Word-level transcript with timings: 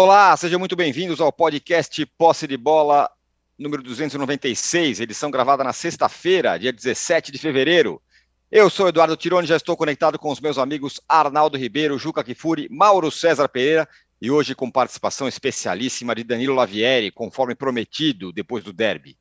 Olá, 0.00 0.36
sejam 0.36 0.60
muito 0.60 0.76
bem-vindos 0.76 1.20
ao 1.20 1.32
podcast 1.32 2.06
Posse 2.16 2.46
de 2.46 2.56
Bola 2.56 3.10
número 3.58 3.82
296, 3.82 5.00
edição 5.00 5.28
gravada 5.28 5.64
na 5.64 5.72
sexta-feira, 5.72 6.56
dia 6.56 6.72
17 6.72 7.32
de 7.32 7.38
fevereiro. 7.38 8.00
Eu 8.48 8.70
sou 8.70 8.86
Eduardo 8.86 9.16
Tironi, 9.16 9.48
já 9.48 9.56
estou 9.56 9.76
conectado 9.76 10.16
com 10.16 10.30
os 10.30 10.40
meus 10.40 10.56
amigos 10.56 11.00
Arnaldo 11.08 11.58
Ribeiro, 11.58 11.98
Juca 11.98 12.22
Kifuri, 12.22 12.68
Mauro 12.70 13.10
César 13.10 13.48
Pereira 13.48 13.88
e 14.22 14.30
hoje 14.30 14.54
com 14.54 14.70
participação 14.70 15.26
especialíssima 15.26 16.14
de 16.14 16.22
Danilo 16.22 16.54
Lavieri, 16.54 17.10
conforme 17.10 17.56
prometido 17.56 18.32
depois 18.32 18.62
do 18.62 18.72
derby. 18.72 19.18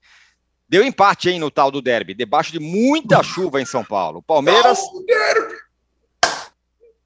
Deu 0.69 0.83
empate, 0.83 1.31
hein, 1.31 1.39
no 1.39 1.49
tal 1.49 1.71
do 1.71 1.81
derby, 1.81 2.13
debaixo 2.13 2.51
de 2.51 2.59
muita 2.59 3.23
chuva 3.23 3.59
em 3.59 3.65
São 3.65 3.83
Paulo. 3.83 4.21
Palmeiras. 4.21 4.79
Tal 4.79 4.93
do 4.93 5.05
derby! 5.07 5.55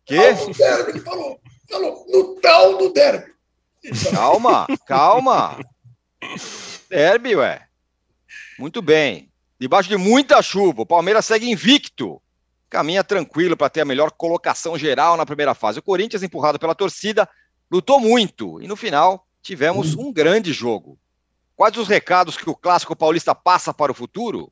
Quê? 0.06 0.34
Tal 0.34 0.46
do 0.46 0.58
derby, 0.58 1.00
falou. 1.00 1.40
Falou, 1.70 2.06
no 2.10 2.36
tal 2.42 2.78
do 2.78 2.92
derby. 2.92 3.32
Calma, 4.12 4.68
calma. 4.86 5.60
Derby, 6.90 7.36
ué. 7.36 7.68
Muito 8.60 8.82
bem. 8.82 9.32
Debaixo 9.60 9.90
de 9.90 9.98
muita 9.98 10.42
chuva, 10.42 10.82
o 10.82 10.86
Palmeiras 10.86 11.26
segue 11.26 11.50
invicto. 11.50 12.22
Caminha 12.70 13.04
tranquilo 13.04 13.58
para 13.58 13.70
ter 13.70 13.82
a 13.82 13.86
melhor 13.86 14.12
colocação 14.12 14.78
geral 14.78 15.18
na 15.18 15.26
primeira 15.26 15.54
fase. 15.54 15.80
O 15.80 15.84
Corinthians, 15.84 16.24
empurrado 16.24 16.58
pela 16.58 16.76
torcida, 16.76 17.28
lutou 17.70 18.00
muito. 18.00 18.62
E 18.62 18.68
no 18.68 18.76
final, 18.76 19.28
tivemos 19.42 19.96
um 19.96 20.12
grande 20.12 20.54
jogo. 20.54 20.98
Quais 21.56 21.76
os 21.78 21.88
recados 21.88 22.38
que 22.38 22.50
o 22.50 22.56
clássico 22.56 22.96
paulista 22.96 23.36
passa 23.36 23.74
para 23.74 23.92
o 23.92 23.96
futuro? 23.96 24.52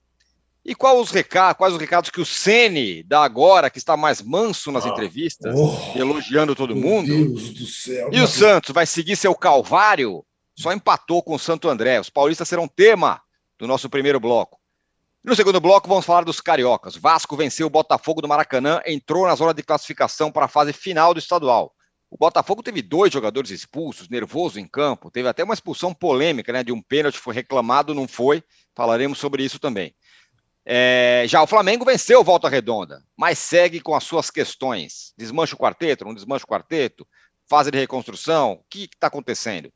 E 0.70 0.76
quais 0.76 1.00
os 1.00 1.10
recados, 1.10 1.58
quais 1.58 1.74
os 1.74 1.80
recados 1.80 2.12
que 2.12 2.22
o 2.22 2.26
Ceni 2.26 3.02
dá 3.02 3.24
agora, 3.24 3.72
que 3.72 3.80
está 3.80 3.98
mais 3.98 4.22
manso 4.22 4.72
nas 4.72 4.86
Ah, 4.86 4.90
entrevistas, 4.90 5.56
oh, 5.58 5.98
elogiando 5.98 6.54
todo 6.54 6.76
Meu 6.76 6.88
mundo? 6.88 7.08
Deus 7.08 7.50
do 7.50 7.66
céu. 7.66 8.08
E 8.14 8.22
o 8.22 8.28
Santos 8.28 8.70
vai 8.70 8.86
seguir 8.86 9.16
seu 9.16 9.34
calvário? 9.34 10.24
Só 10.56 10.72
empatou 10.72 11.24
com 11.24 11.34
o 11.34 11.40
Santo 11.40 11.68
André. 11.70 12.00
Os 12.00 12.12
paulistas 12.12 12.48
serão 12.48 12.68
tema 12.68 13.20
do 13.58 13.66
nosso 13.66 13.90
primeiro 13.90 14.20
bloco. 14.20 14.60
No 15.24 15.36
segundo 15.36 15.60
bloco, 15.60 15.90
vamos 15.90 16.06
falar 16.06 16.24
dos 16.24 16.40
cariocas. 16.40 16.96
Vasco 16.96 17.36
venceu 17.36 17.66
o 17.66 17.72
Botafogo 17.72 18.22
do 18.22 18.28
Maracanã, 18.28 18.80
entrou 18.86 19.26
na 19.26 19.34
zona 19.34 19.56
de 19.56 19.64
classificação 19.64 20.32
para 20.32 20.46
a 20.46 20.48
fase 20.48 20.72
final 20.72 21.16
do 21.16 21.20
estadual. 21.20 21.74
O 22.12 22.18
Botafogo 22.18 22.62
teve 22.62 22.84
dois 22.84 23.12
jogadores 23.12 23.50
expulsos, 23.50 24.08
nervoso 24.08 24.60
em 24.60 24.68
campo, 24.68 25.10
teve 25.10 25.28
até 25.28 25.44
uma 25.44 25.54
expulsão 25.56 25.96
polêmica, 25.96 26.54
né? 26.54 26.64
De 26.64 26.72
um 26.72 26.82
pênalti 26.82 27.18
foi 27.18 27.34
reclamado, 27.34 27.96
não 27.96 28.08
foi. 28.08 28.44
Falaremos 28.76 29.18
sobre 29.18 29.44
isso 29.44 29.58
também. 29.58 29.96
É, 30.66 31.24
já 31.28 31.42
o 31.42 31.48
Flamengo 31.48 31.86
venceu 31.86 32.24
Volta 32.24 32.50
Redonda, 32.50 33.04
mas 33.18 33.40
segue 33.40 33.80
com 33.80 33.96
as 33.96 34.04
suas 34.04 34.30
questões. 34.30 35.14
Desmancha 35.18 35.56
o 35.56 35.58
quarteto, 35.58 36.06
não 36.06 36.14
desmancha 36.14 36.46
o 36.46 36.48
quarteto, 36.48 37.08
fase 37.48 37.72
de 37.72 37.78
reconstrução, 37.78 38.54
o 38.54 38.64
que 38.70 38.84
está 38.84 39.08
acontecendo? 39.08 39.72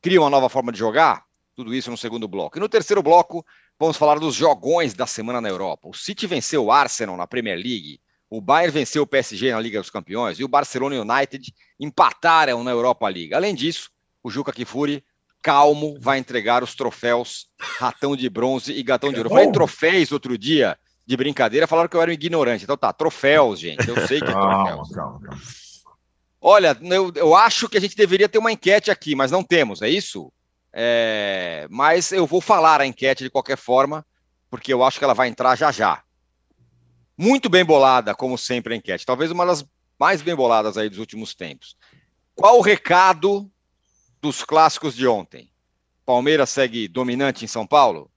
Cria 0.00 0.20
uma 0.20 0.30
nova 0.30 0.48
forma 0.48 0.70
de 0.70 0.78
jogar? 0.78 1.24
Tudo 1.56 1.74
isso 1.74 1.90
no 1.90 1.96
segundo 1.96 2.28
bloco. 2.28 2.56
E 2.56 2.60
no 2.60 2.68
terceiro 2.68 3.02
bloco, 3.02 3.44
vamos 3.78 3.96
falar 3.96 4.18
dos 4.18 4.34
jogões 4.34 4.94
da 4.94 5.06
semana 5.06 5.40
na 5.40 5.48
Europa. 5.48 5.88
O 5.88 5.94
City 5.94 6.26
venceu 6.26 6.64
o 6.64 6.72
Arsenal 6.72 7.16
na 7.16 7.26
Premier 7.26 7.56
League, 7.56 8.00
o 8.30 8.40
Bayern 8.40 8.72
venceu 8.72 9.02
o 9.02 9.06
PSG 9.06 9.50
na 9.50 9.60
Liga 9.60 9.80
dos 9.80 9.90
Campeões 9.90 10.38
e 10.38 10.44
o 10.44 10.48
Barcelona 10.48 11.00
United 11.00 11.52
empataram 11.78 12.62
na 12.62 12.70
Europa 12.70 13.08
League. 13.08 13.34
Além 13.34 13.54
disso, 13.54 13.90
o 14.22 14.30
Juca 14.30 14.52
Kifuri, 14.52 15.04
calmo, 15.42 15.96
vai 16.00 16.18
entregar 16.18 16.62
os 16.62 16.74
troféus 16.74 17.46
Ratão 17.58 18.14
de 18.16 18.28
Bronze 18.28 18.72
e 18.72 18.82
Gatão 18.82 19.10
de 19.10 19.18
Ouro. 19.18 19.28
Eu 19.28 19.34
falei 19.34 19.52
troféus 19.52 20.12
outro 20.12 20.36
dia, 20.36 20.78
de 21.06 21.16
brincadeira, 21.16 21.66
falaram 21.66 21.88
que 21.88 21.96
eu 21.96 22.02
era 22.02 22.10
um 22.10 22.14
ignorante. 22.14 22.64
Então 22.64 22.76
tá, 22.76 22.92
troféus, 22.92 23.58
gente. 23.58 23.88
Eu 23.88 24.06
sei 24.06 24.20
que 24.20 24.30
é 24.30 24.32
Calma, 24.32 24.64
troféus. 24.64 24.90
calma, 24.94 25.20
calma. 25.20 25.42
Olha, 26.40 26.76
eu, 26.82 27.12
eu 27.16 27.34
acho 27.34 27.68
que 27.68 27.76
a 27.76 27.80
gente 27.80 27.94
deveria 27.96 28.28
ter 28.28 28.38
uma 28.38 28.52
enquete 28.52 28.90
aqui, 28.90 29.14
mas 29.14 29.30
não 29.30 29.42
temos, 29.42 29.82
é 29.82 29.90
isso? 29.90 30.32
É, 30.72 31.66
mas 31.70 32.12
eu 32.12 32.26
vou 32.26 32.40
falar 32.40 32.80
a 32.80 32.86
enquete 32.86 33.24
de 33.24 33.30
qualquer 33.30 33.58
forma, 33.58 34.06
porque 34.48 34.72
eu 34.72 34.82
acho 34.82 34.98
que 34.98 35.04
ela 35.04 35.14
vai 35.14 35.28
entrar 35.28 35.56
já 35.56 35.70
já. 35.70 36.02
Muito 37.16 37.50
bem 37.50 37.64
bolada, 37.64 38.14
como 38.14 38.38
sempre, 38.38 38.72
a 38.72 38.76
enquete. 38.76 39.04
Talvez 39.04 39.30
uma 39.30 39.44
das 39.44 39.64
mais 39.98 40.22
bem 40.22 40.34
boladas 40.34 40.78
aí 40.78 40.88
dos 40.88 40.98
últimos 40.98 41.34
tempos. 41.34 41.76
Qual 42.34 42.58
o 42.58 42.62
recado 42.62 43.50
dos 44.20 44.44
clássicos 44.44 44.94
de 44.94 45.06
ontem? 45.06 45.50
Palmeiras 46.04 46.50
segue 46.50 46.88
dominante 46.88 47.44
em 47.44 47.48
São 47.48 47.66
Paulo? 47.66 48.10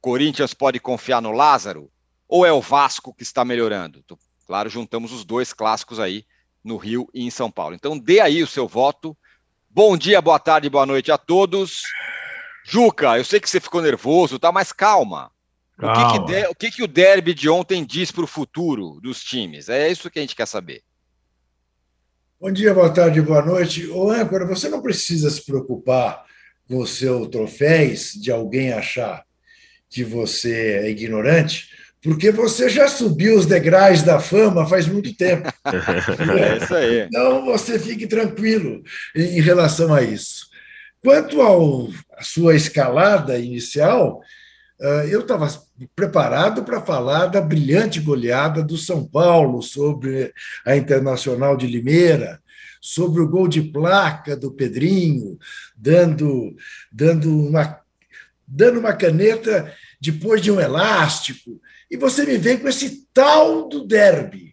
Corinthians 0.00 0.54
pode 0.54 0.80
confiar 0.80 1.20
no 1.20 1.32
Lázaro? 1.32 1.90
Ou 2.28 2.46
é 2.46 2.52
o 2.52 2.60
Vasco 2.60 3.12
que 3.14 3.22
está 3.22 3.44
melhorando? 3.44 4.04
Claro, 4.46 4.68
juntamos 4.70 5.12
os 5.12 5.24
dois 5.24 5.52
clássicos 5.52 6.00
aí 6.00 6.24
no 6.64 6.76
Rio 6.76 7.08
e 7.12 7.24
em 7.24 7.30
São 7.30 7.50
Paulo. 7.50 7.74
Então 7.74 7.98
dê 7.98 8.20
aí 8.20 8.42
o 8.42 8.46
seu 8.46 8.66
voto. 8.66 9.16
Bom 9.68 9.96
dia, 9.96 10.20
boa 10.20 10.38
tarde, 10.38 10.68
boa 10.70 10.86
noite 10.86 11.10
a 11.12 11.18
todos. 11.18 11.82
Juca, 12.64 13.18
eu 13.18 13.24
sei 13.24 13.40
que 13.40 13.48
você 13.50 13.60
ficou 13.60 13.82
nervoso, 13.82 14.38
tá? 14.38 14.52
Mas 14.52 14.72
calma. 14.72 15.30
O 15.78 15.80
que, 15.80 15.86
que, 15.88 15.94
Calma. 15.94 16.26
de- 16.26 16.46
o 16.46 16.54
que 16.54 16.70
que 16.70 16.82
o 16.82 16.86
derby 16.86 17.34
de 17.34 17.48
ontem 17.48 17.84
diz 17.84 18.12
para 18.12 18.22
o 18.22 18.26
futuro 18.26 19.00
dos 19.02 19.22
times? 19.24 19.68
É 19.68 19.90
isso 19.90 20.10
que 20.10 20.18
a 20.18 20.22
gente 20.22 20.36
quer 20.36 20.46
saber. 20.46 20.82
Bom 22.42 22.50
dia, 22.50 22.74
boa 22.74 22.90
tarde, 22.92 23.22
boa 23.22 23.40
noite. 23.40 23.86
Ô, 23.88 24.10
âncora, 24.10 24.44
você 24.44 24.68
não 24.68 24.82
precisa 24.82 25.30
se 25.30 25.46
preocupar 25.46 26.24
com 26.66 26.78
o 26.78 26.86
seu 26.88 27.24
troféus 27.28 28.14
de 28.20 28.32
alguém 28.32 28.72
achar 28.72 29.22
que 29.88 30.02
você 30.02 30.80
é 30.82 30.90
ignorante, 30.90 31.68
porque 32.02 32.32
você 32.32 32.68
já 32.68 32.88
subiu 32.88 33.36
os 33.38 33.46
degraus 33.46 34.02
da 34.02 34.18
fama 34.18 34.66
faz 34.66 34.88
muito 34.88 35.16
tempo. 35.16 35.48
É 36.36 36.56
isso 36.56 36.74
aí. 36.74 37.00
Então, 37.02 37.44
você 37.44 37.78
fique 37.78 38.08
tranquilo 38.08 38.82
em 39.14 39.40
relação 39.40 39.94
a 39.94 40.02
isso. 40.02 40.46
Quanto 41.00 41.40
ao- 41.40 41.90
à 42.18 42.24
sua 42.24 42.56
escalada 42.56 43.38
inicial, 43.38 44.20
ah, 44.80 45.06
eu 45.08 45.20
estava 45.20 45.46
preparado 45.94 46.64
para 46.64 46.80
falar 46.80 47.26
da 47.26 47.40
brilhante 47.40 48.00
goleada 48.00 48.62
do 48.62 48.76
São 48.76 49.04
Paulo 49.04 49.62
sobre 49.62 50.32
a 50.64 50.76
Internacional 50.76 51.56
de 51.56 51.66
Limeira, 51.66 52.40
sobre 52.80 53.20
o 53.20 53.28
gol 53.28 53.48
de 53.48 53.62
placa 53.62 54.36
do 54.36 54.52
Pedrinho, 54.52 55.38
dando, 55.76 56.56
dando, 56.90 57.46
uma, 57.48 57.80
dando 58.46 58.80
uma 58.80 58.92
caneta 58.92 59.72
depois 60.00 60.40
de 60.40 60.50
um 60.50 60.60
elástico. 60.60 61.60
E 61.90 61.96
você 61.96 62.24
me 62.24 62.36
vem 62.38 62.58
com 62.58 62.68
esse 62.68 63.06
tal 63.12 63.68
do 63.68 63.86
derby 63.86 64.52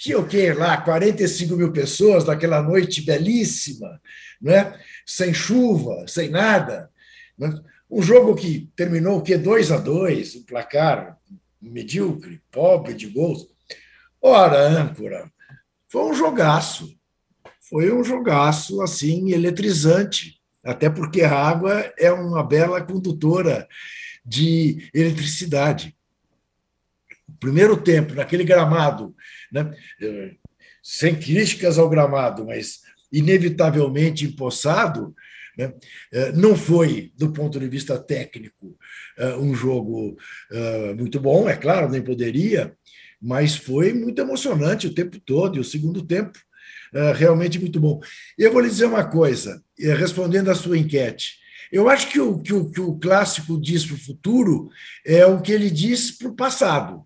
tinha 0.00 0.18
o 0.18 0.26
quê 0.26 0.52
lá? 0.52 0.76
45 0.78 1.56
mil 1.56 1.72
pessoas 1.72 2.24
naquela 2.24 2.62
noite 2.62 3.02
belíssima, 3.02 4.00
né? 4.40 4.74
sem 5.06 5.32
chuva, 5.32 6.06
sem 6.08 6.28
nada. 6.28 6.90
né? 7.38 7.54
Um 7.94 8.02
jogo 8.02 8.34
que 8.34 8.68
terminou 8.74 9.18
o 9.18 9.22
quê? 9.22 9.38
2 9.38 9.70
a 9.70 9.76
2 9.76 10.34
um 10.34 10.42
placar 10.42 11.16
medíocre, 11.62 12.42
pobre 12.50 12.92
de 12.92 13.06
gols. 13.06 13.46
Ora, 14.20 14.66
âncora, 14.66 15.30
foi 15.88 16.02
um 16.02 16.12
jogaço. 16.12 16.92
Foi 17.60 17.92
um 17.92 18.02
jogaço 18.02 18.82
assim 18.82 19.30
eletrizante, 19.30 20.40
até 20.64 20.90
porque 20.90 21.22
a 21.22 21.38
água 21.38 21.88
é 21.96 22.10
uma 22.10 22.42
bela 22.42 22.82
condutora 22.82 23.68
de 24.26 24.90
eletricidade. 24.92 25.96
O 27.28 27.34
primeiro 27.34 27.76
tempo, 27.76 28.12
naquele 28.12 28.42
gramado, 28.42 29.14
né, 29.52 29.72
eh, 30.02 30.34
sem 30.82 31.14
críticas 31.14 31.78
ao 31.78 31.88
gramado, 31.88 32.44
mas 32.44 32.80
inevitavelmente 33.12 34.24
empossado, 34.24 35.14
não 36.34 36.56
foi, 36.56 37.12
do 37.16 37.32
ponto 37.32 37.58
de 37.58 37.68
vista 37.68 37.98
técnico, 37.98 38.76
eh, 39.18 39.36
um 39.36 39.54
jogo 39.54 40.16
eh, 40.50 40.94
muito 40.94 41.20
bom, 41.20 41.48
é 41.48 41.56
claro, 41.56 41.90
nem 41.90 42.02
poderia, 42.02 42.76
mas 43.20 43.56
foi 43.56 43.92
muito 43.92 44.20
emocionante 44.20 44.86
o 44.86 44.94
tempo 44.94 45.18
todo, 45.20 45.56
e 45.56 45.60
o 45.60 45.64
segundo 45.64 46.04
tempo 46.04 46.38
realmente 47.16 47.58
muito 47.58 47.80
bom. 47.80 47.98
Eu 48.38 48.52
vou 48.52 48.60
lhe 48.60 48.68
dizer 48.68 48.84
uma 48.84 49.04
coisa, 49.04 49.60
respondendo 49.76 50.48
à 50.48 50.54
sua 50.54 50.78
enquete. 50.78 51.38
Eu 51.72 51.88
acho 51.88 52.08
que 52.08 52.20
o 52.20 52.38
que 52.38 52.52
o, 52.52 52.70
que 52.70 52.80
o 52.80 52.96
clássico 52.96 53.60
diz 53.60 53.84
para 53.84 53.96
o 53.96 53.98
futuro 53.98 54.68
é 55.04 55.26
o 55.26 55.40
que 55.40 55.50
ele 55.50 55.70
diz 55.70 56.12
para 56.12 56.28
o 56.28 56.36
passado. 56.36 57.04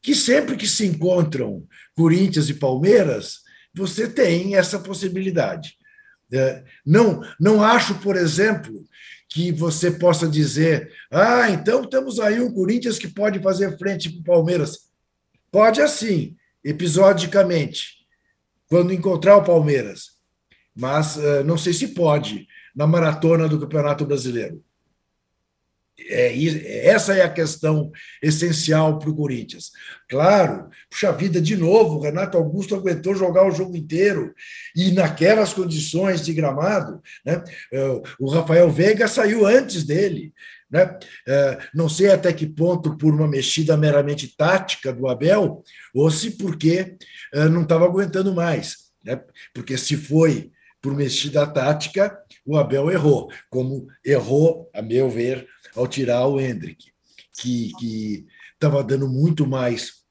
Que 0.00 0.14
sempre 0.14 0.56
que 0.56 0.66
se 0.66 0.86
encontram 0.86 1.66
Corinthians 1.94 2.48
e 2.48 2.54
Palmeiras, 2.54 3.40
você 3.74 4.08
tem 4.08 4.56
essa 4.56 4.78
possibilidade. 4.78 5.76
É, 6.32 6.64
não, 6.84 7.22
não 7.38 7.62
acho, 7.62 7.96
por 7.96 8.16
exemplo, 8.16 8.84
que 9.28 9.52
você 9.52 9.90
possa 9.90 10.26
dizer: 10.28 10.92
ah, 11.10 11.50
então 11.50 11.84
temos 11.84 12.18
aí 12.20 12.40
um 12.40 12.52
Corinthians 12.52 12.98
que 12.98 13.08
pode 13.08 13.38
fazer 13.40 13.76
frente 13.78 14.10
para 14.10 14.20
o 14.20 14.36
Palmeiras. 14.36 14.90
Pode 15.50 15.80
assim, 15.80 16.36
episodicamente, 16.64 17.98
quando 18.68 18.92
encontrar 18.92 19.36
o 19.36 19.44
Palmeiras. 19.44 20.12
Mas 20.74 21.16
uh, 21.16 21.44
não 21.44 21.58
sei 21.58 21.72
se 21.72 21.88
pode 21.88 22.46
na 22.74 22.86
maratona 22.86 23.46
do 23.46 23.60
Campeonato 23.60 24.06
Brasileiro. 24.06 24.62
É, 26.08 26.34
essa 26.86 27.14
é 27.14 27.22
a 27.22 27.30
questão 27.30 27.90
essencial 28.22 28.98
para 28.98 29.10
o 29.10 29.14
Corinthians. 29.14 29.70
Claro, 30.08 30.68
puxa 30.90 31.12
vida, 31.12 31.40
de 31.40 31.56
novo, 31.56 31.96
o 31.96 32.02
Renato 32.02 32.36
Augusto 32.36 32.74
aguentou 32.74 33.14
jogar 33.14 33.46
o 33.46 33.50
jogo 33.50 33.76
inteiro 33.76 34.34
e 34.74 34.90
naquelas 34.92 35.52
condições 35.52 36.24
de 36.24 36.32
gramado, 36.32 37.00
né, 37.24 37.42
é, 37.72 38.02
o 38.18 38.30
Rafael 38.30 38.70
Veiga 38.70 39.06
saiu 39.06 39.46
antes 39.46 39.84
dele. 39.84 40.32
Né? 40.70 40.98
É, 41.28 41.58
não 41.74 41.88
sei 41.88 42.10
até 42.10 42.32
que 42.32 42.46
ponto 42.46 42.96
por 42.96 43.12
uma 43.12 43.28
mexida 43.28 43.76
meramente 43.76 44.34
tática 44.34 44.92
do 44.92 45.06
Abel, 45.06 45.62
ou 45.94 46.10
se 46.10 46.30
porque 46.30 46.96
não 47.50 47.62
estava 47.62 47.84
aguentando 47.84 48.34
mais. 48.34 48.90
Né? 49.04 49.20
Porque 49.52 49.76
se 49.76 49.96
foi 49.96 50.50
por 50.80 50.94
mexida 50.96 51.46
tática, 51.46 52.18
o 52.44 52.56
Abel 52.56 52.90
errou, 52.90 53.30
como 53.48 53.86
errou, 54.04 54.68
a 54.74 54.82
meu 54.82 55.08
ver, 55.08 55.46
ao 55.74 55.86
tirar 55.86 56.26
o 56.26 56.40
Hendrick, 56.40 56.92
que 57.40 58.26
estava 58.54 58.82
dando 58.84 59.08
muito 59.08 59.46
mais 59.46 60.02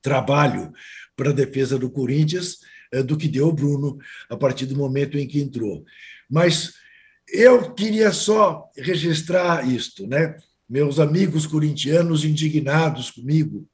trabalho 0.00 0.72
para 1.16 1.30
a 1.30 1.34
defesa 1.34 1.78
do 1.78 1.90
Corinthians 1.90 2.58
eh, 2.92 3.02
do 3.02 3.16
que 3.16 3.28
deu 3.28 3.48
o 3.48 3.52
Bruno 3.52 3.98
a 4.30 4.36
partir 4.36 4.66
do 4.66 4.76
momento 4.76 5.18
em 5.18 5.26
que 5.26 5.40
entrou. 5.40 5.84
Mas 6.30 6.74
eu 7.28 7.74
queria 7.74 8.12
só 8.12 8.70
registrar 8.76 9.68
isto, 9.68 10.06
né? 10.06 10.36
Meus 10.68 10.98
amigos 10.98 11.46
corintianos 11.46 12.24
indignados 12.24 13.10
comigo, 13.10 13.66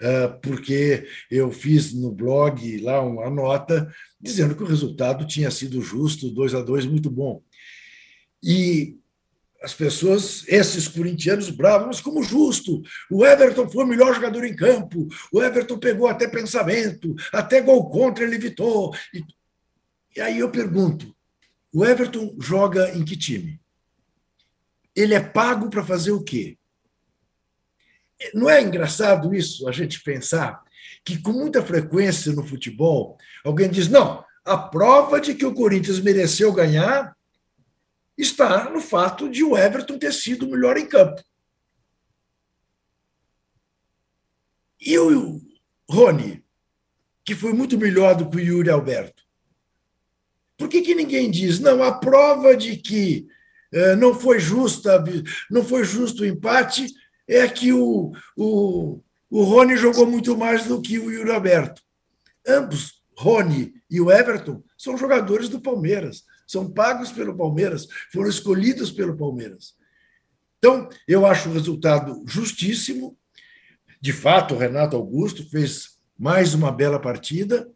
eh, 0.00 0.28
porque 0.42 1.06
eu 1.30 1.50
fiz 1.50 1.92
no 1.92 2.12
blog 2.12 2.78
lá 2.78 3.00
uma 3.00 3.30
nota 3.30 3.92
dizendo 4.20 4.54
que 4.54 4.62
o 4.62 4.66
resultado 4.66 5.26
tinha 5.26 5.50
sido 5.50 5.80
justo, 5.80 6.30
2 6.30 6.54
a 6.54 6.60
2 6.60 6.86
muito 6.86 7.10
bom. 7.10 7.42
E 8.42 8.99
as 9.62 9.74
pessoas, 9.74 10.44
esses 10.48 10.88
corintianos 10.88 11.50
bravos, 11.50 11.86
mas 11.86 12.00
como 12.00 12.22
justo, 12.22 12.82
o 13.10 13.26
Everton 13.26 13.68
foi 13.68 13.84
o 13.84 13.86
melhor 13.86 14.14
jogador 14.14 14.44
em 14.44 14.56
campo, 14.56 15.06
o 15.30 15.42
Everton 15.42 15.78
pegou 15.78 16.08
até 16.08 16.26
pensamento, 16.26 17.14
até 17.32 17.60
gol 17.60 17.90
contra 17.90 18.24
ele 18.24 18.36
evitou. 18.36 18.94
E, 19.12 19.22
e 20.16 20.20
aí 20.20 20.38
eu 20.38 20.50
pergunto, 20.50 21.14
o 21.72 21.84
Everton 21.84 22.34
joga 22.40 22.90
em 22.96 23.04
que 23.04 23.16
time? 23.16 23.60
Ele 24.96 25.14
é 25.14 25.20
pago 25.20 25.68
para 25.68 25.84
fazer 25.84 26.12
o 26.12 26.22
quê? 26.24 26.56
Não 28.34 28.48
é 28.48 28.62
engraçado 28.62 29.34
isso, 29.34 29.68
a 29.68 29.72
gente 29.72 30.02
pensar 30.02 30.62
que 31.04 31.20
com 31.20 31.32
muita 31.32 31.62
frequência 31.62 32.32
no 32.32 32.46
futebol, 32.46 33.16
alguém 33.44 33.70
diz: 33.70 33.88
não, 33.88 34.24
a 34.44 34.56
prova 34.56 35.20
de 35.20 35.34
que 35.34 35.46
o 35.46 35.54
Corinthians 35.54 36.00
mereceu 36.00 36.52
ganhar 36.52 37.14
está 38.20 38.68
no 38.70 38.80
fato 38.80 39.28
de 39.28 39.42
o 39.42 39.56
Everton 39.56 39.98
ter 39.98 40.12
sido 40.12 40.46
o 40.46 40.50
melhor 40.50 40.76
em 40.76 40.86
campo. 40.86 41.22
E 44.80 44.98
o 44.98 45.40
Rony, 45.88 46.44
que 47.24 47.34
foi 47.34 47.52
muito 47.52 47.78
melhor 47.78 48.14
do 48.14 48.28
que 48.28 48.36
o 48.36 48.40
Yuri 48.40 48.70
Alberto. 48.70 49.22
Por 50.56 50.68
que, 50.68 50.82
que 50.82 50.94
ninguém 50.94 51.30
diz, 51.30 51.58
não, 51.58 51.82
a 51.82 51.92
prova 51.92 52.56
de 52.56 52.76
que 52.76 53.26
eh, 53.72 53.96
não 53.96 54.14
foi 54.14 54.38
justa, 54.38 55.02
não 55.50 55.64
foi 55.64 55.84
justo 55.84 56.22
o 56.22 56.26
empate 56.26 56.86
é 57.26 57.46
que 57.48 57.72
o, 57.72 58.12
o, 58.36 59.00
o 59.30 59.42
Rony 59.44 59.76
jogou 59.76 60.06
muito 60.06 60.36
mais 60.36 60.64
do 60.64 60.82
que 60.82 60.98
o 60.98 61.10
Yuri 61.10 61.30
Alberto. 61.30 61.82
Ambos, 62.46 63.02
Rony 63.16 63.72
e 63.90 64.00
o 64.00 64.10
Everton, 64.10 64.62
são 64.76 64.96
jogadores 64.96 65.48
do 65.48 65.60
Palmeiras 65.60 66.24
são 66.50 66.68
pagos 66.68 67.12
pelo 67.12 67.36
Palmeiras, 67.36 67.86
foram 68.12 68.28
escolhidos 68.28 68.90
pelo 68.90 69.16
Palmeiras. 69.16 69.76
Então, 70.58 70.88
eu 71.06 71.24
acho 71.24 71.48
o 71.48 71.52
resultado 71.52 72.24
justíssimo. 72.26 73.16
De 74.00 74.12
fato, 74.12 74.54
o 74.54 74.58
Renato 74.58 74.96
Augusto 74.96 75.48
fez 75.48 76.00
mais 76.18 76.52
uma 76.52 76.72
bela 76.72 76.98
partida. 76.98 77.70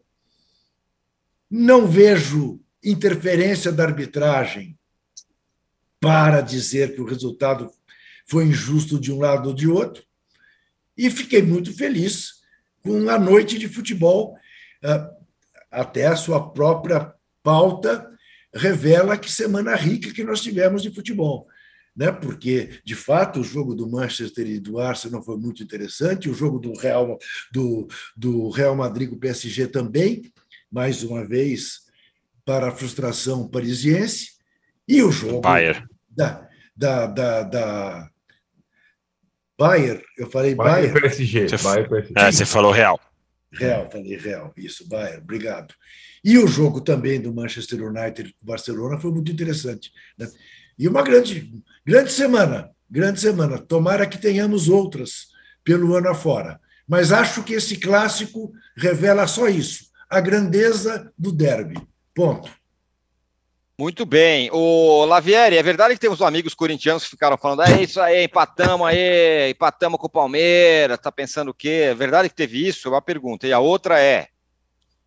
Não 1.49 1.87
vejo 1.87 2.59
interferência 2.83 3.71
da 3.71 3.85
arbitragem 3.85 4.77
para 5.97 6.41
dizer 6.41 6.95
que 6.95 7.01
o 7.01 7.05
resultado 7.05 7.71
foi 8.27 8.43
injusto 8.43 8.99
de 8.99 9.09
um 9.09 9.19
lado 9.19 9.49
ou 9.49 9.55
de 9.55 9.69
outro. 9.69 10.03
E 10.97 11.09
fiquei 11.09 11.41
muito 11.41 11.73
feliz 11.73 12.41
com 12.83 13.09
a 13.09 13.17
noite 13.17 13.57
de 13.57 13.69
futebol, 13.69 14.37
ah, 14.83 15.11
até 15.71 16.07
a 16.07 16.15
sua 16.17 16.51
própria 16.51 17.13
pauta 17.41 18.14
revela 18.55 19.17
que 19.17 19.31
semana 19.31 19.75
rica 19.75 20.13
que 20.13 20.23
nós 20.23 20.41
tivemos 20.41 20.81
de 20.81 20.91
futebol. 20.91 21.47
Né? 21.95 22.11
Porque, 22.11 22.79
de 22.83 22.95
fato, 22.95 23.39
o 23.39 23.43
jogo 23.43 23.73
do 23.73 23.89
Manchester 23.89 24.47
e 24.47 24.59
do 24.59 24.79
Arsenal 24.79 25.23
foi 25.23 25.37
muito 25.37 25.63
interessante, 25.63 26.29
o 26.29 26.33
jogo 26.33 26.59
do 26.59 26.73
Real, 26.73 27.17
do, 27.51 27.87
do 28.15 28.49
Real 28.49 28.75
Madrid 28.75 29.09
com 29.09 29.15
o 29.15 29.19
PSG 29.19 29.67
também, 29.67 30.31
mais 30.71 31.03
uma 31.03 31.25
vez, 31.25 31.81
para 32.43 32.67
a 32.69 32.75
frustração 32.75 33.47
parisiense, 33.47 34.35
e 34.87 35.01
o 35.01 35.11
jogo 35.11 35.41
Bayern. 35.41 35.87
da, 36.09 36.47
da, 36.75 37.07
da, 37.07 37.43
da 37.43 38.09
Bayern, 39.57 40.03
eu 40.17 40.29
falei 40.29 40.53
Bayern. 40.53 40.93
Bayern 40.93 41.01
PSG. 41.01 41.49
Você, 41.49 41.63
Bayern 41.63 41.89
PSG. 41.89 42.13
É, 42.17 42.31
você 42.31 42.45
falou 42.45 42.71
Real. 42.71 42.99
Real, 43.53 43.89
falei 43.89 44.17
Real, 44.17 44.53
isso, 44.57 44.87
Bayern, 44.87 45.21
obrigado. 45.21 45.73
E 46.25 46.39
o 46.39 46.47
jogo 46.47 46.81
também 46.81 47.21
do 47.21 47.31
Manchester 47.31 47.83
United 47.83 48.33
com 48.33 48.47
Barcelona 48.47 48.99
foi 48.99 49.11
muito 49.11 49.31
interessante. 49.31 49.91
Né? 50.17 50.27
E 50.75 50.87
uma 50.87 51.03
grande, 51.03 51.53
grande 51.85 52.11
semana, 52.11 52.71
grande 52.89 53.21
semana. 53.21 53.59
Tomara 53.59 54.07
que 54.07 54.17
tenhamos 54.17 54.67
outras 54.67 55.27
pelo 55.63 55.95
ano 55.95 56.09
afora. 56.09 56.59
Mas 56.87 57.11
acho 57.11 57.43
que 57.43 57.53
esse 57.53 57.77
clássico 57.77 58.51
revela 58.75 59.27
só 59.27 59.47
isso: 59.47 59.85
a 60.09 60.19
grandeza 60.19 61.13
do 61.15 61.31
derby. 61.31 61.75
Ponto. 62.15 62.49
Muito 63.77 64.03
bem. 64.03 64.49
O 64.51 65.05
Lavieri, 65.05 65.57
é 65.57 65.63
verdade 65.63 65.93
que 65.93 65.99
temos 65.99 66.23
amigos 66.23 66.55
corintianos 66.55 67.03
que 67.03 67.09
ficaram 67.11 67.37
falando, 67.37 67.61
é 67.63 67.83
isso 67.83 68.01
aí, 68.01 68.23
empatamos 68.23 68.87
aí, 68.87 69.51
empatamos 69.51 69.99
com 69.99 70.07
o 70.07 70.09
Palmeiras, 70.09 70.97
tá 70.97 71.11
pensando 71.11 71.49
o 71.51 71.53
quê? 71.53 71.87
É 71.89 71.93
verdade 71.93 72.29
que 72.29 72.35
teve 72.35 72.67
isso? 72.67 72.87
É 72.87 72.91
uma 72.91 73.01
pergunta. 73.01 73.45
E 73.45 73.53
a 73.53 73.59
outra 73.59 73.99
é, 73.99 74.29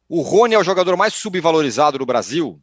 o 0.09 0.23
Rony 0.23 0.55
é 0.55 0.59
o 0.59 0.65
jogador 0.65 0.97
mais 0.97 1.15
subvalorizado 1.15 1.99
do 1.99 2.07
Brasil? 2.07 2.61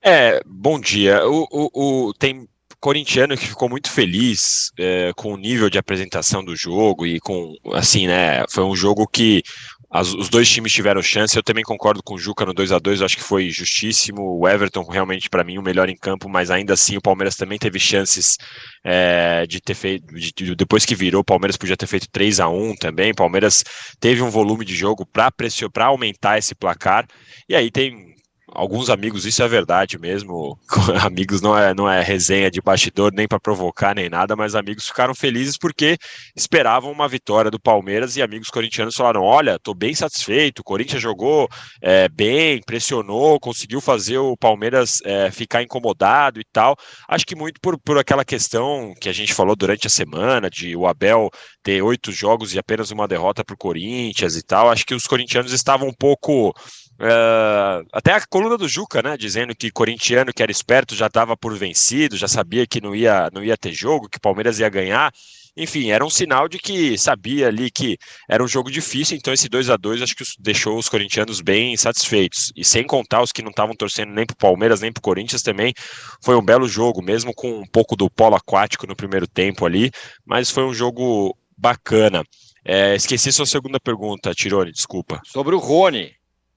É, 0.00 0.40
bom 0.46 0.78
dia. 0.78 1.26
O, 1.26 1.46
o, 1.50 2.08
o 2.08 2.14
tem 2.14 2.48
corintiano 2.78 3.34
que 3.34 3.48
ficou 3.48 3.66
muito 3.66 3.90
feliz 3.90 4.70
é, 4.78 5.10
com 5.16 5.32
o 5.32 5.38
nível 5.38 5.70
de 5.70 5.78
apresentação 5.78 6.44
do 6.44 6.54
jogo 6.54 7.06
e 7.06 7.18
com, 7.18 7.56
assim, 7.72 8.06
né, 8.06 8.44
foi 8.50 8.62
um 8.62 8.76
jogo 8.76 9.06
que 9.06 9.42
as, 9.94 10.12
os 10.12 10.28
dois 10.28 10.50
times 10.50 10.72
tiveram 10.72 11.00
chance. 11.00 11.36
Eu 11.36 11.42
também 11.42 11.62
concordo 11.62 12.02
com 12.02 12.14
o 12.14 12.18
Juca 12.18 12.44
no 12.44 12.52
2 12.52 12.72
a 12.72 12.80
2 12.80 12.98
eu 12.98 13.06
acho 13.06 13.16
que 13.16 13.22
foi 13.22 13.48
justíssimo. 13.48 14.40
O 14.40 14.48
Everton, 14.48 14.82
realmente, 14.82 15.30
para 15.30 15.44
mim, 15.44 15.56
o 15.56 15.62
melhor 15.62 15.88
em 15.88 15.96
campo, 15.96 16.28
mas 16.28 16.50
ainda 16.50 16.74
assim 16.74 16.96
o 16.96 17.00
Palmeiras 17.00 17.36
também 17.36 17.58
teve 17.60 17.78
chances 17.78 18.36
é, 18.82 19.46
de 19.46 19.60
ter 19.60 19.74
feito. 19.74 20.12
De, 20.12 20.32
de, 20.32 20.56
depois 20.56 20.84
que 20.84 20.96
virou, 20.96 21.20
o 21.20 21.24
Palmeiras 21.24 21.56
podia 21.56 21.76
ter 21.76 21.86
feito 21.86 22.08
3 22.10 22.40
a 22.40 22.48
1 22.48 22.74
também. 22.74 23.12
O 23.12 23.14
Palmeiras 23.14 23.62
teve 24.00 24.20
um 24.20 24.30
volume 24.30 24.64
de 24.64 24.74
jogo 24.74 25.06
para 25.06 25.30
aumentar 25.86 26.38
esse 26.38 26.56
placar. 26.56 27.06
E 27.48 27.54
aí 27.54 27.70
tem 27.70 28.13
alguns 28.54 28.88
amigos, 28.88 29.26
isso 29.26 29.42
é 29.42 29.48
verdade 29.48 29.98
mesmo. 29.98 30.58
amigos 31.02 31.40
não 31.40 31.56
é, 31.56 31.74
não 31.74 31.90
é 31.90 32.02
resenha 32.02 32.50
de 32.50 32.60
bastidor 32.60 33.12
nem 33.12 33.26
para 33.26 33.40
provocar 33.40 33.94
nem 33.94 34.08
nada, 34.08 34.36
mas 34.36 34.54
amigos 34.54 34.86
ficaram 34.86 35.14
felizes 35.14 35.58
porque 35.58 35.98
esperavam 36.36 36.90
uma 36.90 37.08
vitória 37.08 37.50
do 37.50 37.60
Palmeiras 37.60 38.16
e 38.16 38.22
amigos 38.22 38.48
corintianos 38.48 38.94
falaram: 38.94 39.22
olha, 39.22 39.56
estou 39.56 39.74
bem 39.74 39.94
satisfeito, 39.94 40.60
o 40.60 40.64
Corinthians 40.64 41.02
jogou 41.02 41.48
é, 41.82 42.08
bem, 42.08 42.60
pressionou, 42.64 43.40
conseguiu 43.40 43.80
fazer 43.80 44.18
o 44.18 44.36
Palmeiras 44.36 45.00
é, 45.04 45.30
ficar 45.30 45.62
incomodado 45.62 46.40
e 46.40 46.44
tal. 46.52 46.76
Acho 47.08 47.26
que 47.26 47.36
muito 47.36 47.60
por, 47.60 47.78
por 47.78 47.98
aquela 47.98 48.24
questão 48.24 48.94
que 49.00 49.08
a 49.08 49.12
gente 49.12 49.34
falou 49.34 49.56
durante 49.56 49.86
a 49.86 49.90
semana 49.90 50.48
de 50.48 50.76
o 50.76 50.86
Abel 50.86 51.30
ter 51.62 51.82
oito 51.82 52.12
jogos 52.12 52.54
e 52.54 52.58
apenas 52.58 52.90
uma 52.90 53.08
derrota 53.08 53.44
para 53.44 53.54
o 53.54 53.58
Corinthians 53.58 54.36
e 54.36 54.42
tal. 54.42 54.70
Acho 54.70 54.84
que 54.84 54.94
os 54.94 55.06
corintianos 55.06 55.52
estavam 55.52 55.88
um 55.88 55.94
pouco 55.94 56.54
Uh, 57.00 57.84
até 57.92 58.12
a 58.12 58.24
coluna 58.26 58.56
do 58.56 58.68
Juca, 58.68 59.02
né, 59.02 59.16
dizendo 59.16 59.54
que 59.54 59.70
corintiano 59.70 60.32
que 60.32 60.42
era 60.42 60.52
esperto 60.52 60.94
já 60.94 61.06
estava 61.06 61.36
por 61.36 61.56
vencido, 61.56 62.16
já 62.16 62.28
sabia 62.28 62.66
que 62.66 62.80
não 62.80 62.94
ia, 62.94 63.28
não 63.32 63.42
ia 63.42 63.56
ter 63.56 63.72
jogo, 63.72 64.08
que 64.08 64.18
o 64.18 64.20
Palmeiras 64.20 64.60
ia 64.60 64.68
ganhar. 64.68 65.12
Enfim, 65.56 65.90
era 65.90 66.04
um 66.04 66.10
sinal 66.10 66.48
de 66.48 66.58
que 66.58 66.98
sabia 66.98 67.46
ali 67.46 67.70
que 67.70 67.96
era 68.28 68.42
um 68.42 68.48
jogo 68.48 68.70
difícil, 68.70 69.16
então 69.16 69.32
esse 69.32 69.48
2 69.48 69.70
a 69.70 69.76
2 69.76 70.02
acho 70.02 70.16
que 70.16 70.24
deixou 70.40 70.76
os 70.76 70.88
corintianos 70.88 71.40
bem 71.40 71.76
satisfeitos. 71.76 72.52
E 72.56 72.64
sem 72.64 72.84
contar 72.84 73.22
os 73.22 73.30
que 73.30 73.42
não 73.42 73.50
estavam 73.50 73.74
torcendo 73.74 74.12
nem 74.12 74.26
para 74.26 74.34
Palmeiras 74.34 74.80
nem 74.80 74.92
para 74.92 75.00
Corinthians 75.00 75.42
também, 75.42 75.72
foi 76.22 76.36
um 76.36 76.44
belo 76.44 76.68
jogo, 76.68 77.02
mesmo 77.02 77.32
com 77.32 77.60
um 77.60 77.66
pouco 77.66 77.94
do 77.94 78.10
polo 78.10 78.34
aquático 78.34 78.86
no 78.86 78.96
primeiro 78.96 79.28
tempo 79.28 79.64
ali, 79.64 79.92
mas 80.24 80.50
foi 80.50 80.64
um 80.64 80.74
jogo 80.74 81.36
bacana. 81.56 82.24
É, 82.64 82.96
esqueci 82.96 83.30
sua 83.30 83.46
segunda 83.46 83.78
pergunta, 83.78 84.34
Tirone, 84.34 84.72
desculpa. 84.72 85.20
Sobre 85.24 85.54
o 85.54 85.58
Rony. 85.58 86.12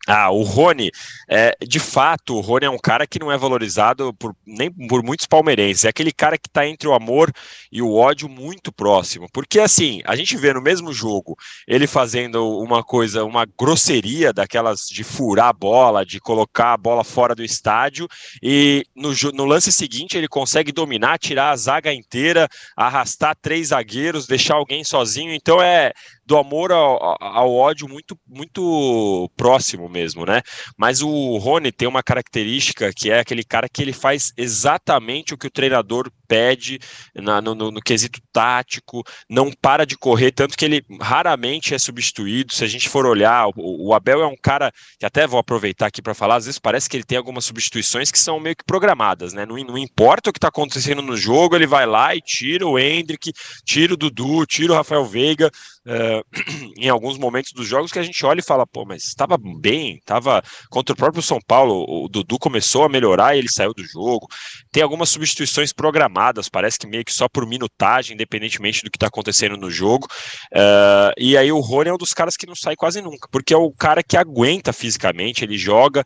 Ah, 0.07 0.31
o 0.31 0.41
Rony, 0.41 0.89
é, 1.27 1.53
de 1.67 1.79
fato, 1.81 2.35
o 2.35 2.39
Rony 2.39 2.65
é 2.65 2.69
um 2.69 2.77
cara 2.77 3.05
que 3.05 3.19
não 3.19 3.29
é 3.29 3.37
valorizado 3.37 4.13
por, 4.13 4.33
nem 4.45 4.71
por 4.71 5.03
muitos 5.03 5.25
palmeirenses. 5.25 5.83
É 5.83 5.89
aquele 5.89 6.13
cara 6.13 6.37
que 6.37 6.47
está 6.47 6.65
entre 6.65 6.87
o 6.87 6.93
amor 6.93 7.29
e 7.69 7.81
o 7.81 7.93
ódio 7.93 8.29
muito 8.29 8.71
próximo. 8.71 9.27
Porque, 9.33 9.59
assim, 9.59 10.01
a 10.05 10.15
gente 10.15 10.37
vê 10.37 10.53
no 10.53 10.61
mesmo 10.61 10.93
jogo 10.93 11.35
ele 11.67 11.87
fazendo 11.87 12.57
uma 12.59 12.81
coisa, 12.81 13.25
uma 13.25 13.45
grosseria 13.45 14.31
daquelas 14.31 14.87
de 14.87 15.03
furar 15.03 15.49
a 15.49 15.53
bola, 15.53 16.05
de 16.05 16.21
colocar 16.21 16.71
a 16.71 16.77
bola 16.77 17.03
fora 17.03 17.35
do 17.35 17.43
estádio, 17.43 18.07
e 18.41 18.85
no, 18.95 19.11
no 19.33 19.43
lance 19.43 19.73
seguinte 19.73 20.17
ele 20.17 20.29
consegue 20.29 20.71
dominar, 20.71 21.19
tirar 21.19 21.51
a 21.51 21.55
zaga 21.57 21.93
inteira, 21.93 22.47
arrastar 22.77 23.35
três 23.41 23.67
zagueiros, 23.67 24.25
deixar 24.25 24.55
alguém 24.55 24.85
sozinho. 24.85 25.33
Então 25.33 25.61
é 25.61 25.91
do 26.27 26.37
amor 26.37 26.73
ao, 26.73 27.15
ao, 27.23 27.55
ódio 27.55 27.87
muito, 27.87 28.19
muito 28.27 29.31
próximo 29.37 29.87
mesmo, 29.87 30.25
né? 30.25 30.41
Mas 30.77 31.01
o 31.01 31.37
Rony 31.37 31.71
tem 31.71 31.87
uma 31.87 32.03
característica 32.03 32.91
que 32.93 33.09
é 33.09 33.19
aquele 33.19 33.45
cara 33.45 33.69
que 33.69 33.81
ele 33.81 33.93
faz 33.93 34.33
exatamente 34.35 35.33
o 35.33 35.37
que 35.37 35.47
o 35.47 35.51
treinador 35.51 36.11
pede 36.27 36.79
na, 37.15 37.41
no, 37.41 37.55
no, 37.55 37.71
no, 37.71 37.81
quesito 37.81 38.19
tático, 38.33 39.01
não 39.29 39.49
para 39.61 39.85
de 39.85 39.97
correr, 39.97 40.31
tanto 40.31 40.57
que 40.57 40.65
ele 40.65 40.83
raramente 41.01 41.73
é 41.73 41.79
substituído. 41.79 42.53
Se 42.53 42.65
a 42.65 42.67
gente 42.67 42.89
for 42.89 43.05
olhar, 43.05 43.47
o, 43.55 43.87
o 43.87 43.93
Abel 43.93 44.21
é 44.21 44.27
um 44.27 44.35
cara 44.35 44.71
que 44.99 45.05
até 45.05 45.25
vou 45.25 45.39
aproveitar 45.39 45.87
aqui 45.87 46.01
para 46.01 46.13
falar, 46.13 46.35
às 46.35 46.45
vezes 46.45 46.59
parece 46.59 46.89
que 46.89 46.97
ele 46.97 47.05
tem 47.05 47.17
algumas 47.17 47.45
substituições 47.45 48.11
que 48.11 48.19
são 48.19 48.37
meio 48.37 48.57
que 48.57 48.65
programadas, 48.65 49.31
né? 49.31 49.45
Não, 49.45 49.55
não 49.55 49.77
importa 49.77 50.29
o 50.29 50.33
que 50.33 50.37
está 50.37 50.49
acontecendo 50.49 51.01
no 51.01 51.15
jogo, 51.15 51.55
ele 51.55 51.65
vai 51.65 51.85
lá 51.85 52.13
e 52.13 52.21
tira 52.21 52.67
o 52.67 52.77
Hendrick, 52.77 53.31
tira 53.63 53.93
o 53.93 53.97
Dudu, 53.97 54.45
tira 54.45 54.73
o 54.73 54.75
Rafael 54.75 55.05
Veiga. 55.05 55.49
Uh, 55.87 56.21
em 56.77 56.89
alguns 56.89 57.17
momentos 57.17 57.53
dos 57.53 57.65
jogos 57.65 57.93
que 57.93 57.99
a 57.99 58.03
gente 58.03 58.25
olha 58.25 58.41
e 58.41 58.43
fala, 58.43 58.67
pô, 58.67 58.83
mas 58.85 59.05
estava 59.05 59.37
bem, 59.37 59.95
estava 59.95 60.43
contra 60.69 60.91
o 60.91 60.97
próprio 60.97 61.23
São 61.23 61.39
Paulo, 61.47 61.85
o 61.87 62.09
Dudu 62.09 62.37
começou 62.37 62.83
a 62.83 62.89
melhorar 62.89 63.35
e 63.35 63.39
ele 63.39 63.49
saiu 63.49 63.73
do 63.73 63.85
jogo. 63.85 64.27
Tem 64.69 64.83
algumas 64.83 65.09
substituições 65.09 65.71
programadas, 65.71 66.49
parece 66.49 66.77
que 66.77 66.85
meio 66.85 67.05
que 67.05 67.13
só 67.13 67.29
por 67.29 67.47
minutagem, 67.47 68.15
independentemente 68.15 68.83
do 68.83 68.91
que 68.91 68.97
está 68.97 69.07
acontecendo 69.07 69.55
no 69.55 69.71
jogo. 69.71 70.07
Uh, 70.53 71.15
e 71.17 71.37
aí 71.37 71.51
o 71.53 71.61
Rony 71.61 71.89
é 71.89 71.93
um 71.93 71.97
dos 71.97 72.13
caras 72.13 72.35
que 72.35 72.45
não 72.45 72.55
sai 72.55 72.75
quase 72.75 73.01
nunca, 73.01 73.29
porque 73.31 73.53
é 73.53 73.57
o 73.57 73.71
cara 73.71 74.03
que 74.03 74.17
aguenta 74.17 74.73
fisicamente, 74.73 75.45
ele 75.45 75.57
joga, 75.57 76.03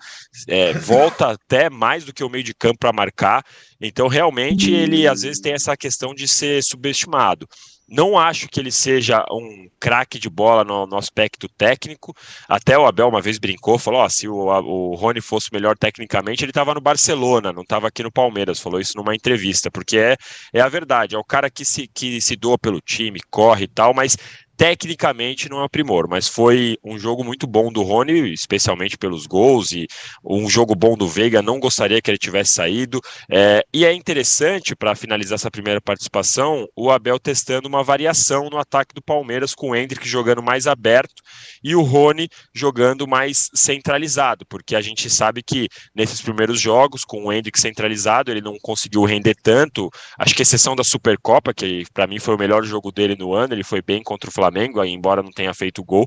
é, 0.48 0.74
volta 0.78 1.32
até 1.32 1.72
mais 1.72 2.06
do 2.06 2.14
que 2.14 2.24
o 2.24 2.30
meio 2.30 2.44
de 2.44 2.54
campo 2.54 2.78
para 2.78 2.94
marcar. 2.94 3.44
Então, 3.82 4.08
realmente, 4.08 4.72
ele 4.72 5.08
às 5.08 5.24
vezes 5.24 5.42
tem 5.42 5.54
essa 5.54 5.76
questão 5.76 6.14
de 6.14 6.28
ser 6.28 6.64
subestimado. 6.64 7.48
Não 7.92 8.18
acho 8.18 8.48
que 8.48 8.58
ele 8.58 8.72
seja 8.72 9.22
um 9.30 9.70
craque 9.78 10.18
de 10.18 10.30
bola 10.30 10.64
no, 10.64 10.88
no, 10.88 10.96
aspecto 10.96 11.50
técnico. 11.50 12.16
Até 12.48 12.78
o 12.78 12.86
Abel 12.86 13.10
uma 13.10 13.22
vez 13.22 13.38
brincou, 13.38 13.78
falou: 13.78 14.10
se 14.10 14.30
o, 14.30 14.36
o 14.36 14.96
Rony 14.96 15.20
fosse 15.20 15.50
melhor 15.52 15.78
tecnicamente, 15.78 16.42
ele 16.42 16.52
estava 16.52 16.74
no 16.74 16.80
Barcelona, 16.80 17.52
não 17.52 17.64
estava 17.64 17.90
aqui 17.90 18.02
no 18.02 18.12
Palmeiras. 18.12 18.62
Falou 18.62 18.80
isso 18.80 18.96
numa 18.96 19.14
entrevista, 19.14 19.70
porque 19.70 19.98
é, 19.98 20.16
é 20.54 20.62
a 20.62 20.70
verdade. 20.70 21.16
É 21.16 21.20
o 21.20 21.24
cara 21.24 21.50
que 21.50 21.66
se, 21.66 21.86
que 21.86 22.22
se 22.22 22.38
doa 22.38 22.58
pelo 22.58 22.80
time, 22.80 23.20
corre 23.30 23.66
e 23.66 23.68
tal, 23.68 23.94
mas 23.94 24.16
tecnicamente 24.62 25.50
não 25.50 25.60
é 25.60 25.64
um 25.64 25.68
primor, 25.68 26.08
mas 26.08 26.28
foi 26.28 26.78
um 26.84 27.00
jogo 27.00 27.24
muito 27.24 27.48
bom 27.48 27.72
do 27.72 27.82
Rony, 27.82 28.32
especialmente 28.32 28.96
pelos 28.96 29.26
gols, 29.26 29.72
e 29.72 29.88
um 30.24 30.48
jogo 30.48 30.76
bom 30.76 30.96
do 30.96 31.08
Veiga, 31.08 31.42
não 31.42 31.60
gostaria 31.60 32.00
que 32.00 32.12
ele 32.12 32.18
tivesse 32.20 32.54
saído. 32.54 33.02
É, 33.28 33.66
e 33.74 33.84
é 33.84 33.92
interessante, 33.92 34.76
para 34.76 34.94
finalizar 34.94 35.38
essa 35.38 35.50
primeira 35.50 35.82
participação, 35.82 36.68
o 36.76 36.92
Abel 36.92 37.18
testando 37.18 37.68
uma 37.68 37.84
variação 37.84 38.52
no 38.52 38.60
ataque 38.60 38.94
do 38.94 39.02
Palmeiras, 39.02 39.56
com 39.56 39.72
o 39.72 39.76
Hendrick 39.76 40.08
jogando 40.08 40.44
mais 40.44 40.68
aberto 40.68 41.24
e 41.64 41.76
o 41.76 41.82
Rony 41.82 42.30
jogando 42.54 43.08
mais 43.08 43.50
centralizado, 43.56 44.46
porque 44.46 44.76
a 44.76 44.82
gente 44.82 45.10
sabe 45.10 45.42
que 45.42 45.70
nesses 45.96 46.22
primeiros 46.22 46.62
jogos, 46.62 47.04
com 47.04 47.26
o 47.26 47.34
Hendrick 47.34 47.60
centralizado, 47.60 48.30
ele 48.30 48.42
não 48.42 48.58
conseguiu 48.62 49.06
render 49.06 49.34
tanto, 49.42 49.90
acho 50.20 50.36
que 50.36 50.44
exceção 50.44 50.76
da 50.76 50.84
Supercopa, 50.84 51.52
que 51.52 51.84
para 51.92 52.06
mim 52.06 52.20
foi 52.20 52.36
o 52.36 52.38
melhor 52.38 52.64
jogo 52.64 52.92
dele 52.92 53.16
no 53.16 53.34
ano, 53.34 53.56
ele 53.56 53.64
foi 53.64 53.82
bem 53.82 54.04
contra 54.04 54.30
o 54.30 54.32
Flamengo 54.32 54.51
Flamengo, 54.52 54.84
embora 54.84 55.24
não 55.24 55.32
tenha 55.32 55.54
feito 55.54 55.84
gol, 55.84 56.06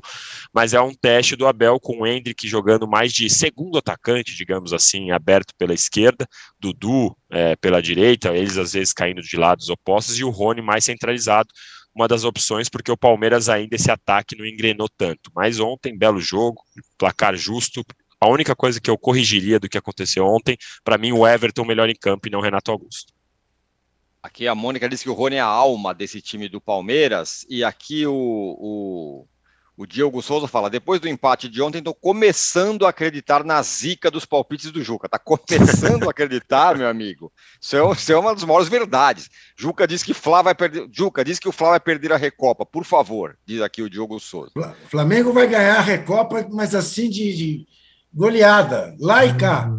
mas 0.53 0.73
é 0.73 0.79
um 0.79 0.93
teste 0.93 1.35
do 1.35 1.47
Abel 1.47 1.79
com 1.79 2.01
o 2.01 2.07
Hendrick 2.07 2.47
jogando 2.47 2.87
mais 2.87 3.11
de 3.11 3.29
segundo 3.29 3.77
atacante, 3.77 4.35
digamos 4.35 4.71
assim, 4.71 5.11
aberto 5.11 5.53
pela 5.57 5.73
esquerda, 5.73 6.27
Dudu 6.59 7.15
é, 7.29 7.55
pela 7.55 7.81
direita, 7.81 8.35
eles 8.35 8.57
às 8.57 8.73
vezes 8.73 8.93
caindo 8.93 9.21
de 9.21 9.35
lados 9.35 9.69
opostos, 9.69 10.19
e 10.19 10.23
o 10.23 10.29
Rony 10.29 10.61
mais 10.61 10.85
centralizado, 10.85 11.49
uma 11.93 12.07
das 12.07 12.23
opções, 12.23 12.69
porque 12.69 12.91
o 12.91 12.97
Palmeiras 12.97 13.49
ainda 13.49 13.75
esse 13.75 13.89
ataque 13.89 14.37
não 14.37 14.45
engrenou 14.45 14.87
tanto. 14.97 15.31
Mas 15.33 15.59
ontem, 15.59 15.97
belo 15.97 16.19
jogo, 16.19 16.61
placar 16.97 17.35
justo. 17.37 17.85
A 18.19 18.27
única 18.27 18.53
coisa 18.53 18.81
que 18.81 18.89
eu 18.89 18.97
corrigiria 18.97 19.59
do 19.61 19.69
que 19.69 19.77
aconteceu 19.77 20.25
ontem, 20.25 20.57
para 20.83 20.97
mim, 20.97 21.13
o 21.13 21.25
Everton 21.25 21.63
melhor 21.63 21.89
em 21.89 21.95
campo 21.95 22.27
e 22.27 22.31
não 22.31 22.41
Renato 22.41 22.69
Augusto. 22.69 23.14
Aqui 24.25 24.47
a 24.47 24.55
Mônica 24.55 24.89
disse 24.89 25.03
que 25.03 25.09
o 25.09 25.13
Rony 25.13 25.35
é 25.35 25.39
a 25.39 25.45
alma 25.45 25.93
desse 25.93 26.19
time 26.19 26.49
do 26.49 26.59
Palmeiras. 26.59 27.45
E 27.47 27.63
aqui 27.63 28.07
o, 28.07 28.11
o, 28.11 29.27
o 29.77 29.85
Diogo 29.85 30.19
Souza 30.19 30.47
fala: 30.47 30.67
depois 30.67 30.99
do 30.99 31.07
empate 31.07 31.47
de 31.47 31.61
ontem, 31.61 31.77
estou 31.77 31.93
começando 31.93 32.87
a 32.87 32.89
acreditar 32.89 33.43
na 33.43 33.61
zica 33.61 34.09
dos 34.09 34.25
palpites 34.25 34.71
do 34.71 34.81
Juca. 34.81 35.05
Está 35.05 35.19
começando 35.19 36.07
a 36.07 36.09
acreditar, 36.09 36.75
meu 36.75 36.87
amigo. 36.87 37.31
Isso 37.61 37.77
é, 37.77 37.91
isso 37.91 38.11
é, 38.11 38.17
uma 38.17 38.33
das 38.33 38.43
maiores 38.43 38.67
verdades. 38.67 39.29
Juca 39.55 39.87
disse 39.87 40.03
que 40.03 40.13
Flá 40.15 40.41
vai 40.41 40.55
perder. 40.55 40.89
Juca 40.91 41.23
disse 41.23 41.39
que 41.39 41.47
o 41.47 41.51
Flá 41.51 41.69
vai 41.69 41.79
perder 41.79 42.11
a 42.11 42.17
Recopa. 42.17 42.65
Por 42.65 42.83
favor, 42.83 43.37
diz 43.45 43.61
aqui 43.61 43.83
o 43.83 43.89
Diogo 43.91 44.19
Souza. 44.19 44.49
Flamengo 44.89 45.33
vai 45.33 45.45
ganhar 45.45 45.77
a 45.77 45.81
Recopa, 45.81 46.47
mas 46.51 46.73
assim 46.73 47.11
de, 47.11 47.35
de 47.35 47.67
goleada, 48.11 48.97
cá. 49.39 49.71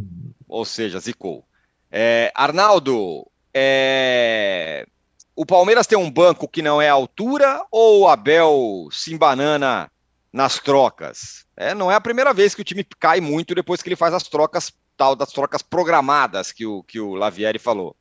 Ou 0.47 0.65
seja, 0.65 1.01
zicou. 1.01 1.45
É, 1.91 2.31
Arnaldo, 2.33 3.27
é... 3.59 4.87
O 5.35 5.47
Palmeiras 5.47 5.87
tem 5.87 5.97
um 5.97 6.11
banco 6.11 6.47
que 6.47 6.61
não 6.61 6.81
é 6.81 6.91
altura 6.91 7.63
ou 7.71 8.01
o 8.01 8.09
Abel 8.09 8.89
se 8.91 9.15
embanana 9.15 9.91
nas 10.31 10.59
trocas? 10.59 11.47
É, 11.57 11.75
não 11.75 11.91
é 11.91 11.95
a 11.95 12.01
primeira 12.01 12.35
vez 12.35 12.55
que 12.55 12.61
o 12.61 12.65
time 12.65 12.87
cai 13.01 13.19
muito 13.19 13.55
depois 13.55 13.81
que 13.81 13.89
ele 13.89 13.97
faz 13.97 14.13
as 14.13 14.25
trocas, 14.25 14.71
tal 14.95 15.17
das 15.17 15.33
trocas 15.33 15.63
programadas 15.63 16.53
que 16.53 16.67
o, 16.67 16.83
que 16.83 17.01
o 17.01 17.15
Lavieri 17.15 17.59
falou. 17.59 17.97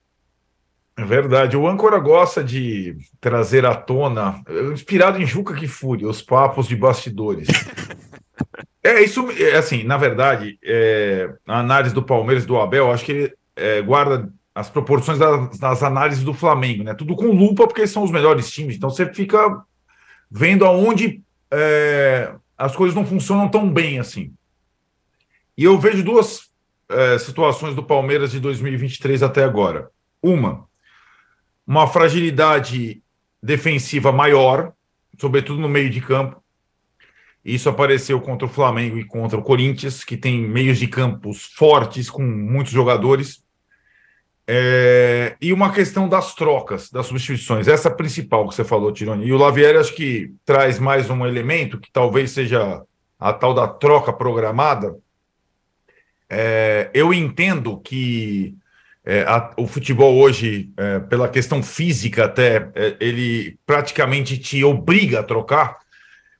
É 0.97 1.05
verdade. 1.05 1.55
O 1.55 1.67
âncora 1.67 1.99
gosta 1.99 2.43
de 2.43 2.97
trazer 3.21 3.65
à 3.65 3.75
tona, 3.75 4.41
inspirado 4.73 5.21
em 5.21 5.25
Juca 5.25 5.53
Kifuri, 5.53 6.05
os 6.05 6.21
papos 6.21 6.67
de 6.67 6.75
bastidores. 6.75 7.47
é 8.83 9.01
isso, 9.01 9.29
é 9.31 9.55
assim, 9.55 9.83
na 9.83 9.97
verdade, 9.97 10.57
é, 10.63 11.33
a 11.47 11.59
análise 11.59 11.93
do 11.93 12.03
Palmeiras 12.03 12.45
do 12.45 12.59
Abel, 12.59 12.91
acho 12.91 13.05
que 13.05 13.11
ele 13.11 13.33
é, 13.55 13.81
guarda 13.81 14.29
as 14.55 14.69
proporções 14.69 15.19
das, 15.19 15.59
das, 15.59 15.83
análises 15.83 16.23
do 16.23 16.33
Flamengo, 16.33 16.81
né? 16.81 16.93
Tudo 16.93 17.13
com 17.13 17.25
lupa, 17.25 17.67
porque 17.67 17.85
são 17.85 18.03
os 18.03 18.09
melhores 18.09 18.49
times. 18.49 18.77
Então 18.77 18.89
você 18.89 19.05
fica 19.13 19.61
vendo 20.31 20.65
aonde 20.65 21.21
é, 21.51 22.33
as 22.57 22.73
coisas 22.73 22.95
não 22.95 23.05
funcionam 23.05 23.49
tão 23.49 23.69
bem 23.69 23.99
assim. 23.99 24.33
E 25.57 25.65
eu 25.65 25.77
vejo 25.77 26.03
duas 26.03 26.49
é, 26.87 27.19
situações 27.19 27.75
do 27.75 27.83
Palmeiras 27.83 28.31
de 28.31 28.39
2023 28.39 29.21
até 29.23 29.43
agora. 29.43 29.91
Uma, 30.23 30.65
uma 31.67 31.85
fragilidade 31.85 33.03
defensiva 33.43 34.11
maior, 34.13 34.71
sobretudo 35.19 35.59
no 35.59 35.67
meio 35.67 35.89
de 35.89 35.99
campo. 35.99 36.41
Isso 37.43 37.69
apareceu 37.69 38.21
contra 38.21 38.47
o 38.47 38.49
Flamengo 38.49 38.97
e 38.97 39.03
contra 39.03 39.37
o 39.37 39.43
Corinthians, 39.43 40.03
que 40.03 40.15
tem 40.15 40.39
meios 40.39 40.79
de 40.79 40.87
campos 40.87 41.43
fortes, 41.55 42.09
com 42.09 42.23
muitos 42.23 42.71
jogadores 42.71 43.44
é, 44.47 45.35
e 45.41 45.51
uma 45.51 45.71
questão 45.71 46.07
das 46.07 46.35
trocas, 46.35 46.91
das 46.91 47.07
substituições, 47.07 47.67
essa 47.67 47.89
principal 47.89 48.47
que 48.47 48.53
você 48.53 48.63
falou, 48.63 48.91
Tironi. 48.91 49.25
E 49.25 49.33
o 49.33 49.37
Lavieri 49.37 49.77
acho 49.77 49.95
que 49.95 50.33
traz 50.45 50.77
mais 50.77 51.09
um 51.09 51.25
elemento 51.25 51.79
que 51.79 51.91
talvez 51.91 52.31
seja 52.31 52.83
a 53.19 53.33
tal 53.33 53.53
da 53.53 53.67
troca 53.67 54.13
programada. 54.13 54.95
É, 56.29 56.91
eu 56.93 57.11
entendo 57.11 57.79
que 57.79 58.55
é, 59.03 59.21
a, 59.23 59.51
o 59.57 59.65
futebol 59.65 60.15
hoje, 60.15 60.69
é, 60.77 60.99
pela 60.99 61.27
questão 61.27 61.63
física 61.63 62.25
até, 62.25 62.69
é, 62.75 62.97
ele 62.99 63.57
praticamente 63.65 64.37
te 64.37 64.63
obriga 64.63 65.21
a 65.21 65.23
trocar, 65.23 65.79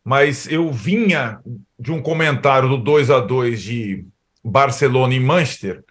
mas 0.03 0.47
eu 0.47 0.71
vinha 0.71 1.39
de 1.79 1.91
um 1.91 2.01
comentário 2.01 2.69
do 2.69 2.77
2 2.77 3.09
a 3.09 3.19
2 3.19 3.61
de 3.63 4.05
Barcelona 4.43 5.15
e 5.15 5.19
Manchester, 5.19 5.83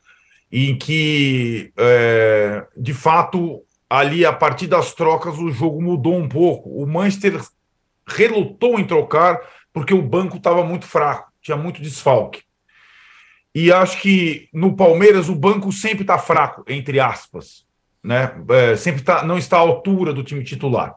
em 0.56 0.78
que, 0.78 1.72
é, 1.76 2.64
de 2.76 2.94
fato, 2.94 3.64
ali 3.90 4.24
a 4.24 4.32
partir 4.32 4.68
das 4.68 4.94
trocas 4.94 5.36
o 5.36 5.50
jogo 5.50 5.82
mudou 5.82 6.16
um 6.16 6.28
pouco. 6.28 6.70
O 6.70 6.86
Manchester 6.86 7.40
relutou 8.06 8.78
em 8.78 8.84
trocar 8.84 9.40
porque 9.72 9.92
o 9.92 10.00
banco 10.00 10.36
estava 10.36 10.62
muito 10.62 10.86
fraco, 10.86 11.32
tinha 11.42 11.56
muito 11.56 11.82
desfalque. 11.82 12.44
E 13.52 13.72
acho 13.72 14.00
que 14.00 14.48
no 14.52 14.76
Palmeiras 14.76 15.28
o 15.28 15.34
banco 15.34 15.72
sempre 15.72 16.02
está 16.02 16.18
fraco, 16.18 16.64
entre 16.68 17.00
aspas, 17.00 17.66
né? 18.00 18.32
É, 18.50 18.76
sempre 18.76 19.02
tá, 19.02 19.24
não 19.24 19.36
está 19.36 19.56
à 19.56 19.60
altura 19.60 20.12
do 20.12 20.22
time 20.22 20.44
titular. 20.44 20.94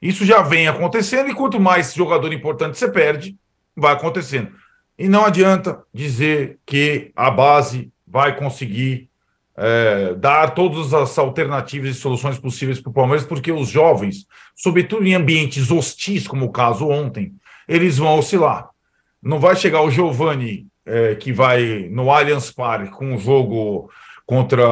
Isso 0.00 0.24
já 0.24 0.42
vem 0.42 0.66
acontecendo 0.66 1.30
e 1.30 1.34
quanto 1.34 1.60
mais 1.60 1.94
jogador 1.94 2.32
importante 2.32 2.76
você 2.76 2.90
perde, 2.90 3.36
vai 3.76 3.92
acontecendo. 3.92 4.52
E 4.98 5.06
não 5.06 5.24
adianta 5.24 5.84
dizer 5.94 6.58
que 6.66 7.12
a 7.14 7.30
base 7.30 7.91
vai 8.12 8.36
conseguir 8.36 9.08
é, 9.56 10.14
dar 10.14 10.50
todas 10.50 10.92
as 10.92 11.18
alternativas 11.18 11.90
e 11.90 11.98
soluções 11.98 12.38
possíveis 12.38 12.78
para 12.78 12.90
o 12.90 12.92
Palmeiras, 12.92 13.24
porque 13.24 13.50
os 13.50 13.68
jovens, 13.68 14.26
sobretudo 14.54 15.06
em 15.06 15.14
ambientes 15.14 15.70
hostis, 15.70 16.28
como 16.28 16.44
o 16.44 16.52
caso 16.52 16.86
ontem, 16.86 17.32
eles 17.66 17.96
vão 17.96 18.18
oscilar. 18.18 18.68
Não 19.22 19.40
vai 19.40 19.56
chegar 19.56 19.80
o 19.80 19.90
Giovani, 19.90 20.66
é, 20.84 21.14
que 21.14 21.32
vai 21.32 21.88
no 21.90 22.10
Allianz 22.10 22.50
Parque 22.50 22.92
com 22.92 23.14
um 23.14 23.18
jogo 23.18 23.90
contra, 24.26 24.64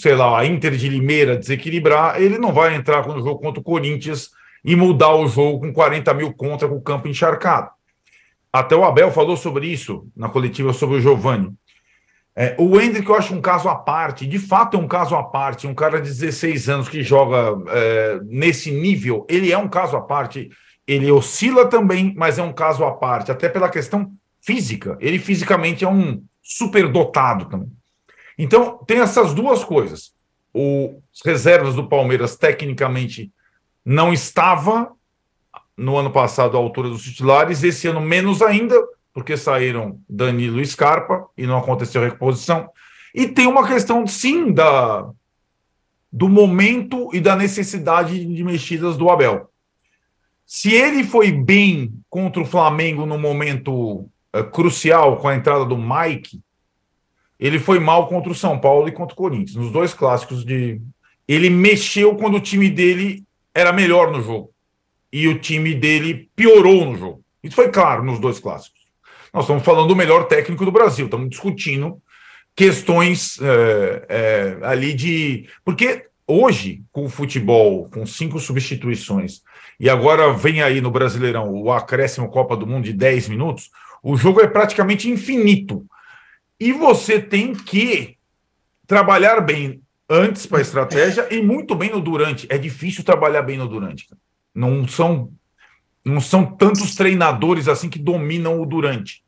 sei 0.00 0.14
lá, 0.14 0.38
a 0.38 0.46
Inter 0.46 0.76
de 0.76 0.88
Limeira 0.88 1.36
desequilibrar, 1.36 2.20
ele 2.20 2.38
não 2.38 2.52
vai 2.52 2.74
entrar 2.74 3.06
no 3.06 3.22
jogo 3.22 3.40
contra 3.40 3.60
o 3.60 3.64
Corinthians 3.64 4.30
e 4.64 4.74
mudar 4.74 5.14
o 5.14 5.28
jogo 5.28 5.60
com 5.60 5.72
40 5.72 6.14
mil 6.14 6.32
contra 6.32 6.68
com 6.68 6.76
o 6.76 6.82
campo 6.82 7.06
encharcado. 7.06 7.70
Até 8.52 8.74
o 8.74 8.84
Abel 8.84 9.10
falou 9.10 9.36
sobre 9.36 9.66
isso 9.66 10.06
na 10.16 10.28
coletiva 10.28 10.72
sobre 10.72 10.96
o 10.96 11.00
Giovani. 11.00 11.52
É, 12.40 12.54
o 12.56 12.80
Hendrick 12.80 13.08
eu 13.08 13.16
acho 13.16 13.34
um 13.34 13.40
caso 13.40 13.68
à 13.68 13.74
parte, 13.74 14.24
de 14.24 14.38
fato 14.38 14.76
é 14.76 14.80
um 14.80 14.86
caso 14.86 15.16
à 15.16 15.24
parte, 15.24 15.66
um 15.66 15.74
cara 15.74 16.00
de 16.00 16.08
16 16.08 16.68
anos 16.68 16.88
que 16.88 17.02
joga 17.02 17.60
é, 17.66 18.20
nesse 18.22 18.70
nível, 18.70 19.26
ele 19.28 19.50
é 19.50 19.58
um 19.58 19.66
caso 19.66 19.96
à 19.96 20.00
parte, 20.00 20.48
ele 20.86 21.10
oscila 21.10 21.66
também, 21.66 22.14
mas 22.16 22.38
é 22.38 22.42
um 22.44 22.52
caso 22.52 22.84
à 22.84 22.92
parte, 22.92 23.32
até 23.32 23.48
pela 23.48 23.68
questão 23.68 24.12
física, 24.40 24.96
ele 25.00 25.18
fisicamente 25.18 25.84
é 25.84 25.88
um 25.88 26.22
superdotado 26.40 27.46
também. 27.46 27.72
Então, 28.38 28.78
tem 28.86 29.00
essas 29.00 29.34
duas 29.34 29.64
coisas. 29.64 30.12
Os 30.54 31.20
reservas 31.24 31.74
do 31.74 31.88
Palmeiras, 31.88 32.36
tecnicamente, 32.36 33.32
não 33.84 34.12
estava 34.12 34.92
no 35.76 35.96
ano 35.96 36.12
passado 36.12 36.56
à 36.56 36.60
altura 36.60 36.88
dos 36.88 37.02
titulares, 37.02 37.64
esse 37.64 37.88
ano 37.88 38.00
menos 38.00 38.42
ainda, 38.42 38.80
porque 39.18 39.36
saíram 39.36 40.00
Danilo 40.08 40.60
e 40.60 40.64
Scarpa 40.64 41.26
e 41.36 41.44
não 41.44 41.58
aconteceu 41.58 42.00
reposição. 42.00 42.70
E 43.12 43.26
tem 43.26 43.48
uma 43.48 43.66
questão, 43.66 44.06
sim, 44.06 44.52
da, 44.52 45.10
do 46.12 46.28
momento 46.28 47.10
e 47.12 47.18
da 47.18 47.34
necessidade 47.34 48.24
de 48.24 48.44
mexidas 48.44 48.96
do 48.96 49.10
Abel. 49.10 49.50
Se 50.46 50.72
ele 50.72 51.02
foi 51.02 51.32
bem 51.32 51.92
contra 52.08 52.40
o 52.40 52.46
Flamengo 52.46 53.04
no 53.04 53.18
momento 53.18 54.08
uh, 54.36 54.44
crucial 54.52 55.16
com 55.16 55.26
a 55.26 55.34
entrada 55.34 55.64
do 55.64 55.76
Mike, 55.76 56.40
ele 57.40 57.58
foi 57.58 57.80
mal 57.80 58.06
contra 58.06 58.30
o 58.30 58.36
São 58.36 58.56
Paulo 58.56 58.86
e 58.86 58.92
contra 58.92 59.14
o 59.14 59.16
Corinthians, 59.16 59.56
nos 59.56 59.72
dois 59.72 59.92
clássicos 59.92 60.44
de. 60.44 60.80
Ele 61.26 61.50
mexeu 61.50 62.14
quando 62.14 62.36
o 62.36 62.40
time 62.40 62.70
dele 62.70 63.24
era 63.52 63.72
melhor 63.72 64.12
no 64.12 64.22
jogo. 64.22 64.52
E 65.12 65.26
o 65.26 65.40
time 65.40 65.74
dele 65.74 66.30
piorou 66.36 66.84
no 66.84 66.96
jogo. 66.96 67.24
Isso 67.42 67.56
foi 67.56 67.68
claro 67.68 68.04
nos 68.04 68.20
dois 68.20 68.38
clássicos. 68.38 68.77
Nós 69.32 69.44
estamos 69.44 69.62
falando 69.62 69.88
do 69.88 69.96
melhor 69.96 70.24
técnico 70.24 70.64
do 70.64 70.72
Brasil, 70.72 71.06
estamos 71.06 71.30
discutindo 71.30 72.00
questões 72.58 73.38
é, 73.40 74.06
é, 74.08 74.58
ali 74.66 74.92
de. 74.92 75.48
Porque 75.64 76.06
hoje, 76.26 76.82
com 76.90 77.04
o 77.04 77.08
futebol, 77.08 77.88
com 77.88 78.04
cinco 78.04 78.40
substituições, 78.40 79.42
e 79.78 79.88
agora 79.88 80.32
vem 80.32 80.60
aí 80.60 80.80
no 80.80 80.90
Brasileirão 80.90 81.50
o 81.52 81.70
acréscimo 81.70 82.28
Copa 82.28 82.56
do 82.56 82.66
Mundo 82.66 82.84
de 82.84 82.92
10 82.92 83.28
minutos, 83.28 83.70
o 84.02 84.16
jogo 84.16 84.40
é 84.40 84.48
praticamente 84.48 85.08
infinito. 85.08 85.86
E 86.58 86.72
você 86.72 87.20
tem 87.20 87.54
que 87.54 88.16
trabalhar 88.88 89.40
bem 89.40 89.80
antes 90.10 90.44
para 90.44 90.58
a 90.58 90.62
estratégia 90.62 91.28
e 91.30 91.40
muito 91.40 91.76
bem 91.76 91.90
no 91.90 92.00
durante. 92.00 92.46
É 92.50 92.58
difícil 92.58 93.04
trabalhar 93.04 93.42
bem 93.42 93.56
no 93.56 93.68
durante. 93.68 94.08
Não 94.52 94.88
são 94.88 95.30
não 96.04 96.20
são 96.20 96.44
tantos 96.44 96.94
treinadores 96.94 97.68
assim 97.68 97.88
que 97.88 97.98
dominam 97.98 98.60
o 98.60 98.66
durante. 98.66 99.22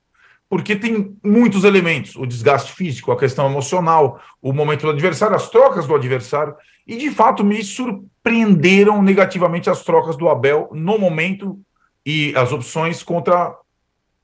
Porque 0.49 0.75
tem 0.75 1.17
muitos 1.23 1.63
elementos, 1.63 2.17
o 2.17 2.27
desgaste 2.27 2.73
físico, 2.73 3.13
a 3.13 3.19
questão 3.19 3.49
emocional, 3.49 4.21
o 4.43 4.53
momento 4.53 4.83
do 4.83 4.91
adversário, 4.91 5.37
as 5.37 5.49
trocas 5.49 5.87
do 5.87 5.95
adversário, 5.95 6.55
e 6.87 6.97
de 6.97 7.11
fato 7.11 7.45
me 7.45 7.63
surpreenderam 7.63 9.01
negativamente 9.01 9.71
as 9.71 9.85
trocas 9.85 10.17
do 10.17 10.29
Abel 10.29 10.69
no 10.73 10.99
momento 10.99 11.61
e 12.05 12.35
as 12.37 12.53
opções 12.53 13.03
contra 13.03 13.55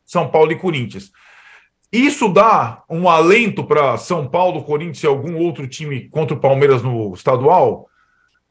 São 0.05 0.29
Paulo 0.29 0.51
e 0.51 0.57
Corinthians. 0.57 1.13
Isso 1.93 2.29
dá 2.29 2.83
um 2.91 3.09
alento 3.09 3.63
para 3.65 3.97
São 3.97 4.29
Paulo, 4.29 4.65
Corinthians 4.65 5.03
e 5.05 5.07
algum 5.07 5.37
outro 5.39 5.69
time 5.69 6.09
contra 6.09 6.37
o 6.37 6.41
Palmeiras 6.41 6.83
no 6.83 7.15
estadual? 7.15 7.89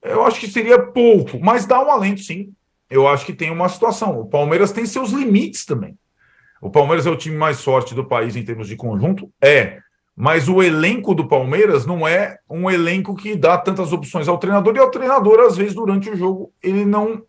Eu 0.02 0.24
acho 0.24 0.40
que 0.40 0.48
seria 0.48 0.82
pouco, 0.82 1.40
mas 1.42 1.66
dá 1.66 1.84
um 1.84 1.92
alento 1.92 2.22
sim. 2.22 2.54
Eu 2.90 3.08
acho 3.08 3.26
que 3.26 3.34
tem 3.34 3.52
uma 3.52 3.70
situação. 3.70 4.20
O 4.20 4.26
Palmeiras 4.26 4.72
tem 4.72 4.86
seus 4.86 5.12
limites 5.12 5.66
também. 5.66 5.98
O 6.62 6.70
Palmeiras 6.70 7.06
é 7.06 7.10
o 7.10 7.18
time 7.18 7.36
mais 7.36 7.64
forte 7.64 7.94
do 7.94 8.06
país 8.06 8.36
em 8.36 8.44
termos 8.44 8.68
de 8.68 8.76
conjunto? 8.76 9.32
É. 9.42 9.80
Mas 10.16 10.48
o 10.48 10.64
elenco 10.64 11.14
do 11.14 11.28
Palmeiras 11.28 11.86
não 11.86 12.08
é 12.08 12.38
um 12.50 12.72
elenco 12.72 13.16
que 13.16 13.36
dá 13.36 13.58
tantas 13.58 13.92
opções 13.92 14.28
ao 14.28 14.38
treinador, 14.38 14.76
e 14.76 14.80
ao 14.80 14.90
treinador, 14.90 15.42
às 15.42 15.58
vezes, 15.58 15.74
durante 15.74 16.10
o 16.10 16.16
jogo, 16.16 16.54
ele 16.64 16.86
não 16.86 17.22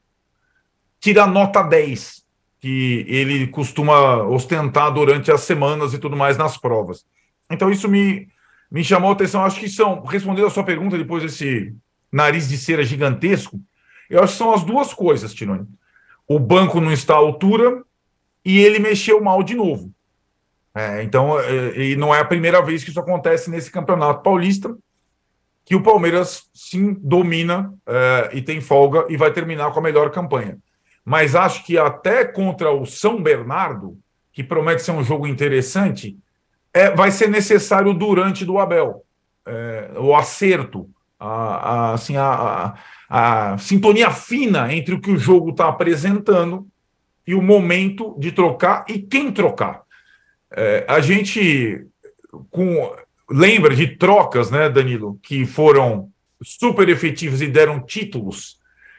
tira 1.00 1.26
nota 1.26 1.62
10 1.62 2.24
que 2.60 3.04
ele 3.08 3.48
costuma 3.48 4.22
ostentar 4.22 4.92
durante 4.92 5.30
as 5.30 5.42
semanas 5.42 5.92
e 5.92 5.98
tudo 5.98 6.16
mais 6.16 6.38
nas 6.38 6.56
provas. 6.56 7.04
Então, 7.50 7.70
isso 7.70 7.88
me, 7.88 8.28
me 8.70 8.82
chamou 8.82 9.10
a 9.10 9.12
atenção. 9.12 9.44
Acho 9.44 9.60
que 9.60 9.68
são, 9.68 10.02
respondendo 10.02 10.46
a 10.46 10.50
sua 10.50 10.64
pergunta 10.64 10.96
depois 10.96 11.22
desse 11.22 11.74
nariz 12.10 12.48
de 12.48 12.56
cera 12.56 12.84
gigantesco, 12.84 13.60
eu 14.08 14.22
acho 14.22 14.32
que 14.32 14.38
são 14.38 14.52
as 14.52 14.64
duas 14.64 14.92
coisas, 14.92 15.34
Tironi. 15.34 15.66
O 16.28 16.38
banco 16.38 16.80
não 16.80 16.92
está 16.92 17.14
à 17.14 17.18
altura 17.18 17.82
e 18.44 18.58
ele 18.58 18.78
mexeu 18.78 19.22
mal 19.22 19.42
de 19.42 19.54
novo. 19.54 19.92
É, 20.74 21.02
então, 21.02 21.38
é, 21.40 21.78
e 21.78 21.96
não 21.96 22.14
é 22.14 22.20
a 22.20 22.24
primeira 22.24 22.60
vez 22.60 22.84
que 22.84 22.90
isso 22.90 23.00
acontece 23.00 23.50
nesse 23.50 23.70
campeonato 23.70 24.22
paulista, 24.22 24.76
que 25.64 25.74
o 25.74 25.82
Palmeiras 25.82 26.48
sim 26.54 26.94
domina 27.00 27.72
é, 27.86 28.30
e 28.34 28.42
tem 28.42 28.60
folga 28.60 29.06
e 29.08 29.16
vai 29.16 29.32
terminar 29.32 29.72
com 29.72 29.80
a 29.80 29.82
melhor 29.82 30.10
campanha 30.10 30.58
mas 31.06 31.36
acho 31.36 31.64
que 31.64 31.78
até 31.78 32.24
contra 32.24 32.72
o 32.72 32.84
São 32.84 33.22
Bernardo, 33.22 33.96
que 34.32 34.42
promete 34.42 34.82
ser 34.82 34.90
um 34.90 35.04
jogo 35.04 35.24
interessante, 35.24 36.18
é, 36.74 36.90
vai 36.90 37.12
ser 37.12 37.28
necessário 37.28 37.94
durante 37.94 38.44
do 38.44 38.58
Abel 38.58 39.04
é, 39.46 39.92
o 39.98 40.16
acerto, 40.16 40.90
a, 41.18 41.28
a 41.28 41.92
assim, 41.92 42.16
a, 42.16 42.28
a, 42.28 42.74
a, 43.08 43.56
sintonia 43.58 44.10
fina 44.10 44.72
entre 44.72 44.94
o 44.94 45.00
que 45.00 45.10
o 45.10 45.18
jogo 45.18 45.50
está 45.50 45.68
apresentando 45.68 46.66
e 47.26 47.34
o 47.34 47.42
momento 47.42 48.16
de 48.18 48.32
trocar 48.32 48.84
e 48.88 48.98
quem 48.98 49.32
trocar. 49.32 49.82
É, 50.50 50.84
a 50.88 51.00
gente 51.00 51.84
com, 52.50 52.94
lembra 53.30 53.74
de 53.74 53.96
trocas, 53.96 54.50
né, 54.50 54.68
Danilo, 54.68 55.18
que 55.22 55.44
foram 55.44 56.08
super 56.42 56.88
efetivas 56.88 57.40
e 57.40 57.48
deram 57.48 57.80
títulos 57.80 58.56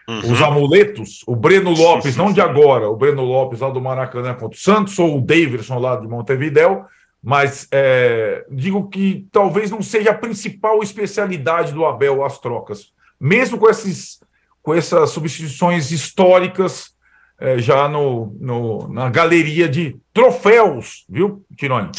Uhum. 0.09 0.31
Os 0.31 0.41
amuletos, 0.41 1.21
o 1.27 1.35
Breno 1.35 1.71
Lopes, 1.71 2.15
não 2.15 2.31
de 2.31 2.39
agora, 2.39 2.89
o 2.89 2.95
Breno 2.95 3.23
Lopes 3.23 3.59
lá 3.59 3.69
do 3.69 3.81
Maracanã 3.81 4.33
contra 4.33 4.57
o 4.57 4.61
Santos, 4.61 4.97
ou 4.97 5.17
o 5.17 5.21
Davidson 5.21 5.79
lá 5.79 5.97
de 5.97 6.07
Montevidéu, 6.07 6.85
mas 7.21 7.67
é, 7.73 8.45
digo 8.49 8.87
que 8.87 9.27
talvez 9.33 9.69
não 9.69 9.81
seja 9.81 10.11
a 10.11 10.17
principal 10.17 10.81
especialidade 10.81 11.73
do 11.73 11.85
Abel 11.85 12.23
as 12.23 12.39
trocas. 12.39 12.93
Mesmo 13.19 13.57
com, 13.57 13.69
esses, 13.69 14.19
com 14.61 14.73
essas 14.73 15.09
substituições 15.09 15.91
históricas 15.91 16.91
é, 17.39 17.59
já 17.59 17.87
no, 17.87 18.35
no, 18.39 18.87
na 18.87 19.09
galeria 19.09 19.69
de 19.69 19.97
troféus, 20.13 21.05
viu, 21.07 21.45
Tironi? 21.55 21.91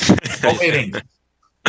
Palmeirense. 0.42 1.02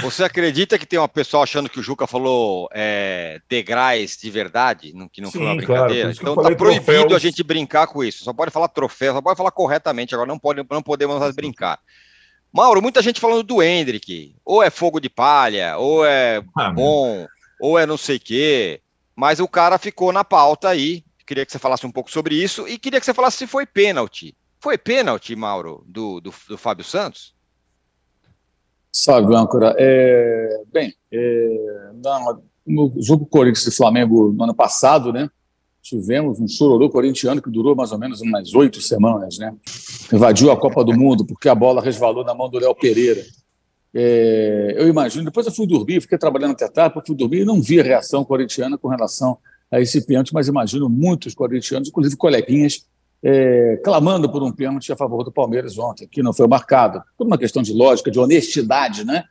Você 0.02 0.24
acredita 0.24 0.78
que 0.78 0.86
tem 0.86 0.98
uma 0.98 1.10
pessoa 1.10 1.44
achando 1.44 1.70
que 1.70 1.80
o 1.80 1.84
Juca 1.84 2.08
falou 2.08 2.70
é, 2.74 3.42
degraus 3.50 4.18
de 4.18 4.30
verdade, 4.30 4.94
que 5.12 5.22
não 5.22 5.30
Sim, 5.30 5.40
foi 5.40 5.48
uma 5.48 5.56
brincadeira? 5.56 6.14
Claro, 6.14 6.18
então 6.22 6.36
tá 6.36 6.56
proibido 6.56 6.86
troféus. 6.86 7.14
a 7.14 7.20
gente 7.20 7.44
brincar 7.44 7.88
com 7.88 8.04
isso. 8.04 8.24
Só 8.24 8.34
pode 8.34 8.52
falar 8.52 8.70
troféu, 8.70 9.14
só 9.14 9.22
pode 9.22 9.38
falar 9.38 9.52
corretamente. 9.52 10.14
Agora 10.14 10.28
não, 10.28 10.40
pode, 10.40 10.66
não 10.70 10.82
podemos 10.82 11.20
mais 11.20 11.36
brincar. 11.36 11.80
Mauro, 12.52 12.82
muita 12.82 13.02
gente 13.02 13.20
falando 13.20 13.44
do 13.44 13.62
Hendrick. 13.62 14.36
Ou 14.44 14.64
é 14.64 14.70
fogo 14.70 15.00
de 15.00 15.10
palha, 15.10 15.78
ou 15.78 16.06
é 16.06 16.42
ah, 16.58 16.72
bom, 16.72 17.18
meu. 17.18 17.28
ou 17.60 17.78
é 17.78 17.86
não 17.86 17.98
sei 17.98 18.18
o 18.18 18.22
quê. 18.22 18.82
Mas 19.20 19.42
o 19.42 19.50
cara 19.50 19.78
ficou 19.78 20.14
na 20.14 20.24
pauta 20.24 20.70
aí. 20.70 21.04
Queria 21.28 21.46
que 21.46 21.52
você 21.52 21.60
falasse 21.60 21.86
um 21.86 21.92
pouco 21.92 22.10
sobre 22.10 22.42
isso 22.42 22.66
e 22.70 22.80
queria 22.80 23.02
que 23.02 23.06
você 23.06 23.14
falasse 23.14 23.36
se 23.36 23.48
foi 23.48 23.66
pênalti. 23.66 24.34
Foi 24.62 24.78
pênalti, 24.78 25.36
Mauro, 25.36 25.84
do, 25.86 26.22
do, 26.22 26.34
do 26.48 26.58
Fábio 26.58 26.86
Santos? 26.86 27.36
Salve, 28.90 29.36
âncora. 29.36 29.76
É, 29.78 30.64
bem, 30.72 30.94
é, 31.12 31.92
no 32.66 32.94
jogo 32.98 33.26
Corinthians 33.26 33.68
e 33.68 33.76
Flamengo 33.76 34.32
no 34.32 34.46
ano 34.46 34.56
passado, 34.56 35.12
né? 35.12 35.30
Tivemos 35.82 36.40
um 36.40 36.48
chororô 36.48 36.90
corintiano 36.90 37.42
que 37.42 37.50
durou 37.50 37.76
mais 37.76 37.92
ou 37.92 38.00
menos 38.00 38.22
umas 38.22 38.56
oito 38.56 38.80
semanas, 38.80 39.38
né? 39.38 39.54
Invadiu 40.14 40.50
a 40.50 40.58
Copa 40.58 40.82
do 40.82 40.98
Mundo 40.98 41.26
porque 41.26 41.50
a 41.50 41.56
bola 41.56 41.82
resvalou 41.82 42.24
na 42.24 42.34
mão 42.34 42.50
do 42.50 42.58
Léo 42.58 42.74
Pereira. 42.74 43.22
É, 43.94 44.76
eu 44.78 44.88
imagino, 44.88 45.26
depois 45.26 45.46
eu 45.46 45.52
fui 45.52 45.66
dormir, 45.66 46.02
fiquei 46.02 46.18
trabalhando 46.18 46.52
até 46.52 46.68
tarde, 46.68 47.02
fui 47.06 47.16
dormir 47.16 47.42
e 47.42 47.46
não 47.46 47.62
vi 47.62 47.80
a 47.80 47.84
reação 47.84 48.24
corintiana 48.24 48.78
com 48.78 48.88
relação 48.88 49.38
a 49.72 49.80
esse 49.80 50.06
pênalti, 50.06 50.34
mas 50.34 50.48
imagino 50.48 50.90
muitos 50.90 51.34
corintianos, 51.34 51.90
inclusive 51.90 52.16
coleguinhas, 52.16 52.86
é, 53.22 53.80
clamando 53.84 54.32
por 54.32 54.42
um 54.44 54.52
pênalti 54.52 54.92
a 54.92 54.96
favor 54.96 55.24
do 55.24 55.32
Palmeiras 55.32 55.78
ontem, 55.78 56.08
que 56.08 56.24
não 56.24 56.34
foi 56.34 56.48
marcado, 56.48 57.02
por 57.18 57.28
uma 57.28 57.38
questão 57.38 57.62
de 57.62 57.74
lógica, 57.74 58.10
de 58.10 58.20
honestidade, 58.20 59.04
né? 59.04 59.24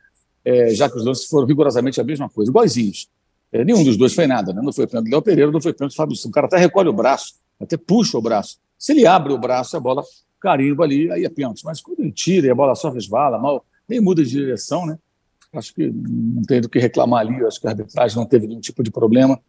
É, 0.45 0.73
já 0.73 0.89
que 0.89 0.97
os 0.97 1.03
lances 1.03 1.25
foram 1.25 1.45
rigorosamente 1.45 1.99
a 1.99 2.03
mesma 2.03 2.29
coisa, 2.29 2.51
iguaizinhos. 2.51 3.09
É, 3.51 3.65
nenhum 3.65 3.83
dos 3.83 3.97
dois 3.97 4.13
foi 4.13 4.27
nada, 4.27 4.53
né? 4.53 4.61
não 4.61 4.71
foi 4.71 4.85
pênalti 4.87 5.07
do 5.07 5.11
Léo 5.11 5.21
Pereira, 5.21 5.51
não 5.51 5.61
foi 5.61 5.73
pênalti 5.73 5.93
do 5.93 5.97
Fábio 5.97 6.15
O 6.23 6.31
cara 6.31 6.47
até 6.47 6.57
recolhe 6.57 6.87
o 6.87 6.93
braço, 6.93 7.33
até 7.59 7.75
puxa 7.75 8.17
o 8.17 8.21
braço. 8.21 8.57
Se 8.77 8.93
ele 8.93 9.05
abre 9.05 9.33
o 9.33 9.37
braço, 9.37 9.75
a 9.75 9.79
bola 9.79 10.03
carimba 10.39 10.83
ali, 10.83 11.11
aí 11.11 11.25
é 11.25 11.29
pênalti. 11.29 11.63
Mas 11.65 11.81
quando 11.81 11.99
ele 11.99 12.11
tira 12.11 12.47
e 12.47 12.49
a 12.49 12.55
bola 12.55 12.75
só 12.75 12.89
resvala, 12.89 13.37
mal, 13.37 13.65
nem 13.89 13.99
muda 13.99 14.23
de 14.23 14.29
direção, 14.29 14.85
né? 14.85 14.97
Acho 15.51 15.73
que 15.73 15.89
não 15.91 16.43
tem 16.43 16.61
do 16.61 16.69
que 16.69 16.77
reclamar 16.77 17.21
ali, 17.21 17.43
acho 17.43 17.59
que 17.59 17.67
a 17.67 17.71
arbitragem 17.71 18.15
não 18.15 18.25
teve 18.25 18.47
nenhum 18.47 18.59
tipo 18.59 18.83
de 18.83 18.91
problema. 18.91 19.39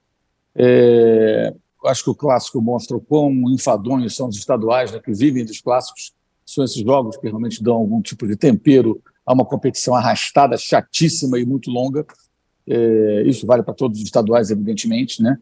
É, 0.55 1.55
acho 1.85 2.05
que 2.05 2.11
o 2.11 2.15
clássico 2.15 2.61
mostra 2.61 2.97
o 2.97 3.01
quão 3.01 3.31
enfadonhos 3.51 4.17
são 4.17 4.29
os 4.29 4.37
estaduais, 4.37 4.93
né, 4.93 4.99
que 4.99 5.13
vivem 5.13 5.45
dos 5.45 5.61
clássicos. 5.61 6.13
São 6.45 6.65
esses 6.65 6.83
jogos 6.83 7.17
que 7.17 7.29
realmente 7.29 7.63
dão 7.63 7.75
algum 7.75 8.01
tipo 8.01 8.27
de 8.27 8.35
tempero 8.35 9.01
a 9.25 9.33
uma 9.33 9.45
competição 9.45 9.95
arrastada, 9.95 10.57
chatíssima 10.57 11.39
e 11.39 11.45
muito 11.45 11.71
longa. 11.71 12.05
É, 12.67 13.23
isso 13.27 13.47
vale 13.47 13.63
para 13.63 13.75
todos 13.75 13.99
os 13.99 14.05
estaduais, 14.05 14.51
evidentemente, 14.51 15.23
né? 15.23 15.39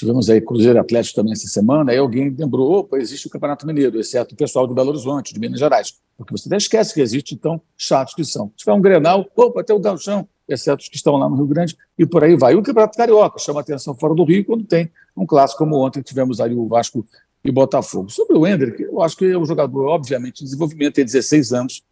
Tivemos 0.00 0.30
aí 0.30 0.40
Cruzeiro 0.40 0.80
Atlético 0.80 1.16
também 1.16 1.34
essa 1.34 1.46
semana, 1.46 1.92
aí 1.92 1.98
alguém 1.98 2.30
lembrou, 2.30 2.72
opa, 2.72 2.96
existe 2.96 3.26
o 3.26 3.30
Campeonato 3.30 3.66
Mineiro, 3.66 4.00
exceto 4.00 4.34
o 4.34 4.36
pessoal 4.38 4.66
de 4.66 4.72
Belo 4.72 4.88
Horizonte, 4.88 5.34
de 5.34 5.38
Minas 5.38 5.60
Gerais, 5.60 5.92
porque 6.16 6.32
você 6.32 6.48
até 6.48 6.56
esquece 6.56 6.94
que 6.94 7.02
existe, 7.02 7.34
então, 7.34 7.60
chatos 7.76 8.14
que 8.14 8.24
são. 8.24 8.46
Se 8.56 8.64
tiver 8.64 8.72
um 8.72 8.80
Grenal, 8.80 9.30
opa, 9.36 9.60
até 9.60 9.74
o 9.74 9.78
Galchão, 9.78 10.26
exceto 10.48 10.84
os 10.84 10.88
que 10.88 10.96
estão 10.96 11.18
lá 11.18 11.28
no 11.28 11.36
Rio 11.36 11.46
Grande, 11.46 11.76
e 11.98 12.06
por 12.06 12.24
aí 12.24 12.34
vai. 12.34 12.54
E 12.54 12.56
o 12.56 12.62
Campeonato 12.62 12.96
Carioca 12.96 13.38
chama 13.38 13.60
atenção 13.60 13.94
fora 13.94 14.14
do 14.14 14.24
Rio 14.24 14.42
quando 14.42 14.64
tem 14.64 14.90
um 15.14 15.26
clássico 15.26 15.58
como 15.58 15.76
ontem, 15.76 16.00
tivemos 16.00 16.40
aí 16.40 16.54
o 16.54 16.66
Vasco 16.66 17.06
e 17.44 17.50
Botafogo. 17.52 18.08
Sobre 18.08 18.38
o 18.38 18.46
Hendrick, 18.46 18.82
eu 18.82 19.02
acho 19.02 19.18
que 19.18 19.26
é 19.26 19.36
um 19.36 19.44
jogador, 19.44 19.86
obviamente, 19.86 20.40
em 20.40 20.44
desenvolvimento, 20.44 20.94
tem 20.94 21.04
16 21.04 21.52
anos, 21.52 21.82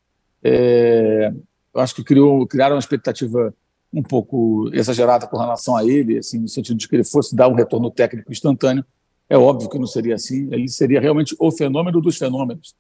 é, 0.42 1.31
eu 1.75 1.81
acho 1.83 1.94
que 1.94 2.03
criou, 2.03 2.47
criaram 2.47 2.77
uma 2.77 2.81
expectativa 2.81 3.55
um 3.92 4.03
pouco 4.03 4.70
exagerada 4.72 5.27
com 5.27 5.38
relação 5.38 5.77
a 5.77 5.85
ele, 5.85 6.18
assim, 6.18 6.38
no 6.38 6.48
sentido 6.48 6.77
de 6.77 6.88
que 6.88 6.96
ele 6.96 7.05
fosse 7.05 7.35
dar 7.35 7.48
um 7.48 7.55
retorno 7.55 7.90
técnico 7.90 8.31
instantâneo. 8.31 8.85
É 9.29 9.37
óbvio 9.37 9.68
que 9.68 9.79
não 9.79 9.87
seria 9.87 10.14
assim, 10.14 10.48
ele 10.53 10.68
seria 10.68 11.01
realmente 11.01 11.35
o 11.38 11.51
fenômeno 11.51 12.01
dos 12.01 12.16
fenômenos. 12.16 12.74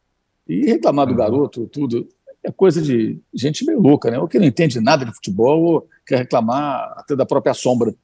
E 0.48 0.64
reclamar 0.66 1.06
do 1.06 1.12
uhum. 1.12 1.18
garoto, 1.18 1.66
tudo, 1.66 2.08
é 2.42 2.50
coisa 2.50 2.80
de 2.80 3.20
gente 3.34 3.64
meio 3.64 3.80
louca, 3.80 4.10
né? 4.10 4.18
Ou 4.18 4.28
que 4.28 4.38
não 4.38 4.46
entende 4.46 4.80
nada 4.80 5.04
de 5.04 5.14
futebol, 5.14 5.62
ou 5.62 5.88
quer 6.06 6.18
reclamar 6.18 6.94
até 6.96 7.14
da 7.14 7.26
própria 7.26 7.52
sombra 7.52 7.94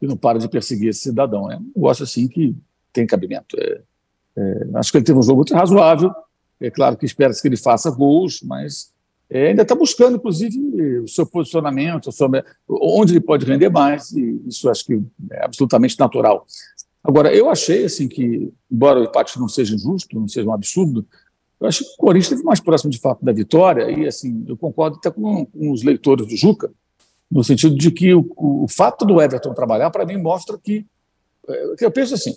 e 0.00 0.06
não 0.06 0.16
para 0.16 0.38
de 0.38 0.48
perseguir 0.48 0.88
esse 0.88 1.00
cidadão. 1.00 1.50
É 1.50 1.56
um 1.56 1.72
negócio 1.74 2.04
assim 2.04 2.28
que 2.28 2.56
tem 2.92 3.06
cabimento. 3.06 3.56
É, 3.58 3.82
é, 4.36 4.66
acho 4.74 4.90
que 4.90 4.98
ele 4.98 5.04
teve 5.04 5.18
um 5.18 5.22
jogo 5.22 5.44
razoável. 5.52 6.12
É 6.60 6.70
claro 6.70 6.96
que 6.96 7.04
espera-se 7.04 7.42
que 7.42 7.48
ele 7.48 7.56
faça 7.56 7.90
gols, 7.90 8.40
mas 8.42 8.91
é, 9.34 9.48
ainda 9.48 9.62
está 9.62 9.74
buscando, 9.74 10.16
inclusive, 10.16 10.58
o 10.98 11.08
seu 11.08 11.24
posicionamento, 11.24 12.12
sobre 12.12 12.44
onde 12.68 13.14
ele 13.14 13.20
pode 13.20 13.46
render 13.46 13.70
mais, 13.70 14.12
e 14.12 14.42
isso 14.46 14.68
acho 14.68 14.84
que 14.84 15.00
é 15.30 15.42
absolutamente 15.42 15.98
natural. 15.98 16.46
Agora, 17.02 17.34
eu 17.34 17.48
achei 17.48 17.86
assim 17.86 18.08
que, 18.08 18.52
embora 18.70 19.00
o 19.00 19.04
empate 19.04 19.40
não 19.40 19.48
seja 19.48 19.74
injusto, 19.74 20.20
não 20.20 20.28
seja 20.28 20.46
um 20.46 20.52
absurdo, 20.52 21.06
eu 21.58 21.66
acho 21.66 21.82
que 21.82 21.90
o 21.94 21.96
Corinthians 21.96 22.26
esteve 22.26 22.42
mais 22.42 22.60
próximo 22.60 22.90
de 22.90 22.98
fato 22.98 23.24
da 23.24 23.32
vitória, 23.32 23.90
e 23.90 24.06
assim, 24.06 24.44
eu 24.46 24.56
concordo 24.56 24.98
até 24.98 25.10
com, 25.10 25.46
com 25.46 25.72
os 25.72 25.82
leitores 25.82 26.26
do 26.26 26.36
Juca, 26.36 26.70
no 27.30 27.42
sentido 27.42 27.74
de 27.74 27.90
que 27.90 28.12
o, 28.12 28.30
o 28.36 28.66
fato 28.68 29.06
do 29.06 29.18
Everton 29.18 29.54
trabalhar, 29.54 29.90
para 29.90 30.04
mim, 30.04 30.18
mostra 30.18 30.58
que, 30.58 30.84
é, 31.48 31.74
que 31.78 31.84
eu 31.86 31.90
penso 31.90 32.12
assim, 32.12 32.36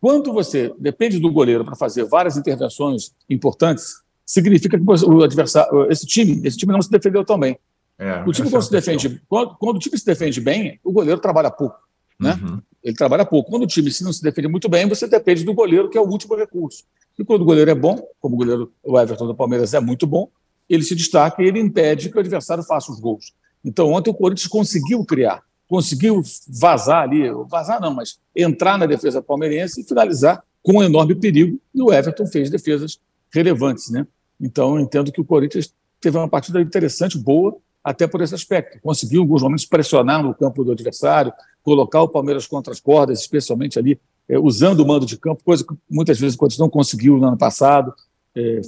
quando 0.00 0.32
você 0.32 0.72
depende 0.78 1.18
do 1.18 1.30
goleiro 1.30 1.66
para 1.66 1.76
fazer 1.76 2.04
várias 2.04 2.38
intervenções 2.38 3.12
importantes, 3.28 4.00
significa 4.30 4.78
que 4.78 4.84
o 4.84 5.22
adversário, 5.22 5.90
esse 5.90 6.06
time, 6.06 6.40
esse 6.46 6.56
time 6.56 6.72
não 6.72 6.80
se 6.80 6.88
defendeu 6.88 7.24
tão 7.24 7.38
bem. 7.38 7.58
É, 7.98 8.22
o 8.24 8.32
time 8.32 8.48
quando 8.48 8.62
é 8.62 8.66
se 8.66 8.70
defende, 8.70 9.20
quando, 9.28 9.56
quando, 9.56 9.76
o 9.76 9.78
time 9.80 9.98
se 9.98 10.06
defende 10.06 10.40
bem, 10.40 10.78
o 10.84 10.92
goleiro 10.92 11.20
trabalha 11.20 11.50
pouco, 11.50 11.76
né? 12.18 12.38
Uhum. 12.40 12.62
Ele 12.82 12.94
trabalha 12.94 13.26
pouco. 13.26 13.50
Quando 13.50 13.64
o 13.64 13.66
time 13.66 13.90
se 13.90 14.04
não 14.04 14.12
se 14.12 14.22
defende 14.22 14.46
muito 14.46 14.68
bem, 14.68 14.88
você 14.88 15.06
depende 15.06 15.44
do 15.44 15.52
goleiro, 15.52 15.90
que 15.90 15.98
é 15.98 16.00
o 16.00 16.08
último 16.08 16.36
recurso. 16.36 16.84
E 17.18 17.24
quando 17.24 17.42
o 17.42 17.44
goleiro 17.44 17.70
é 17.70 17.74
bom, 17.74 18.00
como 18.20 18.36
o 18.36 18.38
goleiro 18.38 18.72
o 18.82 18.98
Everton 18.98 19.26
do 19.26 19.34
Palmeiras 19.34 19.74
é 19.74 19.80
muito 19.80 20.06
bom, 20.06 20.30
ele 20.68 20.84
se 20.84 20.94
destaca 20.94 21.42
e 21.42 21.46
ele 21.46 21.58
impede 21.58 22.08
que 22.08 22.16
o 22.16 22.20
adversário 22.20 22.62
faça 22.62 22.92
os 22.92 23.00
gols. 23.00 23.34
Então 23.64 23.92
ontem 23.92 24.10
o 24.10 24.14
Corinthians 24.14 24.46
conseguiu 24.46 25.04
criar, 25.04 25.42
conseguiu 25.68 26.22
vazar 26.48 27.02
ali, 27.02 27.28
vazar 27.48 27.80
não, 27.80 27.92
mas 27.92 28.18
entrar 28.34 28.78
na 28.78 28.86
defesa 28.86 29.20
palmeirense 29.20 29.80
e 29.80 29.84
finalizar 29.84 30.42
com 30.62 30.78
um 30.78 30.82
enorme 30.82 31.16
perigo. 31.16 31.60
E 31.74 31.82
o 31.82 31.92
Everton 31.92 32.26
fez 32.26 32.48
defesas 32.48 32.98
relevantes, 33.34 33.90
né? 33.90 34.06
Então, 34.40 34.78
entendo 34.80 35.12
que 35.12 35.20
o 35.20 35.24
Corinthians 35.24 35.72
teve 36.00 36.16
uma 36.16 36.28
partida 36.28 36.60
interessante, 36.60 37.18
boa, 37.18 37.56
até 37.84 38.06
por 38.06 38.20
esse 38.22 38.34
aspecto. 38.34 38.80
Conseguiu, 38.80 39.20
em 39.20 39.24
alguns 39.24 39.42
momentos, 39.42 39.66
pressionar 39.66 40.22
no 40.22 40.34
campo 40.34 40.64
do 40.64 40.72
adversário, 40.72 41.32
colocar 41.62 42.02
o 42.02 42.08
Palmeiras 42.08 42.46
contra 42.46 42.72
as 42.72 42.80
cordas, 42.80 43.20
especialmente 43.20 43.78
ali, 43.78 44.00
é, 44.28 44.38
usando 44.38 44.80
o 44.80 44.86
mando 44.86 45.04
de 45.04 45.18
campo, 45.18 45.42
coisa 45.44 45.64
que 45.64 45.74
muitas 45.90 46.18
vezes 46.18 46.36
o 46.36 46.38
Corinthians 46.38 46.60
não 46.60 46.70
conseguiu 46.70 47.18
no 47.18 47.26
ano 47.26 47.36
passado. 47.36 47.92
É, 48.34 48.60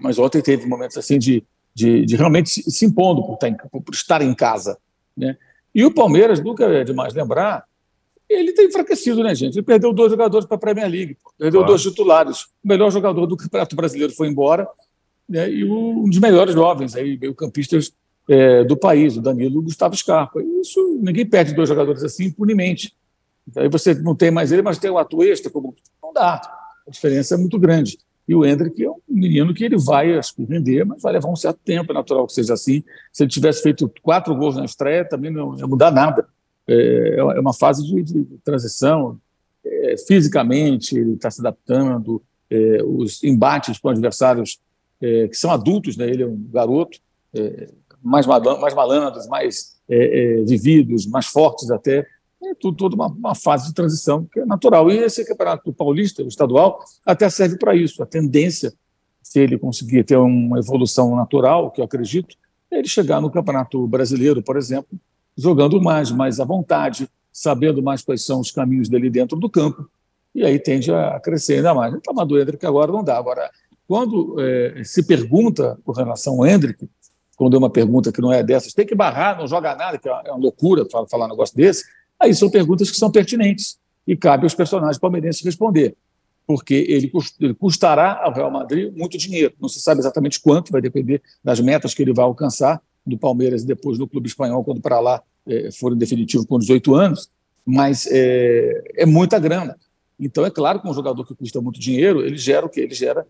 mas 0.00 0.18
ontem 0.18 0.40
teve 0.40 0.66
momentos 0.66 0.96
assim 0.96 1.18
de, 1.18 1.44
de, 1.74 2.04
de 2.06 2.16
realmente 2.16 2.48
se, 2.50 2.70
se 2.70 2.86
impondo 2.86 3.22
por 3.22 3.34
estar, 3.34 3.48
em, 3.48 3.56
por 3.56 3.94
estar 3.94 4.22
em 4.22 4.34
casa. 4.34 4.78
Né? 5.16 5.36
E 5.74 5.84
o 5.84 5.92
Palmeiras, 5.92 6.40
nunca 6.40 6.64
é 6.64 6.84
demais 6.84 7.12
lembrar, 7.14 7.64
ele 8.28 8.52
tem 8.52 8.66
enfraquecido, 8.66 9.22
né, 9.22 9.34
gente? 9.34 9.56
Ele 9.56 9.64
perdeu 9.64 9.92
dois 9.92 10.10
jogadores 10.10 10.46
para 10.46 10.56
a 10.56 10.60
Premier 10.60 10.88
League, 10.88 11.16
perdeu 11.38 11.60
claro. 11.60 11.72
dois 11.72 11.82
titulares. 11.82 12.44
O 12.64 12.68
melhor 12.68 12.90
jogador 12.90 13.26
do 13.26 13.36
Campeonato 13.36 13.76
Brasileiro 13.76 14.14
foi 14.14 14.28
embora, 14.28 14.68
né, 15.28 15.50
e 15.50 15.64
um 15.64 16.04
dos 16.04 16.18
melhores 16.18 16.54
jovens 16.54 16.94
aí, 16.94 17.18
meio-campistas 17.18 17.92
é, 18.28 18.64
do 18.64 18.76
país, 18.76 19.16
o 19.16 19.22
Danilo 19.22 19.62
Gustavo 19.62 19.96
Scarpa. 19.96 20.42
Isso, 20.60 20.98
ninguém 21.02 21.26
perde 21.26 21.54
dois 21.54 21.68
jogadores 21.68 22.02
assim 22.02 22.26
impunemente. 22.26 22.94
Aí 23.56 23.68
você 23.68 23.94
não 23.94 24.14
tem 24.14 24.30
mais 24.30 24.52
ele, 24.52 24.62
mas 24.62 24.78
tem 24.78 24.90
o 24.90 24.98
Atuesta, 24.98 25.50
como 25.50 25.74
não 26.02 26.12
dá. 26.12 26.40
A 26.86 26.90
diferença 26.90 27.34
é 27.34 27.38
muito 27.38 27.58
grande. 27.58 27.98
E 28.26 28.34
o 28.34 28.44
Hendrick 28.44 28.82
é 28.82 28.90
um 28.90 29.00
menino 29.06 29.52
que 29.52 29.64
ele 29.64 29.76
vai 29.76 30.16
acho 30.16 30.34
render, 30.46 30.84
mas 30.84 31.02
vai 31.02 31.12
levar 31.12 31.28
um 31.28 31.36
certo 31.36 31.60
tempo, 31.62 31.92
é 31.92 31.94
natural 31.94 32.26
que 32.26 32.32
seja 32.32 32.54
assim. 32.54 32.82
Se 33.12 33.22
ele 33.22 33.30
tivesse 33.30 33.62
feito 33.62 33.90
quatro 34.02 34.34
gols 34.34 34.56
na 34.56 34.64
estreia, 34.64 35.06
também 35.06 35.30
não 35.30 35.58
ia 35.58 35.66
mudar 35.66 35.90
nada. 35.90 36.26
É, 36.66 37.16
é 37.18 37.40
uma 37.40 37.52
fase 37.52 37.84
de, 37.84 38.02
de 38.02 38.24
transição. 38.42 39.20
É, 39.62 39.96
fisicamente, 40.06 40.96
ele 40.96 41.12
está 41.12 41.30
se 41.30 41.40
adaptando, 41.40 42.22
é, 42.50 42.82
os 42.82 43.22
embates 43.22 43.78
com 43.78 43.90
adversários 43.90 44.58
é, 45.00 45.28
que 45.28 45.36
são 45.36 45.50
adultos, 45.50 45.96
né? 45.96 46.08
ele 46.08 46.22
é 46.22 46.26
um 46.26 46.36
garoto, 46.50 46.98
é, 47.34 47.68
mais, 48.02 48.26
malandro, 48.26 48.60
mais 48.60 48.74
malandros, 48.74 49.26
mais 49.26 49.76
é, 49.88 50.40
é, 50.40 50.44
vividos, 50.44 51.06
mais 51.06 51.26
fortes 51.26 51.70
até. 51.70 52.06
É 52.42 52.54
tudo, 52.54 52.76
toda 52.76 52.94
uma, 52.94 53.06
uma, 53.06 53.34
fase 53.34 53.68
de 53.68 53.74
transição 53.74 54.26
que 54.30 54.40
é 54.40 54.44
natural. 54.44 54.90
E 54.90 54.98
esse 54.98 55.24
campeonato 55.24 55.72
paulista, 55.72 56.22
o 56.22 56.28
estadual, 56.28 56.78
até 57.04 57.28
serve 57.30 57.56
para 57.56 57.74
isso. 57.74 58.02
A 58.02 58.06
tendência, 58.06 58.72
se 59.22 59.40
ele 59.40 59.58
conseguir 59.58 60.04
ter 60.04 60.16
uma 60.16 60.58
evolução 60.58 61.16
natural, 61.16 61.70
que 61.70 61.80
eu 61.80 61.84
acredito, 61.84 62.36
é 62.70 62.78
ele 62.78 62.88
chegar 62.88 63.20
no 63.20 63.30
campeonato 63.30 63.86
brasileiro, 63.86 64.42
por 64.42 64.56
exemplo, 64.58 64.98
jogando 65.36 65.80
mais, 65.80 66.10
mais 66.10 66.38
à 66.38 66.44
vontade, 66.44 67.08
sabendo 67.32 67.82
mais 67.82 68.02
quais 68.02 68.24
são 68.24 68.40
os 68.40 68.50
caminhos 68.50 68.88
dele 68.88 69.08
dentro 69.08 69.38
do 69.38 69.48
campo, 69.48 69.88
e 70.34 70.44
aí 70.44 70.58
tende 70.58 70.92
a 70.92 71.20
crescer 71.20 71.56
ainda 71.56 71.72
mais. 71.72 71.94
Reclamar 71.94 72.26
do 72.26 72.38
Hendrick 72.38 72.66
agora 72.66 72.90
não 72.90 73.04
dá. 73.04 73.16
Agora, 73.16 73.48
quando 73.86 74.36
é, 74.40 74.82
se 74.84 75.02
pergunta 75.02 75.78
com 75.84 75.92
relação 75.92 76.34
ao 76.34 76.46
Hendrick, 76.46 76.88
quando 77.36 77.56
é 77.56 77.58
uma 77.58 77.70
pergunta 77.70 78.12
que 78.12 78.20
não 78.20 78.32
é 78.32 78.42
dessas, 78.42 78.72
tem 78.72 78.86
que 78.86 78.94
barrar, 78.94 79.38
não 79.38 79.46
joga 79.46 79.74
nada, 79.74 79.98
que 79.98 80.08
é 80.08 80.12
uma 80.12 80.36
loucura 80.36 80.86
falar 81.08 81.26
um 81.26 81.30
negócio 81.30 81.56
desse, 81.56 81.84
aí 82.18 82.34
são 82.34 82.48
perguntas 82.48 82.90
que 82.90 82.96
são 82.96 83.10
pertinentes 83.10 83.78
e 84.06 84.16
cabe 84.16 84.44
aos 84.44 84.54
personagens 84.54 84.98
palmeirenses 84.98 85.44
responder, 85.44 85.96
porque 86.46 86.74
ele, 86.88 87.10
custará 87.58 88.22
ao 88.22 88.32
Real 88.32 88.50
Madrid 88.50 88.92
muito 88.94 89.16
dinheiro. 89.18 89.54
Não 89.60 89.68
se 89.68 89.80
sabe 89.80 90.00
exatamente 90.00 90.40
quanto, 90.40 90.70
vai 90.70 90.80
depender 90.80 91.22
das 91.42 91.60
metas 91.60 91.94
que 91.94 92.02
ele 92.02 92.12
vai 92.12 92.24
alcançar 92.24 92.80
do 93.06 93.18
Palmeiras 93.18 93.62
e 93.62 93.66
depois 93.66 93.98
no 93.98 94.06
clube 94.06 94.28
espanhol, 94.28 94.62
quando 94.64 94.80
para 94.80 95.00
lá 95.00 95.22
é, 95.46 95.70
for 95.72 95.92
em 95.92 95.96
definitivo 95.98 96.46
com 96.46 96.58
18 96.58 96.94
anos, 96.94 97.30
mas 97.64 98.06
é, 98.10 98.92
é, 98.96 99.06
muita 99.06 99.38
grana. 99.38 99.76
Então, 100.18 100.44
é 100.44 100.50
claro 100.50 100.80
que 100.80 100.88
um 100.88 100.94
jogador 100.94 101.24
que 101.26 101.34
custa 101.34 101.60
muito 101.60 101.80
dinheiro, 101.80 102.24
ele 102.24 102.36
gera 102.36 102.64
o 102.64 102.68
quê? 102.68 102.80
Ele 102.80 102.94
gera 102.94 103.20
é, 103.20 103.26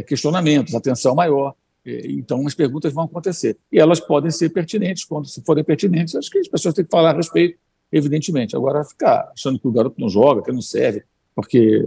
questionamentos, 0.00 0.74
atenção 0.74 1.14
maior. 1.14 1.54
É, 1.84 2.06
então, 2.12 2.46
as 2.46 2.54
perguntas 2.54 2.92
vão 2.92 3.04
acontecer. 3.04 3.56
E 3.70 3.78
elas 3.78 3.98
podem 3.98 4.30
ser 4.30 4.50
pertinentes. 4.50 5.04
Quando 5.04 5.26
se 5.26 5.42
forem 5.42 5.64
pertinentes, 5.64 6.14
acho 6.14 6.30
que 6.30 6.38
as 6.38 6.48
pessoas 6.48 6.74
têm 6.74 6.84
que 6.84 6.90
falar 6.90 7.10
a 7.10 7.16
respeito, 7.16 7.58
evidentemente. 7.90 8.56
Agora, 8.56 8.84
ficar 8.84 9.30
achando 9.34 9.58
que 9.58 9.66
o 9.66 9.72
garoto 9.72 10.00
não 10.00 10.08
joga, 10.08 10.42
que 10.42 10.52
não 10.52 10.62
serve, 10.62 11.02
porque 11.34 11.84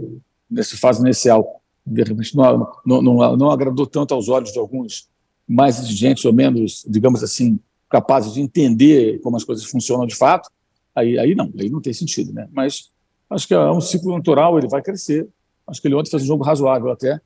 nessa 0.50 0.76
fase 0.76 1.00
inicial, 1.00 1.62
de 1.84 2.02
repente, 2.02 2.36
não, 2.36 2.72
não, 2.84 3.02
não, 3.02 3.36
não 3.36 3.50
agradou 3.50 3.86
tanto 3.86 4.12
aos 4.12 4.28
olhos 4.28 4.52
de 4.52 4.58
alguns 4.58 5.08
mais 5.48 5.78
exigentes 5.78 6.24
ou 6.24 6.32
menos, 6.32 6.84
digamos 6.86 7.22
assim, 7.22 7.58
capazes 7.88 8.34
de 8.34 8.40
entender 8.40 9.20
como 9.20 9.36
as 9.36 9.44
coisas 9.44 9.64
funcionam 9.64 10.06
de 10.06 10.14
fato, 10.14 10.50
aí, 10.94 11.18
aí 11.18 11.34
não, 11.34 11.50
aí 11.58 11.70
não 11.70 11.80
tem 11.80 11.92
sentido. 11.92 12.32
Né? 12.32 12.48
Mas 12.52 12.90
acho 13.30 13.48
que 13.48 13.54
é 13.54 13.70
um 13.70 13.80
ciclo 13.80 14.14
natural, 14.14 14.58
ele 14.58 14.68
vai 14.68 14.82
crescer 14.82 15.28
Acho 15.66 15.82
que 15.82 15.88
ele 15.88 15.94
ontem 15.94 16.10
fez 16.10 16.22
um 16.22 16.26
jogo 16.26 16.44
razoável 16.44 16.90
até. 16.90 17.20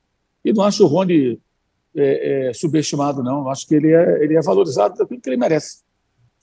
E 0.45 0.53
não 0.53 0.65
acho 0.65 0.85
o 0.85 0.87
Rony 0.87 1.41
é, 1.95 2.49
é, 2.49 2.53
subestimado, 2.53 3.23
não. 3.23 3.49
Acho 3.49 3.67
que 3.67 3.75
ele 3.75 3.93
é, 3.93 4.25
ele 4.25 4.37
é 4.37 4.43
valorizado 4.43 4.97
daquilo 4.97 5.21
que 5.21 5.29
ele 5.29 5.37
merece. 5.37 5.79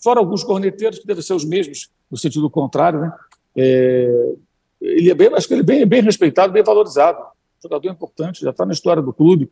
Fora 0.01 0.19
alguns 0.19 0.43
corneteiros, 0.43 0.99
que 0.99 1.07
devem 1.07 1.23
ser 1.23 1.33
os 1.33 1.45
mesmos, 1.45 1.89
no 2.09 2.17
sentido 2.17 2.49
contrário, 2.49 3.01
né? 3.01 3.11
É, 3.55 4.33
ele 4.79 5.09
é 5.09 5.15
bem, 5.15 5.27
acho 5.33 5.47
que 5.47 5.53
ele 5.53 5.61
é 5.61 5.65
bem, 5.65 5.85
bem 5.85 6.01
respeitado, 6.01 6.53
bem 6.53 6.63
valorizado. 6.63 7.17
Jogador 7.61 7.89
importante, 7.89 8.41
já 8.41 8.51
está 8.51 8.65
na 8.65 8.73
história 8.73 9.01
do 9.01 9.11
clube, 9.11 9.49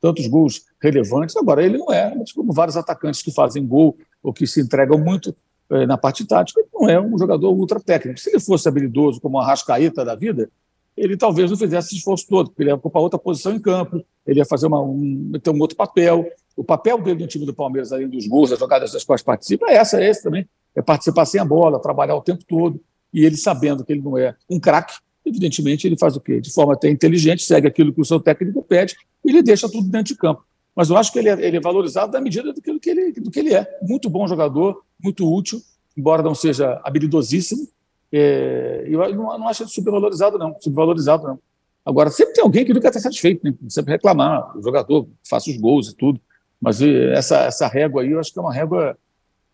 tantos 0.00 0.26
gols 0.26 0.66
relevantes. 0.80 1.36
Agora, 1.36 1.64
ele 1.64 1.78
não 1.78 1.90
é, 1.90 2.14
mas 2.14 2.32
como 2.32 2.52
vários 2.52 2.76
atacantes 2.76 3.22
que 3.22 3.32
fazem 3.32 3.66
gol 3.66 3.96
ou 4.22 4.32
que 4.32 4.46
se 4.46 4.60
entregam 4.60 4.98
muito 4.98 5.34
é, 5.70 5.86
na 5.86 5.96
parte 5.96 6.26
tática, 6.26 6.60
ele 6.60 6.68
não 6.72 6.88
é 6.88 7.00
um 7.00 7.16
jogador 7.18 7.50
ultra 7.50 7.80
técnico. 7.80 8.20
Se 8.20 8.30
ele 8.30 8.40
fosse 8.40 8.68
habilidoso 8.68 9.20
como 9.20 9.38
a 9.38 9.46
Rascaeta 9.46 10.04
da 10.04 10.14
vida, 10.14 10.50
ele 10.98 11.16
talvez 11.16 11.50
não 11.50 11.56
fizesse 11.56 11.88
esse 11.88 11.96
esforço 11.96 12.26
todo, 12.28 12.50
porque 12.50 12.62
ele 12.62 12.70
ia 12.70 12.74
ocupar 12.74 13.02
outra 13.02 13.18
posição 13.18 13.54
em 13.54 13.58
campo, 13.58 14.04
ele 14.26 14.40
ia 14.40 14.44
fazer 14.44 14.66
uma, 14.66 14.80
um, 14.80 15.32
ter 15.42 15.50
um 15.50 15.60
outro 15.60 15.76
papel. 15.76 16.26
O 16.56 16.64
papel 16.64 17.00
dele 17.00 17.22
no 17.22 17.26
time 17.26 17.46
do 17.46 17.54
Palmeiras, 17.54 17.92
além 17.92 18.08
dos 18.08 18.26
gols, 18.26 18.50
das 18.50 18.58
jogadas 18.58 18.92
das 18.92 19.04
quais 19.04 19.22
participa, 19.22 19.66
é 19.70 19.74
essa, 19.74 20.00
é 20.00 20.08
esse 20.08 20.22
também. 20.22 20.48
É 20.74 20.82
participar 20.82 21.24
sem 21.24 21.40
a 21.40 21.44
bola, 21.44 21.80
trabalhar 21.80 22.16
o 22.16 22.22
tempo 22.22 22.44
todo. 22.46 22.80
E 23.12 23.24
ele 23.24 23.36
sabendo 23.36 23.84
que 23.84 23.92
ele 23.92 24.02
não 24.02 24.18
é 24.18 24.34
um 24.50 24.60
craque, 24.60 24.94
evidentemente 25.24 25.86
ele 25.86 25.96
faz 25.96 26.16
o 26.16 26.20
quê? 26.20 26.40
De 26.40 26.52
forma 26.52 26.74
até 26.74 26.90
inteligente, 26.90 27.42
segue 27.42 27.66
aquilo 27.66 27.92
que 27.92 28.00
o 28.00 28.04
seu 28.04 28.20
técnico 28.20 28.62
pede 28.62 28.96
e 29.24 29.30
ele 29.30 29.42
deixa 29.42 29.68
tudo 29.68 29.88
dentro 29.88 30.14
de 30.14 30.16
campo. 30.16 30.44
Mas 30.74 30.90
eu 30.90 30.96
acho 30.96 31.12
que 31.12 31.18
ele 31.18 31.28
é, 31.28 31.46
ele 31.46 31.56
é 31.56 31.60
valorizado 31.60 32.12
da 32.12 32.20
medida 32.20 32.52
do 32.52 32.60
que, 32.60 32.90
ele, 32.90 33.12
do 33.12 33.30
que 33.30 33.40
ele 33.40 33.54
é. 33.54 33.66
Muito 33.82 34.08
bom 34.08 34.28
jogador, 34.28 34.82
muito 35.02 35.28
útil, 35.28 35.60
embora 35.96 36.22
não 36.22 36.34
seja 36.34 36.80
habilidosíssimo, 36.84 37.66
é, 38.12 38.84
eu 38.86 38.98
não, 39.14 39.38
não 39.38 39.48
acho 39.48 39.62
ele 39.62 39.70
subvalorizado, 39.70 40.38
não. 40.38 40.56
Subvalorizado, 40.60 41.26
não. 41.26 41.38
Agora, 41.84 42.10
sempre 42.10 42.34
tem 42.34 42.44
alguém 42.44 42.64
que 42.64 42.74
nunca 42.74 42.88
está 42.88 43.00
satisfeito, 43.00 43.42
né? 43.42 43.54
sempre 43.68 43.92
reclamar, 43.92 44.56
o 44.56 44.62
jogador 44.62 45.08
faça 45.28 45.50
os 45.50 45.56
gols 45.56 45.88
e 45.88 45.96
tudo. 45.96 46.20
Mas 46.60 46.82
essa, 46.82 47.38
essa 47.44 47.66
régua 47.66 48.02
aí, 48.02 48.10
eu 48.10 48.20
acho 48.20 48.32
que 48.32 48.38
é 48.38 48.42
uma 48.42 48.52
régua 48.52 48.98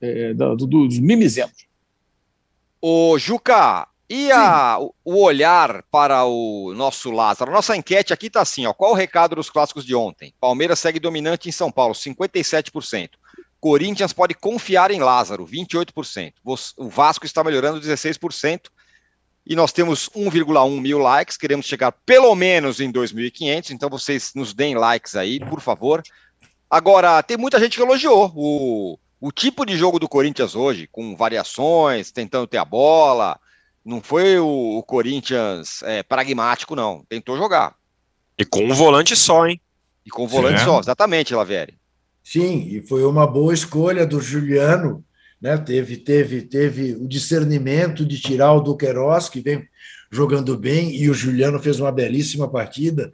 é, 0.00 0.34
do, 0.34 0.56
do, 0.56 0.66
dos 0.66 0.98
mimizemos. 0.98 1.66
Ô, 2.80 3.18
Juca, 3.18 3.86
e 4.08 4.30
a, 4.30 4.78
o 5.04 5.22
olhar 5.22 5.82
para 5.90 6.24
o 6.24 6.74
nosso 6.74 7.10
Lázaro? 7.10 7.52
Nossa 7.52 7.76
enquete 7.76 8.12
aqui 8.12 8.26
está 8.26 8.42
assim: 8.42 8.66
ó, 8.66 8.72
qual 8.72 8.92
o 8.92 8.94
recado 8.94 9.36
dos 9.36 9.48
clássicos 9.48 9.84
de 9.84 9.94
ontem? 9.94 10.34
Palmeiras 10.40 10.78
segue 10.78 11.00
dominante 11.00 11.48
em 11.48 11.52
São 11.52 11.70
Paulo, 11.70 11.94
57%. 11.94 13.10
Corinthians 13.64 14.12
pode 14.12 14.34
confiar 14.34 14.90
em 14.90 15.00
Lázaro, 15.00 15.46
28%. 15.46 16.34
O 16.76 16.86
Vasco 16.90 17.24
está 17.24 17.42
melhorando 17.42 17.80
16%. 17.80 18.64
E 19.46 19.56
nós 19.56 19.72
temos 19.72 20.10
1,1 20.10 20.80
mil 20.82 20.98
likes. 20.98 21.38
Queremos 21.38 21.64
chegar 21.64 21.90
pelo 22.04 22.34
menos 22.34 22.78
em 22.78 22.92
2.500. 22.92 23.70
Então 23.70 23.88
vocês 23.88 24.32
nos 24.34 24.52
deem 24.52 24.74
likes 24.74 25.16
aí, 25.16 25.40
por 25.40 25.62
favor. 25.62 26.02
Agora, 26.68 27.22
tem 27.22 27.38
muita 27.38 27.58
gente 27.58 27.78
que 27.78 27.82
elogiou 27.82 28.30
o, 28.36 28.98
o 29.18 29.32
tipo 29.32 29.64
de 29.64 29.78
jogo 29.78 29.98
do 29.98 30.10
Corinthians 30.10 30.54
hoje, 30.54 30.86
com 30.86 31.16
variações, 31.16 32.12
tentando 32.12 32.46
ter 32.46 32.58
a 32.58 32.66
bola. 32.66 33.40
Não 33.82 34.02
foi 34.02 34.38
o, 34.38 34.76
o 34.76 34.82
Corinthians 34.82 35.82
é, 35.84 36.02
pragmático, 36.02 36.76
não. 36.76 37.02
Tentou 37.08 37.38
jogar. 37.38 37.74
E 38.36 38.44
com 38.44 38.62
um 38.62 38.74
volante 38.74 39.16
só, 39.16 39.46
hein? 39.46 39.58
E 40.04 40.10
com 40.10 40.24
um 40.24 40.28
volante 40.28 40.58
Sim, 40.58 40.66
só, 40.66 40.80
exatamente, 40.80 41.34
Lavieri. 41.34 41.82
Sim, 42.24 42.66
e 42.70 42.80
foi 42.80 43.04
uma 43.04 43.26
boa 43.26 43.52
escolha 43.52 44.06
do 44.06 44.18
Juliano, 44.18 45.04
né? 45.40 45.58
Teve, 45.58 45.98
teve, 45.98 46.40
teve 46.40 46.94
o 46.94 47.06
discernimento 47.06 48.04
de 48.04 48.18
tirar 48.18 48.54
o 48.54 48.62
Duqueiroz, 48.62 49.28
que 49.28 49.42
vem 49.42 49.68
jogando 50.10 50.56
bem, 50.56 50.96
e 50.96 51.10
o 51.10 51.14
Juliano 51.14 51.60
fez 51.60 51.78
uma 51.78 51.92
belíssima 51.92 52.50
partida. 52.50 53.12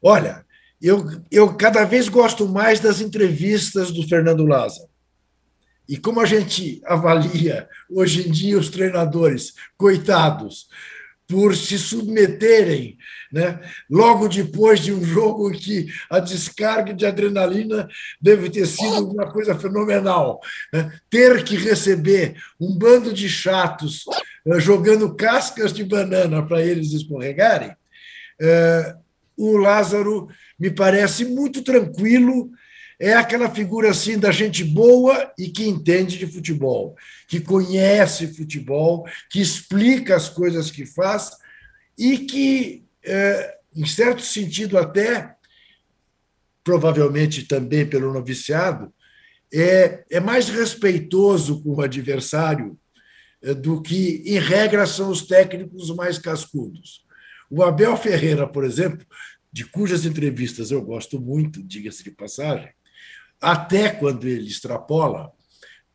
Olha, 0.00 0.46
eu, 0.80 1.04
eu 1.32 1.52
cada 1.56 1.84
vez 1.84 2.08
gosto 2.08 2.48
mais 2.48 2.78
das 2.78 3.00
entrevistas 3.00 3.90
do 3.90 4.06
Fernando 4.06 4.46
Lázaro. 4.46 4.88
E 5.88 5.96
como 5.96 6.20
a 6.20 6.24
gente 6.24 6.80
avalia 6.84 7.68
hoje 7.90 8.28
em 8.28 8.30
dia 8.30 8.58
os 8.58 8.70
treinadores, 8.70 9.54
coitados, 9.76 10.68
por 11.26 11.56
se 11.56 11.78
submeterem, 11.78 12.96
né? 13.34 13.58
logo 13.90 14.28
depois 14.28 14.78
de 14.78 14.92
um 14.92 15.04
jogo 15.04 15.50
que 15.50 15.88
a 16.08 16.20
descarga 16.20 16.94
de 16.94 17.04
adrenalina 17.04 17.88
deve 18.20 18.48
ter 18.48 18.64
sido 18.64 19.10
uma 19.10 19.28
coisa 19.28 19.58
fenomenal. 19.58 20.40
Né? 20.72 20.92
Ter 21.10 21.42
que 21.42 21.56
receber 21.56 22.36
um 22.60 22.78
bando 22.78 23.12
de 23.12 23.28
chatos 23.28 24.04
uh, 24.46 24.60
jogando 24.60 25.16
cascas 25.16 25.72
de 25.72 25.82
banana 25.82 26.46
para 26.46 26.62
eles 26.62 26.92
escorregarem, 26.92 27.70
uh, 27.70 29.02
o 29.36 29.56
Lázaro 29.56 30.28
me 30.56 30.70
parece 30.70 31.24
muito 31.24 31.62
tranquilo 31.62 32.52
é 33.00 33.14
aquela 33.14 33.50
figura 33.50 33.90
assim 33.90 34.16
da 34.16 34.30
gente 34.30 34.62
boa 34.62 35.32
e 35.36 35.48
que 35.48 35.66
entende 35.66 36.16
de 36.16 36.28
futebol, 36.28 36.94
que 37.26 37.40
conhece 37.40 38.28
futebol, 38.28 39.04
que 39.28 39.40
explica 39.40 40.14
as 40.14 40.28
coisas 40.28 40.70
que 40.70 40.86
faz 40.86 41.32
e 41.98 42.18
que, 42.18 42.83
é, 43.04 43.58
em 43.74 43.86
certo 43.86 44.22
sentido, 44.22 44.78
até 44.78 45.34
provavelmente 46.62 47.44
também 47.44 47.86
pelo 47.86 48.12
noviciado, 48.12 48.92
é, 49.52 50.04
é 50.10 50.20
mais 50.20 50.48
respeitoso 50.48 51.62
com 51.62 51.74
o 51.74 51.82
adversário 51.82 52.78
é, 53.42 53.52
do 53.52 53.82
que, 53.82 54.22
em 54.24 54.38
regra, 54.38 54.86
são 54.86 55.10
os 55.10 55.22
técnicos 55.22 55.94
mais 55.94 56.18
cascudos. 56.18 57.04
O 57.50 57.62
Abel 57.62 57.96
Ferreira, 57.96 58.48
por 58.48 58.64
exemplo, 58.64 59.06
de 59.52 59.64
cujas 59.64 60.04
entrevistas 60.04 60.70
eu 60.70 60.82
gosto 60.82 61.20
muito, 61.20 61.62
diga-se 61.62 62.02
de 62.02 62.10
passagem, 62.10 62.70
até 63.40 63.90
quando 63.90 64.26
ele 64.26 64.48
extrapola, 64.48 65.30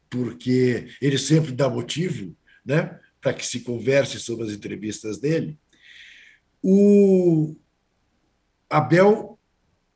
porque 0.09 0.87
ele 1.01 1.17
sempre 1.17 1.51
dá 1.51 1.67
motivo 1.67 2.35
né, 2.65 2.97
para 3.19 3.33
que 3.33 3.45
se 3.45 3.61
converse 3.61 4.19
sobre 4.19 4.45
as 4.45 4.51
entrevistas 4.51 5.17
dele. 5.17 5.57
O 6.61 7.55
Abel 8.69 9.39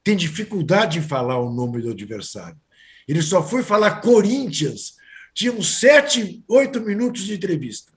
tem 0.04 0.16
dificuldade 0.16 1.00
em 1.00 1.02
falar 1.02 1.40
o 1.40 1.52
nome 1.52 1.82
do 1.82 1.92
adversário. 1.92 2.60
Ele 3.08 3.22
só 3.22 3.42
foi 3.42 3.64
falar 3.64 4.02
Corinthians, 4.02 4.96
tinha 5.34 5.52
uns 5.52 5.80
sete, 5.80 6.44
oito 6.48 6.82
minutos 6.82 7.24
de 7.24 7.34
entrevista. 7.34 7.92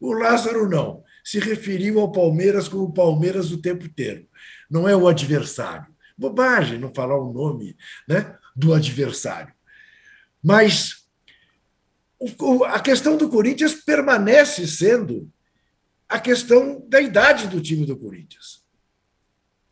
O 0.00 0.12
Lázaro 0.12 0.68
não, 0.68 1.02
se 1.24 1.38
referiu 1.38 2.00
ao 2.00 2.12
Palmeiras 2.12 2.68
como 2.68 2.92
Palmeiras 2.92 3.50
o 3.50 3.60
tempo 3.60 3.84
inteiro. 3.86 4.26
Não 4.70 4.88
é 4.88 4.96
o 4.96 5.08
adversário. 5.08 5.86
Bobagem 6.16 6.78
não 6.78 6.92
falar 6.94 7.18
o 7.18 7.32
nome. 7.32 7.76
Né? 8.08 8.36
do 8.56 8.72
adversário. 8.72 9.52
Mas 10.42 11.04
a 12.68 12.80
questão 12.80 13.18
do 13.18 13.28
Corinthians 13.28 13.74
permanece 13.74 14.66
sendo 14.66 15.30
a 16.08 16.20
questão 16.20 16.84
da 16.88 17.00
idade 17.00 17.48
do 17.48 17.60
time 17.60 17.84
do 17.84 17.96
Corinthians. 17.96 18.64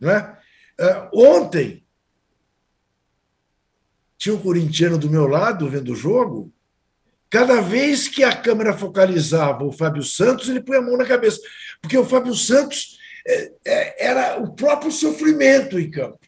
É? 0.03 0.37
Ah, 0.79 1.11
ontem, 1.15 1.85
tinha 4.19 4.35
um 4.35 4.41
corintiano 4.41 4.99
do 4.99 5.11
meu 5.11 5.27
lado 5.27 5.69
vendo 5.69 5.93
o 5.93 5.97
jogo. 5.97 6.53
Cada 7.31 7.61
vez 7.61 8.09
que 8.09 8.23
a 8.23 8.35
câmera 8.35 8.77
focalizava 8.77 9.65
o 9.65 9.73
Fábio 9.73 10.03
Santos, 10.03 10.49
ele 10.49 10.63
põe 10.63 10.77
a 10.77 10.83
mão 10.83 10.97
na 10.97 11.05
cabeça, 11.05 11.41
porque 11.81 11.99
o 11.99 12.05
Fábio 12.05 12.35
Santos 12.35 12.99
é, 13.27 13.53
é, 13.65 14.07
era 14.07 14.41
o 14.41 14.55
próprio 14.55 14.93
sofrimento 14.93 15.79
em 15.79 15.91
campo. 15.91 16.21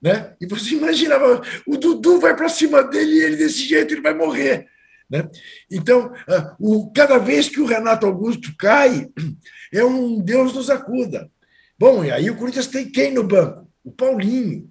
Né? 0.00 0.34
E 0.40 0.46
você 0.46 0.74
imaginava, 0.74 1.42
o 1.66 1.76
Dudu 1.76 2.20
vai 2.20 2.34
para 2.34 2.48
cima 2.48 2.82
dele 2.82 3.16
e 3.16 3.22
ele 3.22 3.36
desse 3.36 3.64
jeito 3.64 3.92
ele 3.92 4.00
vai 4.00 4.14
morrer. 4.14 4.66
Né? 5.10 5.28
Então, 5.68 6.14
ah, 6.28 6.54
o, 6.58 6.90
cada 6.92 7.18
vez 7.18 7.48
que 7.48 7.60
o 7.60 7.66
Renato 7.66 8.06
Augusto 8.06 8.54
cai, 8.56 9.10
é 9.72 9.84
um 9.84 10.20
Deus 10.20 10.54
nos 10.54 10.70
acuda. 10.70 11.28
Bom, 11.76 12.04
e 12.04 12.12
aí 12.12 12.30
o 12.30 12.36
Corinthians 12.36 12.68
tem 12.68 12.88
quem 12.88 13.12
no 13.12 13.24
banco? 13.24 13.68
O 13.82 13.90
Paulinho. 13.90 14.70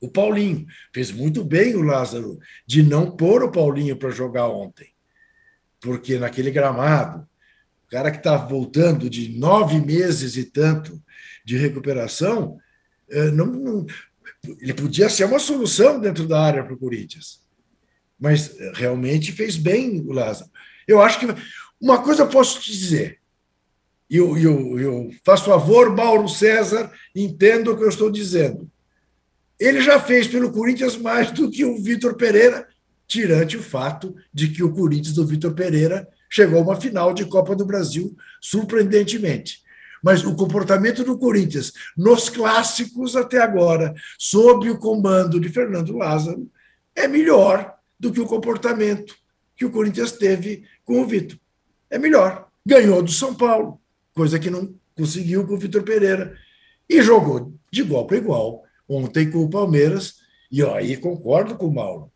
O 0.00 0.08
Paulinho. 0.08 0.66
Fez 0.92 1.10
muito 1.10 1.42
bem 1.42 1.74
o 1.74 1.82
Lázaro 1.82 2.38
de 2.66 2.82
não 2.82 3.16
pôr 3.16 3.42
o 3.42 3.50
Paulinho 3.50 3.96
para 3.96 4.10
jogar 4.10 4.48
ontem. 4.48 4.88
Porque 5.80 6.18
naquele 6.18 6.50
gramado, 6.50 7.26
o 7.86 7.90
cara 7.90 8.10
que 8.10 8.18
está 8.18 8.36
voltando 8.36 9.08
de 9.08 9.38
nove 9.38 9.80
meses 9.80 10.36
e 10.36 10.44
tanto 10.44 11.00
de 11.44 11.56
recuperação, 11.56 12.58
é, 13.08 13.30
não, 13.30 13.46
não, 13.46 13.86
ele 14.60 14.74
podia 14.74 15.08
ser 15.08 15.24
uma 15.24 15.38
solução 15.38 15.98
dentro 15.98 16.26
da 16.26 16.40
área 16.40 16.62
para 16.62 16.74
o 16.74 16.78
Corinthians. 16.78 17.40
Mas 18.20 18.54
é, 18.58 18.72
realmente 18.74 19.32
fez 19.32 19.56
bem 19.56 20.00
o 20.00 20.12
Lázaro. 20.12 20.50
Eu 20.86 21.00
acho 21.00 21.18
que 21.18 21.26
uma 21.80 22.02
coisa 22.02 22.22
eu 22.22 22.28
posso 22.28 22.60
te 22.60 22.70
dizer. 22.70 23.18
Eu, 24.10 24.36
eu, 24.36 24.78
eu 24.78 25.10
faço 25.24 25.44
favor, 25.44 25.94
Mauro 25.94 26.28
César, 26.28 26.90
entenda 27.14 27.70
o 27.70 27.76
que 27.76 27.84
eu 27.84 27.88
estou 27.88 28.10
dizendo. 28.10 28.70
Ele 29.58 29.80
já 29.80 30.00
fez 30.00 30.26
pelo 30.26 30.52
Corinthians 30.52 30.96
mais 30.96 31.30
do 31.30 31.50
que 31.50 31.64
o 31.64 31.80
Vitor 31.80 32.14
Pereira, 32.16 32.66
tirante 33.06 33.56
o 33.56 33.62
fato 33.62 34.14
de 34.32 34.48
que 34.48 34.62
o 34.62 34.72
Corinthians 34.72 35.14
do 35.14 35.26
Vitor 35.26 35.52
Pereira 35.54 36.08
chegou 36.28 36.58
a 36.58 36.62
uma 36.62 36.80
final 36.80 37.12
de 37.12 37.24
Copa 37.24 37.54
do 37.54 37.64
Brasil, 37.64 38.16
surpreendentemente. 38.40 39.62
Mas 40.02 40.24
o 40.24 40.34
comportamento 40.34 41.04
do 41.04 41.18
Corinthians 41.18 41.72
nos 41.96 42.28
clássicos 42.28 43.16
até 43.16 43.38
agora, 43.38 43.94
sob 44.18 44.70
o 44.70 44.78
comando 44.78 45.38
de 45.38 45.48
Fernando 45.48 45.96
Lázaro, 45.96 46.50
é 46.94 47.06
melhor 47.06 47.74
do 48.00 48.10
que 48.10 48.20
o 48.20 48.26
comportamento 48.26 49.14
que 49.54 49.66
o 49.66 49.70
Corinthians 49.70 50.12
teve 50.12 50.64
com 50.86 51.02
o 51.02 51.06
Vitor. 51.06 51.38
É 51.90 51.98
melhor. 51.98 52.48
Ganhou 52.64 53.02
do 53.02 53.12
São 53.12 53.34
Paulo, 53.34 53.78
coisa 54.14 54.38
que 54.38 54.48
não 54.48 54.74
conseguiu 54.96 55.46
com 55.46 55.52
o 55.52 55.58
Vitor 55.58 55.82
Pereira. 55.82 56.34
E 56.88 57.02
jogou 57.02 57.54
de 57.70 57.82
igual 57.82 58.06
para 58.06 58.16
igual 58.16 58.64
ontem 58.88 59.30
com 59.30 59.40
o 59.44 59.50
Palmeiras. 59.50 60.14
E 60.50 60.62
ó, 60.62 60.76
aí 60.76 60.96
concordo 60.96 61.56
com 61.56 61.66
o 61.66 61.74
Mauro. 61.74 62.10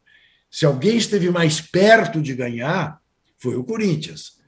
Se 0.50 0.64
alguém 0.64 0.96
esteve 0.96 1.30
mais 1.30 1.60
perto 1.60 2.22
de 2.22 2.34
ganhar, 2.34 2.98
foi 3.36 3.56
o 3.56 3.64
Corinthians. 3.64 4.38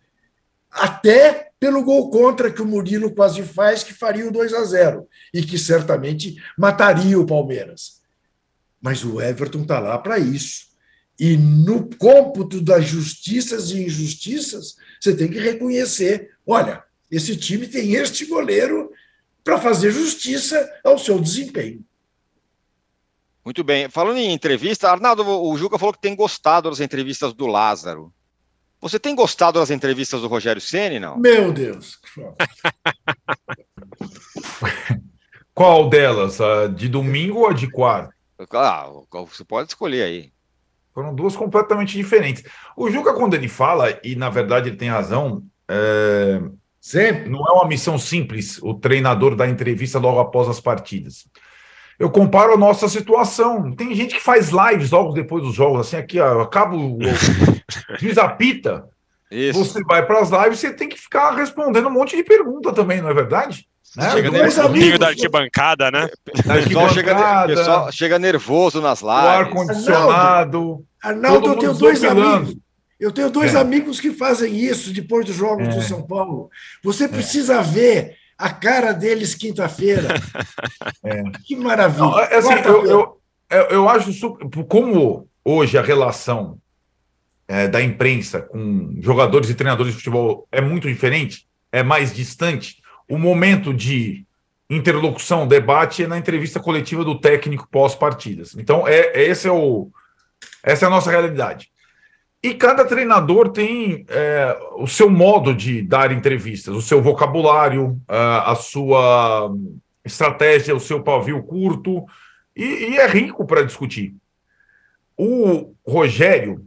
Até 0.71 1.51
pelo 1.61 1.85
gol 1.85 2.11
contra 2.11 2.51
que 2.51 2.63
o 2.63 2.67
Murilo 2.67 3.15
quase 3.15 3.43
faz, 3.43 3.83
que 3.83 3.93
faria 3.93 4.27
o 4.27 4.33
2 4.33 4.55
a 4.55 4.65
0 4.65 5.07
e 5.35 5.43
que 5.43 5.59
certamente 5.59 6.37
mataria 6.57 7.19
o 7.19 7.27
Palmeiras. 7.27 8.01
Mas 8.81 9.05
o 9.05 9.21
Everton 9.21 9.63
está 9.63 9.79
lá 9.79 9.99
para 9.99 10.19
isso. 10.19 10.67
E 11.19 11.37
no 11.37 11.89
cômputo 11.97 12.61
das 12.61 12.87
justiças 12.87 13.71
e 13.71 13.85
injustiças, 13.85 14.77
você 15.01 15.17
tem 15.17 15.29
que 15.29 15.39
reconhecer: 15.39 16.37
olha, 16.47 16.85
esse 17.11 17.37
time 17.37 17.67
tem 17.67 17.95
este 17.95 18.27
goleiro 18.27 18.91
para 19.43 19.59
fazer 19.59 19.93
justiça 19.93 20.69
ao 20.85 20.99
seu 20.99 21.19
desempenho. 21.19 21.85
Muito 23.45 23.63
bem. 23.63 23.89
Falando 23.89 24.19
em 24.19 24.33
entrevista, 24.33 24.91
Arnaldo, 24.91 25.25
o 25.25 25.57
Juca 25.57 25.79
falou 25.79 25.95
que 25.95 26.01
tem 26.01 26.17
gostado 26.17 26.69
das 26.69 26.81
entrevistas 26.81 27.33
do 27.33 27.47
Lázaro. 27.47 28.13
Você 28.81 28.99
tem 28.99 29.15
gostado 29.15 29.61
das 29.61 29.71
entrevistas 29.71 30.21
do 30.21 30.29
Rogério 30.29 30.61
Ceni, 30.61 30.99
não? 30.99 31.17
Meu 31.17 31.53
Deus. 31.53 31.99
Qual 35.55 35.89
delas? 35.89 36.41
A 36.41 36.67
de 36.67 36.89
domingo 36.89 37.39
ou 37.39 37.49
a 37.49 37.53
de 37.53 37.71
quarta? 37.71 38.13
Ah, 38.51 38.91
você 39.13 39.45
pode 39.45 39.71
escolher 39.71 40.03
aí. 40.03 40.33
Foram 40.97 41.15
duas 41.15 41.37
completamente 41.37 41.95
diferentes. 41.95 42.43
O 42.75 42.91
Juca, 42.91 43.13
quando 43.13 43.35
ele 43.35 43.49
fala, 43.49 44.01
e 44.03 44.17
na 44.17 44.31
verdade 44.31 44.71
ele 44.71 44.79
tem 44.79 44.89
razão, 44.89 45.43
é... 45.69 46.41
Sempre. 46.81 47.29
não 47.29 47.47
é 47.47 47.53
uma 47.53 47.69
missão 47.69 47.99
simples 47.99 48.59
o 48.63 48.73
treinador 48.73 49.37
dar 49.37 49.47
entrevista 49.47 49.99
logo 49.99 50.21
após 50.21 50.49
as 50.49 50.59
partidas. 50.59 51.29
Eu 51.99 52.09
comparo 52.09 52.55
a 52.55 52.57
nossa 52.57 52.89
situação. 52.89 53.75
Tem 53.77 53.95
gente 53.95 54.15
que 54.15 54.23
faz 54.23 54.49
lives 54.49 54.91
logo 54.91 55.13
depois 55.13 55.43
dos 55.43 55.55
jogos, 55.55 55.81
assim, 55.81 55.97
aqui, 55.97 56.19
ó, 56.19 56.41
acaba 56.41 56.75
o. 56.75 56.97
Diz 58.01 58.17
apita. 58.17 58.89
Isso. 59.31 59.59
Você 59.59 59.85
vai 59.85 60.07
para 60.07 60.21
as 60.21 60.31
lives, 60.31 60.61
você 60.61 60.73
tem 60.73 60.89
que 60.89 60.97
ficar 60.97 61.33
respondendo 61.33 61.89
um 61.89 61.93
monte 61.93 62.17
de 62.17 62.25
pergunta 62.25 62.73
também, 62.73 63.03
não 63.03 63.11
é 63.11 63.15
verdade? 63.15 63.69
Né? 63.97 64.11
Chega 64.11 64.31
nervoso 64.31 64.99
da 64.99 65.09
arquibancada, 65.09 65.91
né? 65.91 66.09
Da 66.45 66.55
arquibancada. 66.55 66.95
Chega, 66.95 67.47
pessoal 67.47 67.93
chega 67.93 68.19
nervoso 68.19 68.81
nas 68.81 69.01
lives. 69.01 69.15
O 69.15 69.29
ar-condicionado. 69.29 70.85
Arnaldo, 71.03 71.49
eu 71.49 71.59
tenho 71.59 71.75
dois 71.75 72.05
amigos. 72.05 72.57
Eu 72.99 73.13
tenho 73.13 73.31
dois 73.31 73.55
é. 73.55 73.59
amigos 73.59 74.01
que 74.01 74.11
fazem 74.13 74.57
isso 74.57 74.93
depois 74.93 75.25
dos 75.25 75.37
jogos 75.37 75.69
é. 75.69 75.71
do 75.71 75.83
São 75.83 76.03
Paulo. 76.03 76.51
Você 76.83 77.07
precisa 77.07 77.57
é. 77.57 77.63
ver 77.63 78.17
a 78.39 78.51
cara 78.51 78.93
deles 78.93 79.35
quinta-feira. 79.35 80.09
É. 81.05 81.23
Que 81.45 81.55
maravilha. 81.55 82.05
Não, 82.05 82.19
é 82.19 82.35
assim, 82.35 82.53
eu, 82.65 83.21
eu, 83.49 83.61
eu, 83.71 83.89
acho 83.89 84.13
super, 84.13 84.49
como 84.67 85.29
hoje 85.45 85.79
a 85.79 85.83
relação 85.83 86.59
é, 87.47 87.69
da 87.69 87.81
imprensa 87.81 88.41
com 88.41 88.97
jogadores 89.01 89.49
e 89.49 89.55
treinadores 89.55 89.93
de 89.93 89.99
futebol 89.99 90.49
é 90.51 90.61
muito 90.61 90.89
diferente, 90.89 91.47
é 91.71 91.83
mais 91.83 92.13
distante. 92.13 92.83
O 93.09 93.19
momento 93.19 93.73
de 93.73 94.27
interlocução, 94.69 95.47
debate 95.47 96.03
é 96.03 96.07
na 96.07 96.19
entrevista 96.19 96.59
coletiva 96.59 97.05
do 97.05 97.19
técnico 97.21 97.69
pós-partidas. 97.71 98.55
Então, 98.57 98.87
é, 98.87 99.13
é, 99.15 99.23
esse 99.29 99.47
é 99.47 99.53
o, 99.53 99.91
essa 100.63 100.85
é 100.85 100.89
a 100.89 100.91
nossa 100.91 101.11
realidade. 101.11 101.71
E 102.43 102.55
cada 102.55 102.85
treinador 102.85 103.51
tem 103.51 104.05
é, 104.09 104.57
o 104.77 104.87
seu 104.87 105.09
modo 105.09 105.55
de 105.55 105.83
dar 105.83 106.13
entrevistas, 106.13 106.75
o 106.75 106.83
seu 106.83 107.01
vocabulário, 107.01 108.01
a, 108.07 108.53
a 108.53 108.55
sua 108.55 109.53
estratégia, 110.05 110.75
o 110.75 110.81
seu 110.81 111.03
pavio 111.03 111.43
curto, 111.43 112.05
e, 112.55 112.65
e 112.91 112.97
é 112.99 113.07
rico 113.07 113.45
para 113.47 113.65
discutir. 113.65 114.15
O 115.17 115.75
Rogério, 115.87 116.65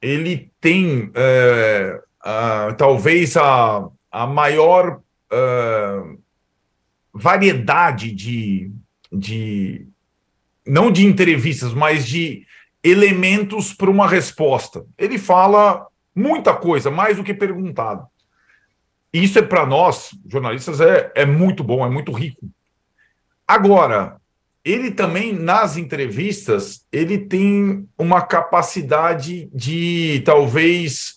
ele 0.00 0.50
tem 0.60 1.10
é, 1.14 2.00
a, 2.20 2.74
talvez 2.76 3.36
a, 3.36 3.88
a 4.10 4.26
maior 4.26 5.00
variedade 7.12 8.12
de, 8.12 8.70
de, 9.12 9.86
não 10.66 10.90
de 10.90 11.04
entrevistas, 11.04 11.72
mas 11.72 12.06
de 12.06 12.46
elementos 12.82 13.72
para 13.72 13.90
uma 13.90 14.08
resposta. 14.08 14.84
Ele 14.96 15.18
fala 15.18 15.86
muita 16.14 16.54
coisa, 16.54 16.90
mais 16.90 17.16
do 17.16 17.24
que 17.24 17.34
perguntado. 17.34 18.06
Isso 19.12 19.38
é 19.38 19.42
para 19.42 19.66
nós, 19.66 20.10
jornalistas, 20.26 20.80
é, 20.80 21.10
é 21.14 21.26
muito 21.26 21.64
bom, 21.64 21.84
é 21.84 21.90
muito 21.90 22.12
rico. 22.12 22.48
Agora, 23.46 24.20
ele 24.64 24.90
também, 24.90 25.32
nas 25.32 25.76
entrevistas, 25.76 26.86
ele 26.92 27.18
tem 27.18 27.88
uma 27.98 28.22
capacidade 28.22 29.50
de 29.52 30.22
talvez 30.24 31.14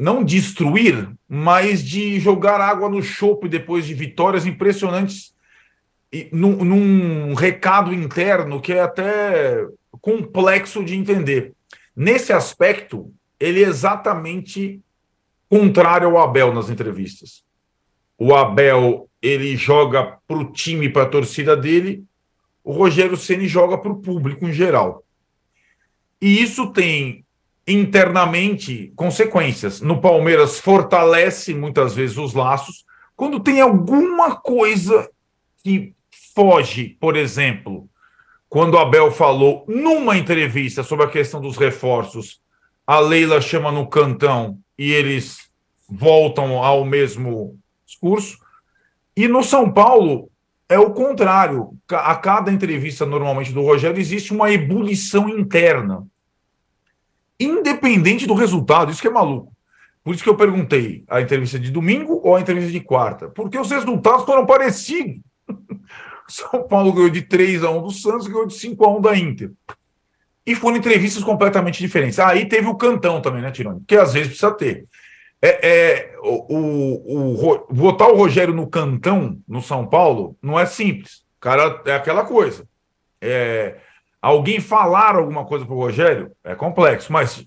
não 0.00 0.24
destruir, 0.24 1.10
mas 1.28 1.84
de 1.84 2.18
jogar 2.18 2.58
água 2.58 2.88
no 2.88 3.02
chope 3.02 3.50
depois 3.50 3.84
de 3.86 3.92
vitórias 3.92 4.46
impressionantes 4.46 5.34
num, 6.32 6.64
num 6.64 7.34
recado 7.34 7.92
interno 7.92 8.62
que 8.62 8.72
é 8.72 8.80
até 8.80 9.66
complexo 10.00 10.82
de 10.82 10.96
entender. 10.96 11.52
Nesse 11.94 12.32
aspecto, 12.32 13.12
ele 13.38 13.62
é 13.62 13.68
exatamente 13.68 14.80
contrário 15.50 16.08
ao 16.08 16.18
Abel 16.18 16.54
nas 16.54 16.70
entrevistas. 16.70 17.44
O 18.16 18.34
Abel 18.34 19.06
ele 19.20 19.54
joga 19.54 20.16
para 20.26 20.38
o 20.38 20.50
time, 20.50 20.88
para 20.88 21.02
a 21.02 21.10
torcida 21.10 21.54
dele, 21.54 22.02
o 22.64 22.72
Rogério 22.72 23.18
Ceni 23.18 23.46
joga 23.46 23.76
para 23.76 23.92
o 23.92 24.00
público 24.00 24.46
em 24.46 24.52
geral. 24.52 25.04
E 26.22 26.42
isso 26.42 26.72
tem 26.72 27.22
internamente 27.70 28.92
consequências. 28.96 29.80
No 29.80 30.00
Palmeiras 30.00 30.58
fortalece 30.58 31.54
muitas 31.54 31.94
vezes 31.94 32.16
os 32.16 32.34
laços. 32.34 32.84
Quando 33.16 33.40
tem 33.40 33.60
alguma 33.60 34.36
coisa 34.36 35.08
que 35.62 35.94
foge, 36.34 36.96
por 37.00 37.16
exemplo, 37.16 37.88
quando 38.48 38.78
Abel 38.78 39.12
falou 39.12 39.64
numa 39.68 40.16
entrevista 40.16 40.82
sobre 40.82 41.06
a 41.06 41.10
questão 41.10 41.40
dos 41.40 41.56
reforços, 41.56 42.40
a 42.86 42.98
Leila 42.98 43.40
chama 43.40 43.70
no 43.70 43.86
cantão 43.86 44.58
e 44.76 44.90
eles 44.92 45.50
voltam 45.88 46.58
ao 46.62 46.84
mesmo 46.84 47.58
discurso. 47.86 48.38
E 49.16 49.28
no 49.28 49.42
São 49.42 49.70
Paulo 49.70 50.30
é 50.68 50.78
o 50.78 50.90
contrário. 50.90 51.76
A 51.88 52.14
cada 52.14 52.50
entrevista, 52.50 53.04
normalmente, 53.04 53.52
do 53.52 53.62
Rogério, 53.62 54.00
existe 54.00 54.32
uma 54.32 54.50
ebulição 54.50 55.28
interna. 55.28 56.06
Independente 57.40 58.26
do 58.26 58.34
resultado, 58.34 58.92
isso 58.92 59.00
que 59.00 59.08
é 59.08 59.10
maluco. 59.10 59.52
Por 60.04 60.14
isso 60.14 60.22
que 60.22 60.28
eu 60.28 60.36
perguntei 60.36 61.04
a 61.08 61.20
entrevista 61.20 61.58
de 61.58 61.70
domingo 61.70 62.20
ou 62.22 62.36
a 62.36 62.40
entrevista 62.40 62.70
de 62.70 62.80
quarta. 62.80 63.28
Porque 63.28 63.58
os 63.58 63.70
resultados 63.70 64.24
foram 64.24 64.44
parecidos. 64.46 65.20
São 66.28 66.66
Paulo 66.68 66.92
ganhou 66.92 67.10
de 67.10 67.22
3 67.22 67.64
a 67.64 67.70
1 67.70 67.82
do 67.82 67.90
Santos 67.90 68.26
ganhou 68.26 68.46
de 68.46 68.54
5 68.54 68.84
a 68.84 68.96
1 68.96 69.00
da 69.00 69.16
Inter. 69.16 69.52
E 70.46 70.54
foram 70.54 70.76
entrevistas 70.76 71.22
completamente 71.22 71.80
diferentes. 71.80 72.18
Aí 72.18 72.46
teve 72.46 72.66
o 72.66 72.76
cantão 72.76 73.20
também, 73.20 73.42
né, 73.42 73.50
Tirone? 73.50 73.82
Que 73.86 73.96
às 73.96 74.12
vezes 74.12 74.28
precisa 74.28 74.52
ter. 74.52 74.86
É, 75.42 75.68
é, 75.68 76.18
o, 76.22 76.54
o, 76.54 77.54
o, 77.54 77.74
botar 77.74 78.08
o 78.08 78.16
Rogério 78.16 78.54
no 78.54 78.66
cantão, 78.66 79.38
no 79.48 79.62
São 79.62 79.86
Paulo, 79.86 80.36
não 80.42 80.58
é 80.58 80.66
simples. 80.66 81.24
Cara 81.40 81.82
é 81.86 81.94
aquela 81.94 82.24
coisa. 82.24 82.66
É, 83.20 83.76
alguém 84.20 84.60
falar 84.60 85.16
alguma 85.16 85.44
coisa 85.44 85.64
para 85.64 85.74
o 85.74 85.78
Rogério? 85.78 86.32
É 86.44 86.54
complexo, 86.54 87.12
mas 87.12 87.46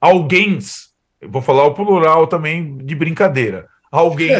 alguém, 0.00 0.58
vou 1.22 1.42
falar 1.42 1.64
o 1.64 1.74
plural 1.74 2.26
também 2.26 2.76
de 2.78 2.94
brincadeira, 2.94 3.68
alguém 3.90 4.30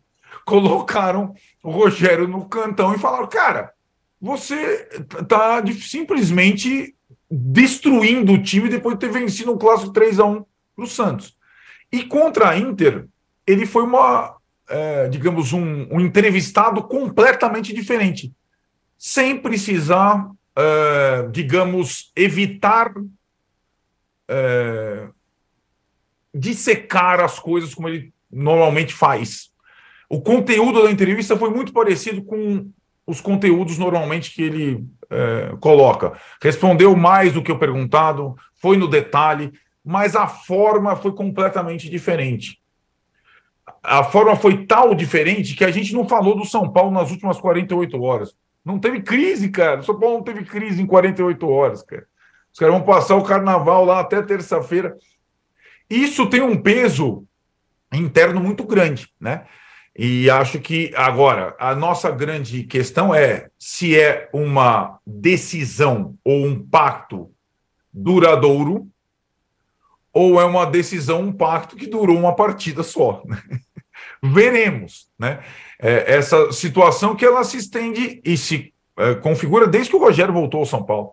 colocaram 0.44 1.34
o 1.62 1.70
Rogério 1.70 2.28
no 2.28 2.46
cantão 2.46 2.94
e 2.94 2.98
falaram: 2.98 3.26
cara, 3.26 3.72
você 4.20 4.88
está 5.20 5.62
simplesmente 5.80 6.94
destruindo 7.30 8.32
o 8.32 8.42
time 8.42 8.68
depois 8.68 8.96
de 8.96 9.06
ter 9.06 9.12
vencido 9.12 9.52
um 9.52 9.58
clássico 9.58 9.92
3 9.92 10.20
a 10.20 10.24
1 10.24 10.44
para 10.76 10.84
o 10.84 10.88
Santos. 10.88 11.36
E 11.90 12.02
contra 12.04 12.50
a 12.50 12.58
Inter, 12.58 13.06
ele 13.46 13.66
foi 13.66 13.82
uma, 13.82 14.36
é, 14.68 15.08
digamos, 15.08 15.52
um, 15.52 15.86
um, 15.90 16.00
entrevistado 16.00 16.82
completamente 16.82 17.72
diferente, 17.72 18.32
sem 18.98 19.38
precisar, 19.38 20.30
é, 20.56 21.28
digamos, 21.30 22.12
evitar 22.16 22.92
é, 24.28 25.08
dissecar 26.34 27.20
as 27.20 27.38
coisas 27.38 27.74
como 27.74 27.88
ele 27.88 28.12
normalmente 28.30 28.92
faz. 28.92 29.50
o 30.08 30.20
conteúdo 30.20 30.82
da 30.82 30.90
entrevista 30.90 31.36
foi 31.36 31.50
muito 31.50 31.72
parecido 31.72 32.22
com 32.22 32.68
os 33.06 33.20
conteúdos 33.20 33.78
normalmente 33.78 34.32
que 34.32 34.42
ele 34.42 34.84
é, 35.10 35.54
coloca. 35.60 36.12
Respondeu 36.42 36.96
mais 36.96 37.32
do 37.32 37.42
que 37.42 37.52
o 37.52 37.58
perguntado, 37.58 38.34
foi 38.54 38.76
no 38.76 38.88
detalhe, 38.88 39.52
mas 39.84 40.16
a 40.16 40.26
forma 40.26 40.96
foi 40.96 41.12
completamente 41.12 41.90
diferente. 41.90 42.58
A 43.82 44.02
forma 44.02 44.34
foi 44.34 44.66
tal 44.66 44.94
diferente 44.94 45.54
que 45.54 45.64
a 45.64 45.70
gente 45.70 45.92
não 45.92 46.08
falou 46.08 46.36
do 46.36 46.46
São 46.46 46.72
Paulo 46.72 46.90
nas 46.90 47.10
últimas 47.10 47.38
48 47.38 48.02
horas. 48.02 48.34
Não 48.64 48.78
teve 48.78 49.02
crise, 49.02 49.50
cara. 49.50 49.82
São 49.82 49.98
Paulo 49.98 50.16
não 50.16 50.24
teve 50.24 50.44
crise 50.44 50.80
em 50.80 50.86
48 50.86 51.48
horas, 51.48 51.82
cara. 51.82 52.06
Os 52.52 52.58
caras 52.58 52.74
vão 52.74 52.84
passar 52.84 53.16
o 53.16 53.24
carnaval 53.24 53.84
lá 53.84 54.00
até 54.00 54.22
terça-feira. 54.22 54.96
Isso 55.90 56.28
tem 56.28 56.40
um 56.40 56.60
peso 56.60 57.26
interno 57.92 58.40
muito 58.40 58.64
grande, 58.64 59.12
né? 59.20 59.46
E 59.96 60.28
acho 60.28 60.58
que 60.60 60.92
agora 60.96 61.54
a 61.58 61.74
nossa 61.74 62.10
grande 62.10 62.64
questão 62.64 63.14
é 63.14 63.48
se 63.58 63.98
é 63.98 64.28
uma 64.32 64.98
decisão 65.06 66.18
ou 66.24 66.46
um 66.46 66.66
pacto 66.66 67.30
duradouro 67.92 68.88
ou 70.12 70.40
é 70.40 70.44
uma 70.44 70.64
decisão, 70.64 71.22
um 71.22 71.32
pacto 71.32 71.76
que 71.76 71.86
durou 71.86 72.18
uma 72.18 72.34
partida 72.34 72.82
só. 72.82 73.22
Né? 73.24 73.40
Veremos, 74.22 75.08
né? 75.18 75.44
É, 75.80 76.14
essa 76.16 76.52
situação 76.52 77.14
que 77.14 77.24
ela 77.24 77.44
se 77.44 77.56
estende 77.56 78.20
e 78.24 78.36
se 78.36 78.72
é, 78.96 79.14
configura 79.14 79.66
desde 79.66 79.90
que 79.90 79.96
o 79.96 80.00
Rogério 80.00 80.32
voltou 80.32 80.60
ao 80.60 80.66
São 80.66 80.82
Paulo. 80.82 81.12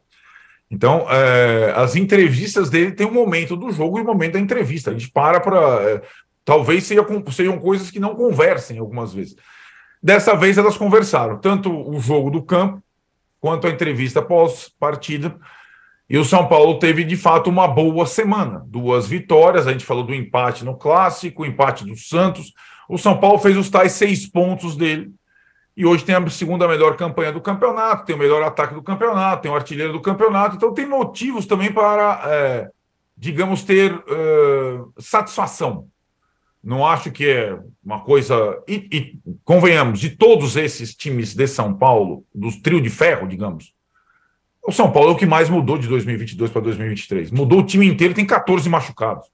Então, 0.70 1.06
é, 1.10 1.74
as 1.76 1.96
entrevistas 1.96 2.70
dele 2.70 2.92
tem 2.92 3.06
um 3.06 3.14
momento 3.14 3.58
do 3.58 3.72
jogo 3.72 4.00
e 4.00 4.02
um 4.02 4.06
momento 4.06 4.34
da 4.34 4.40
entrevista. 4.40 4.90
A 4.90 4.94
gente 4.94 5.12
para 5.12 5.40
para 5.40 5.60
é, 5.84 6.02
Talvez 6.44 6.86
seja, 6.86 7.06
sejam 7.32 7.60
coisas 7.60 7.92
que 7.92 8.00
não 8.00 8.16
conversem 8.16 8.80
algumas 8.80 9.14
vezes. 9.14 9.36
Dessa 10.02 10.36
vez 10.36 10.58
elas 10.58 10.78
conversaram, 10.78 11.38
tanto 11.38 11.72
o 11.72 12.00
jogo 12.00 12.32
do 12.32 12.42
campo 12.42 12.82
quanto 13.40 13.68
a 13.68 13.70
entrevista 13.70 14.22
pós-partida. 14.22 15.36
E 16.10 16.18
o 16.18 16.26
São 16.26 16.48
Paulo 16.48 16.80
teve, 16.80 17.04
de 17.04 17.16
fato, 17.16 17.50
uma 17.50 17.68
boa 17.68 18.06
semana. 18.06 18.64
Duas 18.68 19.08
vitórias, 19.08 19.68
a 19.68 19.72
gente 19.72 19.86
falou 19.86 20.04
do 20.04 20.14
empate 20.14 20.66
no 20.66 20.76
Clássico, 20.76 21.44
o 21.44 21.46
empate 21.46 21.86
do 21.86 21.96
Santos. 21.96 22.52
O 22.94 22.98
São 22.98 23.20
Paulo 23.20 23.40
fez 23.40 23.58
os 23.58 23.70
tais 23.70 23.94
seis 23.94 24.28
pontos 24.28 24.76
dele. 24.76 25.12
E 25.76 25.86
hoje 25.86 26.04
tem 26.04 26.14
a 26.14 26.30
segunda 26.30 26.68
melhor 26.68 26.98
campanha 26.98 27.32
do 27.32 27.40
campeonato, 27.40 28.06
tem 28.06 28.16
o 28.16 28.20
melhor 28.20 28.44
ataque 28.44 28.74
do 28.74 28.84
campeonato, 28.84 29.44
tem 29.44 29.52
o 29.52 29.56
artilheiro 29.56 29.94
do 29.94 30.02
campeonato. 30.02 30.56
Então 30.56 30.74
tem 30.74 30.86
motivos 30.86 31.46
também 31.46 31.72
para, 31.72 32.22
é, 32.26 32.70
digamos, 33.18 33.64
ter 33.64 33.94
é, 33.94 34.82
satisfação 35.00 35.88
não 36.64 36.86
acho 36.86 37.12
que 37.12 37.28
é 37.28 37.58
uma 37.84 38.02
coisa. 38.02 38.62
E, 38.68 38.88
e, 38.92 39.20
convenhamos, 39.44 40.00
de 40.00 40.12
todos 40.12 40.56
esses 40.56 40.96
times 40.96 41.34
de 41.34 41.48
São 41.48 41.74
Paulo, 41.74 42.24
dos 42.34 42.58
trio 42.58 42.82
de 42.82 42.90
ferro, 42.90 43.28
digamos, 43.28 43.74
o 44.64 44.72
São 44.72 44.92
Paulo 44.92 45.10
é 45.10 45.14
o 45.14 45.18
que 45.18 45.26
mais 45.26 45.50
mudou 45.50 45.78
de 45.78 45.88
2022 45.88 46.52
para 46.52 46.62
2023. 46.62 47.32
Mudou 47.32 47.60
o 47.60 47.66
time 47.66 47.88
inteiro, 47.88 48.14
tem 48.14 48.26
14 48.26 48.70
machucados. 48.70 49.28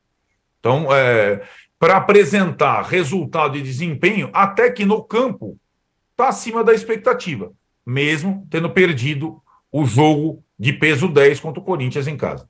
Então, 0.59 0.87
é, 0.89 1.41
para 1.79 1.97
apresentar 1.97 2.81
resultado 2.83 3.57
e 3.57 3.61
desempenho, 3.61 4.29
até 4.33 4.71
que 4.71 4.85
no 4.85 5.03
campo 5.03 5.57
está 6.11 6.29
acima 6.29 6.63
da 6.63 6.73
expectativa, 6.73 7.51
mesmo 7.85 8.47
tendo 8.49 8.69
perdido 8.69 9.41
o 9.71 9.85
jogo 9.85 10.43
de 10.57 10.73
peso 10.73 11.07
10 11.07 11.39
contra 11.39 11.61
o 11.61 11.63
Corinthians 11.63 12.07
em 12.07 12.17
casa. 12.17 12.49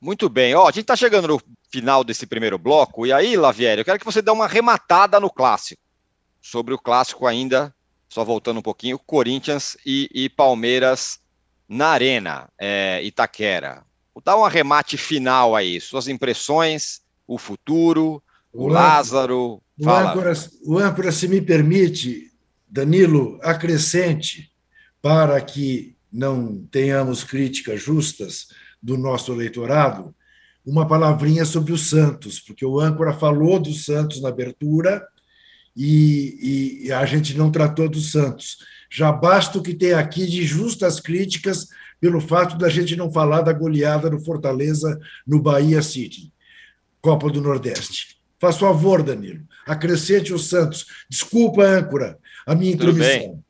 Muito 0.00 0.28
bem. 0.28 0.54
Ó, 0.54 0.64
a 0.64 0.70
gente 0.70 0.82
está 0.82 0.96
chegando 0.96 1.28
no 1.28 1.42
final 1.70 2.02
desse 2.04 2.26
primeiro 2.26 2.58
bloco. 2.58 3.06
E 3.06 3.12
aí, 3.12 3.36
Lavieri, 3.36 3.80
eu 3.80 3.84
quero 3.84 3.98
que 3.98 4.04
você 4.04 4.20
dê 4.20 4.30
uma 4.30 4.46
rematada 4.46 5.20
no 5.20 5.30
clássico. 5.30 5.82
Sobre 6.40 6.72
o 6.72 6.78
clássico 6.78 7.26
ainda, 7.26 7.74
só 8.08 8.24
voltando 8.24 8.58
um 8.58 8.62
pouquinho, 8.62 8.98
Corinthians 8.98 9.76
e, 9.84 10.08
e 10.12 10.28
Palmeiras 10.28 11.20
na 11.68 11.88
Arena, 11.88 12.48
é, 12.58 13.00
Itaquera. 13.02 13.84
Dá 14.24 14.36
um 14.36 14.44
arremate 14.44 14.96
final 14.96 15.54
aí, 15.54 15.80
suas 15.80 16.08
impressões, 16.08 17.00
o 17.30 17.38
futuro, 17.38 18.20
o, 18.52 18.64
o 18.64 18.68
Lázaro. 18.68 19.62
O 19.78 19.88
âncora, 19.88 20.32
o 20.64 20.78
âncora, 20.78 21.12
se 21.12 21.28
me 21.28 21.40
permite, 21.40 22.32
Danilo, 22.68 23.38
acrescente 23.40 24.50
para 25.00 25.40
que 25.40 25.94
não 26.12 26.66
tenhamos 26.72 27.22
críticas 27.22 27.80
justas 27.80 28.48
do 28.82 28.98
nosso 28.98 29.32
eleitorado, 29.32 30.12
uma 30.66 30.86
palavrinha 30.86 31.44
sobre 31.44 31.72
o 31.72 31.78
Santos, 31.78 32.40
porque 32.40 32.66
o 32.66 32.80
âncora 32.80 33.12
falou 33.12 33.60
do 33.60 33.72
Santos 33.72 34.20
na 34.20 34.28
abertura 34.28 35.06
e, 35.76 36.82
e, 36.86 36.92
a 36.92 37.06
gente 37.06 37.38
não 37.38 37.50
tratou 37.50 37.88
do 37.88 38.00
Santos. 38.00 38.58
Já 38.90 39.12
basta 39.12 39.56
o 39.56 39.62
que 39.62 39.72
tem 39.72 39.92
aqui 39.92 40.26
de 40.26 40.44
justas 40.44 40.98
críticas 40.98 41.68
pelo 42.00 42.20
fato 42.20 42.58
da 42.58 42.68
gente 42.68 42.96
não 42.96 43.10
falar 43.10 43.42
da 43.42 43.52
goleada 43.52 44.10
no 44.10 44.22
Fortaleza 44.22 44.98
no 45.24 45.40
Bahia 45.40 45.80
City, 45.80 46.32
Copa 47.00 47.30
do 47.30 47.40
Nordeste. 47.40 48.18
Faz 48.38 48.56
favor, 48.56 49.02
Danilo, 49.02 49.44
acrescente 49.66 50.32
o 50.32 50.38
Santos. 50.38 50.86
Desculpa, 51.08 51.62
âncora, 51.62 52.18
a 52.46 52.54
minha 52.54 52.72
intromissão. 52.72 53.42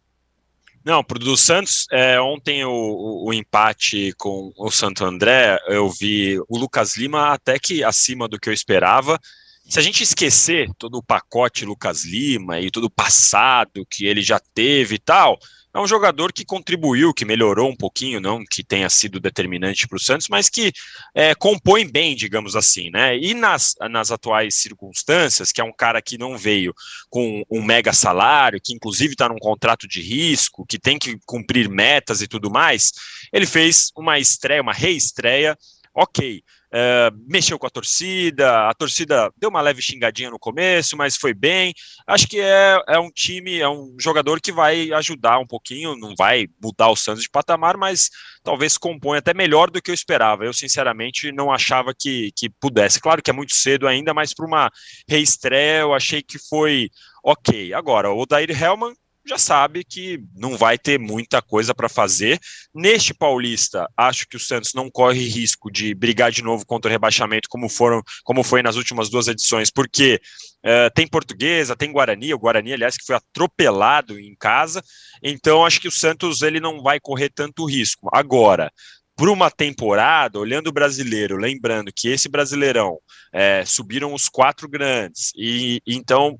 Não, 0.84 1.04
pro 1.04 1.18
do 1.18 1.36
Santos, 1.36 1.86
é, 1.92 2.18
ontem 2.20 2.64
o, 2.64 2.70
o, 2.70 3.28
o, 3.28 3.34
empate 3.34 4.14
com 4.16 4.50
o 4.56 4.70
Santo 4.70 5.04
André, 5.04 5.58
eu 5.68 5.90
vi 5.90 6.40
o 6.48 6.58
Lucas 6.58 6.96
Lima 6.96 7.32
até 7.32 7.58
que 7.58 7.84
acima 7.84 8.26
do 8.26 8.40
que 8.40 8.48
eu 8.48 8.52
esperava. 8.52 9.20
Se 9.68 9.78
a 9.78 9.82
gente 9.82 10.02
esquecer 10.02 10.70
todo 10.78 10.96
o 10.96 11.02
pacote 11.02 11.66
Lucas 11.66 12.04
Lima 12.04 12.58
e 12.58 12.70
todo 12.70 12.84
o 12.84 12.90
passado 12.90 13.86
que 13.88 14.06
ele 14.06 14.22
já 14.22 14.40
teve 14.54 14.94
e 14.96 14.98
tal, 14.98 15.38
é 15.72 15.78
um 15.78 15.86
jogador 15.86 16.32
que 16.32 16.44
contribuiu, 16.44 17.14
que 17.14 17.24
melhorou 17.24 17.70
um 17.70 17.76
pouquinho, 17.76 18.20
não 18.20 18.44
que 18.44 18.64
tenha 18.64 18.90
sido 18.90 19.20
determinante 19.20 19.86
para 19.86 19.96
o 19.96 20.00
Santos, 20.00 20.26
mas 20.28 20.48
que 20.48 20.72
é, 21.14 21.34
compõe 21.34 21.86
bem, 21.86 22.16
digamos 22.16 22.56
assim, 22.56 22.90
né? 22.90 23.16
E 23.16 23.34
nas, 23.34 23.74
nas 23.88 24.10
atuais 24.10 24.56
circunstâncias, 24.56 25.52
que 25.52 25.60
é 25.60 25.64
um 25.64 25.72
cara 25.72 26.02
que 26.02 26.18
não 26.18 26.36
veio 26.36 26.74
com 27.08 27.44
um 27.48 27.62
mega 27.62 27.92
salário, 27.92 28.60
que 28.62 28.74
inclusive 28.74 29.12
está 29.12 29.28
num 29.28 29.38
contrato 29.38 29.86
de 29.86 30.02
risco, 30.02 30.66
que 30.66 30.78
tem 30.78 30.98
que 30.98 31.18
cumprir 31.24 31.68
metas 31.68 32.20
e 32.20 32.26
tudo 32.26 32.50
mais, 32.50 32.92
ele 33.32 33.46
fez 33.46 33.90
uma 33.96 34.18
estreia, 34.18 34.62
uma 34.62 34.72
reestreia, 34.72 35.56
ok. 35.94 36.42
Uh, 36.72 37.10
mexeu 37.28 37.58
com 37.58 37.66
a 37.66 37.70
torcida, 37.70 38.68
a 38.68 38.74
torcida 38.74 39.32
deu 39.36 39.50
uma 39.50 39.60
leve 39.60 39.82
xingadinha 39.82 40.30
no 40.30 40.38
começo, 40.38 40.96
mas 40.96 41.16
foi 41.16 41.34
bem. 41.34 41.74
Acho 42.06 42.28
que 42.28 42.40
é, 42.40 42.80
é 42.86 42.98
um 42.98 43.10
time, 43.10 43.58
é 43.58 43.68
um 43.68 43.96
jogador 43.98 44.40
que 44.40 44.52
vai 44.52 44.92
ajudar 44.92 45.40
um 45.40 45.46
pouquinho, 45.46 45.96
não 45.96 46.14
vai 46.16 46.46
mudar 46.62 46.88
o 46.88 46.96
Santos 46.96 47.24
de 47.24 47.28
patamar, 47.28 47.76
mas 47.76 48.08
talvez 48.44 48.78
compõe 48.78 49.18
até 49.18 49.34
melhor 49.34 49.68
do 49.68 49.82
que 49.82 49.90
eu 49.90 49.94
esperava. 49.94 50.44
Eu, 50.44 50.52
sinceramente, 50.52 51.32
não 51.32 51.52
achava 51.52 51.92
que, 51.92 52.30
que 52.36 52.48
pudesse. 52.48 53.00
Claro 53.00 53.20
que 53.20 53.30
é 53.30 53.34
muito 53.34 53.54
cedo 53.54 53.88
ainda, 53.88 54.14
mas 54.14 54.32
para 54.32 54.46
uma 54.46 54.70
reestreia 55.08 55.80
eu 55.80 55.92
achei 55.92 56.22
que 56.22 56.38
foi 56.38 56.88
ok. 57.24 57.74
Agora, 57.74 58.12
o 58.12 58.24
Dair 58.24 58.50
Hellman 58.50 58.94
já 59.26 59.38
sabe 59.38 59.84
que 59.84 60.22
não 60.34 60.56
vai 60.56 60.78
ter 60.78 60.98
muita 60.98 61.42
coisa 61.42 61.74
para 61.74 61.88
fazer. 61.88 62.38
Neste 62.74 63.12
Paulista, 63.12 63.88
acho 63.96 64.26
que 64.26 64.36
o 64.36 64.40
Santos 64.40 64.72
não 64.74 64.90
corre 64.90 65.28
risco 65.28 65.70
de 65.70 65.94
brigar 65.94 66.30
de 66.30 66.42
novo 66.42 66.64
contra 66.66 66.88
o 66.88 66.92
rebaixamento, 66.92 67.48
como 67.48 67.68
foram, 67.68 68.02
como 68.24 68.42
foi 68.42 68.62
nas 68.62 68.76
últimas 68.76 69.10
duas 69.10 69.28
edições, 69.28 69.70
porque 69.70 70.20
uh, 70.64 70.90
tem 70.94 71.06
Portuguesa, 71.06 71.76
tem 71.76 71.92
Guarani, 71.92 72.32
o 72.32 72.38
Guarani, 72.38 72.72
aliás, 72.72 72.96
que 72.96 73.04
foi 73.04 73.16
atropelado 73.16 74.18
em 74.18 74.34
casa. 74.36 74.82
Então, 75.22 75.64
acho 75.64 75.80
que 75.80 75.88
o 75.88 75.92
Santos 75.92 76.42
ele 76.42 76.60
não 76.60 76.82
vai 76.82 76.98
correr 76.98 77.30
tanto 77.30 77.66
risco. 77.66 78.08
Agora, 78.12 78.72
por 79.20 79.28
uma 79.28 79.50
temporada, 79.50 80.38
olhando 80.38 80.68
o 80.68 80.72
brasileiro, 80.72 81.36
lembrando 81.36 81.92
que 81.94 82.08
esse 82.08 82.26
brasileirão 82.26 82.98
é, 83.30 83.62
subiram 83.66 84.14
os 84.14 84.30
quatro 84.30 84.66
grandes, 84.66 85.30
e 85.36 85.82
então 85.86 86.38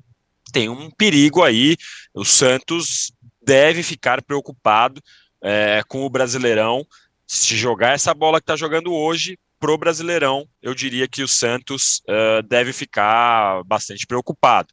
tem 0.51 0.69
um 0.69 0.89
perigo 0.91 1.43
aí. 1.43 1.75
O 2.13 2.25
Santos 2.25 3.11
deve 3.41 3.83
ficar 3.83 4.21
preocupado 4.21 5.01
é, 5.41 5.81
com 5.87 6.05
o 6.05 6.09
Brasileirão. 6.09 6.85
Se 7.27 7.55
jogar 7.55 7.93
essa 7.93 8.13
bola 8.13 8.39
que 8.39 8.43
está 8.43 8.55
jogando 8.55 8.93
hoje 8.93 9.37
pro 9.59 9.77
Brasileirão, 9.77 10.47
eu 10.61 10.73
diria 10.73 11.07
que 11.07 11.23
o 11.23 11.27
Santos 11.27 12.01
uh, 12.09 12.41
deve 12.47 12.73
ficar 12.73 13.63
bastante 13.63 14.07
preocupado. 14.07 14.67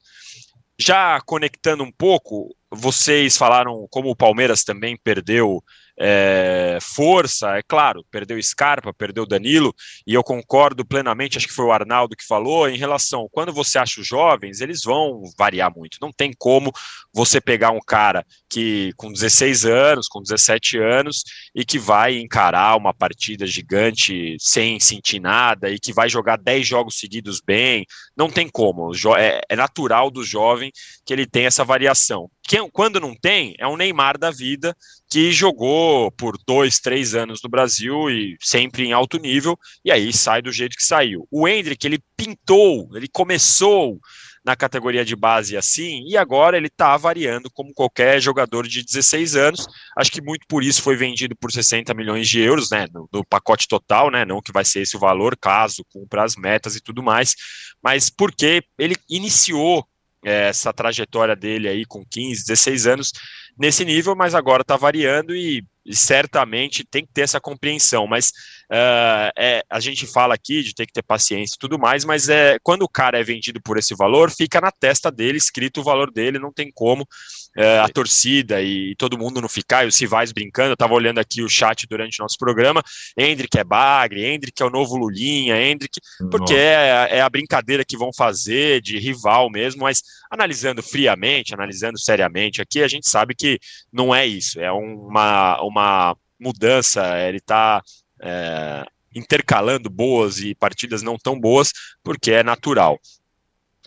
Já 0.79 1.21
conectando 1.21 1.85
um 1.85 1.93
pouco, 1.93 2.57
vocês 2.71 3.37
falaram 3.37 3.87
como 3.91 4.11
o 4.11 4.17
Palmeiras 4.17 4.65
também 4.65 4.97
perdeu 4.97 5.63
é, 6.01 6.79
força, 6.81 7.57
é 7.57 7.63
claro, 7.63 8.05
perdeu 8.11 8.41
Scarpa, 8.43 8.95
perdeu 8.95 9.27
Danilo, 9.27 9.75
e 10.07 10.15
eu 10.15 10.23
concordo 10.23 10.85
plenamente, 10.85 11.37
acho 11.37 11.49
que 11.49 11.55
foi 11.55 11.65
o 11.65 11.73
Arnaldo 11.73 12.17
que 12.17 12.25
falou, 12.27 12.69
em 12.69 12.77
relação, 12.77 13.29
quando 13.31 13.53
você 13.53 13.79
acha 13.79 14.01
os 14.01 14.07
jovens, 14.07 14.61
eles 14.61 14.83
vão 14.85 15.23
variar 15.37 15.73
muito, 15.75 15.99
não 16.01 16.13
tem 16.13 16.33
como 16.39 16.73
você 17.13 17.41
pegar 17.41 17.71
um 17.71 17.81
cara 17.81 18.25
que 18.49 18.93
com 18.97 19.13
16 19.13 19.65
anos, 19.65 20.09
com 20.09 20.23
17 20.23 20.79
anos, 20.79 21.23
e 21.55 21.65
que 21.65 21.79
vai 21.79 22.19
encarar 22.19 22.77
uma 22.77 22.95
partida 22.95 23.47
gigante 23.47 24.37
sem 24.39 24.79
sentir 24.79 25.21
nada, 25.21 25.69
e 25.71 25.79
que 25.79 25.93
vai 25.93 26.09
jogar 26.09 26.37
10 26.39 26.67
jogos 26.67 26.99
seguidos 26.99 27.41
bem, 27.45 27.85
não 28.17 28.31
tem 28.31 28.49
como, 28.49 28.93
é, 29.17 29.41
é 29.49 29.57
natural 29.57 30.11
do 30.11 30.23
jovem 30.23 30.71
que 31.05 31.13
ele 31.13 31.27
tem 31.27 31.47
essa 31.47 31.65
variação. 31.65 32.31
Quem, 32.49 32.67
quando 32.71 32.99
não 32.99 33.15
tem, 33.15 33.55
é 33.59 33.69
um 33.69 33.77
Neymar 33.77 34.17
da 34.17 34.31
vida 34.31 34.75
que 35.11 35.31
jogou 35.31 36.11
por 36.13 36.35
dois, 36.47 36.81
três 36.81 37.15
anos 37.15 37.43
no 37.43 37.49
Brasil 37.51 38.09
e 38.09 38.39
sempre 38.41 38.87
em 38.87 38.93
alto 38.95 39.19
nível, 39.19 39.55
e 39.85 39.93
aí 39.93 40.11
sai 40.15 40.41
do 40.41 40.51
jeito 40.51 40.75
que 40.75 40.83
saiu. 40.83 41.29
O 41.31 41.47
Hendrick, 41.47 41.87
ele 41.87 42.03
pintou, 42.17 42.89
ele 42.97 43.07
começou 43.07 44.01
na 44.43 44.57
categoria 44.57 45.05
de 45.05 45.15
base 45.15 45.59
assim, 45.59 46.05
e 46.09 46.17
agora 46.17 46.57
ele 46.57 46.69
está 46.69 46.97
variando 46.97 47.51
como 47.51 47.75
qualquer 47.75 48.19
jogador 48.19 48.67
de 48.67 48.83
16 48.83 49.37
anos. 49.37 49.67
Acho 49.95 50.11
que 50.11 50.23
muito 50.23 50.47
por 50.49 50.65
isso 50.65 50.81
foi 50.81 50.97
vendido 50.97 51.37
por 51.37 51.53
60 51.53 51.93
milhões 51.93 52.27
de 52.27 52.41
euros, 52.41 52.71
né, 52.71 52.87
no, 52.91 53.07
no 53.13 53.23
pacote 53.27 53.69
total, 53.69 54.11
né, 54.11 54.25
não 54.25 54.41
que 54.41 54.53
vai 54.53 54.65
ser 54.65 54.81
esse 54.81 54.97
o 54.97 55.01
valor, 55.01 55.37
caso 55.37 55.85
cumpra 55.93 56.25
as 56.25 56.35
metas 56.35 56.77
e 56.77 56.81
tudo 56.81 57.03
mais, 57.03 57.35
mas 57.83 58.09
porque 58.09 58.63
ele 58.79 58.97
iniciou 59.11 59.81
é, 59.81 59.98
essa 60.29 60.73
trajetória 60.73 61.35
dele 61.35 61.69
aí 61.69 61.85
com 61.85 62.05
15, 62.05 62.45
16 62.47 62.87
anos 62.87 63.13
nesse 63.59 63.85
nível, 63.85 64.15
mas 64.15 64.35
agora 64.35 64.63
está 64.63 64.77
variando 64.77 65.35
e, 65.35 65.65
e, 65.85 65.97
certamente 65.97 66.85
tem 66.85 67.05
que 67.05 67.13
ter 67.13 67.23
essa 67.23 67.41
compreensão. 67.41 68.07
Mas 68.07 68.29
uh, 68.71 69.33
é, 69.37 69.63
a 69.69 69.81
gente 69.81 70.07
fala 70.07 70.35
aqui 70.35 70.63
de 70.63 70.75
ter 70.75 70.87
que 70.87 70.93
ter 70.93 71.03
paciência 71.03 71.55
e 71.57 71.59
tudo 71.59 71.79
mais, 71.79 72.05
mas 72.05 72.29
é 72.29 72.59
quando 72.63 72.83
o 72.83 72.89
cara 72.89 73.19
é 73.19 73.25
vendido 73.25 73.61
por 73.61 73.77
esse 73.77 73.95
valor, 73.95 74.31
fica 74.31 74.61
na 74.61 74.71
testa 74.71 75.11
dele 75.11 75.39
escrito 75.39 75.81
o 75.81 75.85
valor 75.85 76.11
dele, 76.13 76.39
não 76.39 76.53
tem 76.53 76.71
como 76.73 77.03
uh, 77.03 77.83
a 77.83 77.89
torcida 77.89 78.63
e 78.63 78.95
todo 78.97 79.19
mundo 79.19 79.41
não 79.41 79.49
ficar, 79.49 79.85
e 79.85 79.89
os 79.89 79.99
rivais 79.99 80.31
brincando. 80.31 80.71
Eu 80.71 80.75
estava 80.75 80.95
olhando 80.95 81.19
aqui 81.19 81.43
o 81.43 81.49
chat 81.49 81.87
durante 81.89 82.21
o 82.21 82.23
nosso 82.23 82.37
programa. 82.39 82.83
Hendrick 83.17 83.59
é 83.59 83.65
Bagre, 83.65 84.25
Hendrick 84.25 84.63
é 84.63 84.67
o 84.67 84.71
novo 84.71 84.97
Lulinha, 84.97 85.61
Hendrick, 85.61 86.01
porque 86.31 86.55
é, 86.55 87.09
é 87.11 87.21
a 87.21 87.29
brincadeira 87.29 87.85
que 87.85 87.97
vão 87.97 88.11
fazer 88.17 88.81
de 88.81 88.99
rival 88.99 89.51
mesmo, 89.51 89.83
mas 89.83 90.03
analisando 90.31 90.83
friamente, 90.83 91.55
analisando 91.55 91.99
seriamente 91.99 92.61
aqui, 92.61 92.83
a 92.83 92.89
gente 92.89 93.09
sabe 93.09 93.35
que 93.35 93.48
não 93.93 94.15
é 94.15 94.27
isso, 94.27 94.61
é 94.61 94.71
uma, 94.73 95.61
uma 95.63 96.17
mudança, 96.39 97.19
ele 97.21 97.39
está 97.39 97.83
é, 98.21 98.85
intercalando 99.15 99.89
boas 99.89 100.41
e 100.41 100.55
partidas 100.55 101.03
não 101.03 101.17
tão 101.17 101.39
boas, 101.39 101.73
porque 102.03 102.33
é 102.33 102.43
natural 102.43 102.99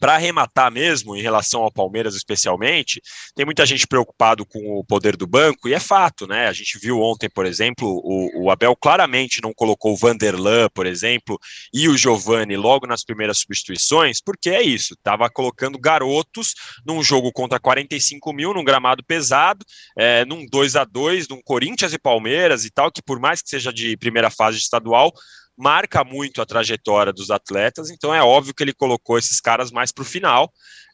para 0.01 0.15
arrematar 0.15 0.71
mesmo, 0.71 1.15
em 1.15 1.21
relação 1.21 1.61
ao 1.61 1.71
Palmeiras 1.71 2.15
especialmente, 2.15 2.99
tem 3.35 3.45
muita 3.45 3.67
gente 3.67 3.85
preocupado 3.85 4.43
com 4.47 4.79
o 4.79 4.83
poder 4.83 5.15
do 5.15 5.27
banco, 5.27 5.69
e 5.69 5.75
é 5.75 5.79
fato, 5.79 6.25
né? 6.25 6.47
A 6.47 6.53
gente 6.53 6.79
viu 6.79 6.99
ontem, 6.99 7.29
por 7.29 7.45
exemplo, 7.45 7.87
o, 8.03 8.45
o 8.45 8.51
Abel 8.51 8.75
claramente 8.75 9.43
não 9.43 9.53
colocou 9.53 9.93
o 9.93 9.95
Vanderlan, 9.95 10.69
por 10.73 10.87
exemplo, 10.87 11.37
e 11.71 11.87
o 11.87 11.95
Giovani 11.95 12.57
logo 12.57 12.87
nas 12.87 13.05
primeiras 13.05 13.37
substituições, 13.37 14.19
porque 14.19 14.49
é 14.49 14.63
isso, 14.63 14.95
estava 14.95 15.29
colocando 15.29 15.77
garotos 15.77 16.55
num 16.83 17.03
jogo 17.03 17.31
contra 17.31 17.59
45 17.59 18.33
mil, 18.33 18.55
num 18.55 18.63
gramado 18.63 19.03
pesado, 19.05 19.63
é, 19.95 20.25
num 20.25 20.47
2 20.47 20.77
a 20.77 20.83
2 20.83 21.27
num 21.27 21.41
Corinthians 21.43 21.93
e 21.93 21.99
Palmeiras 21.99 22.65
e 22.65 22.71
tal, 22.71 22.91
que 22.91 23.03
por 23.03 23.19
mais 23.19 23.39
que 23.39 23.49
seja 23.49 23.71
de 23.71 23.95
primeira 23.97 24.31
fase 24.31 24.57
estadual, 24.57 25.13
marca 25.61 26.03
muito 26.03 26.41
a 26.41 26.45
trajetória 26.45 27.13
dos 27.13 27.29
atletas, 27.29 27.91
então 27.91 28.13
é 28.13 28.23
óbvio 28.23 28.53
que 28.53 28.63
ele 28.63 28.73
colocou 28.73 29.17
esses 29.17 29.39
caras 29.39 29.71
mais 29.71 29.91
para 29.91 30.01
o 30.01 30.05
final 30.05 30.45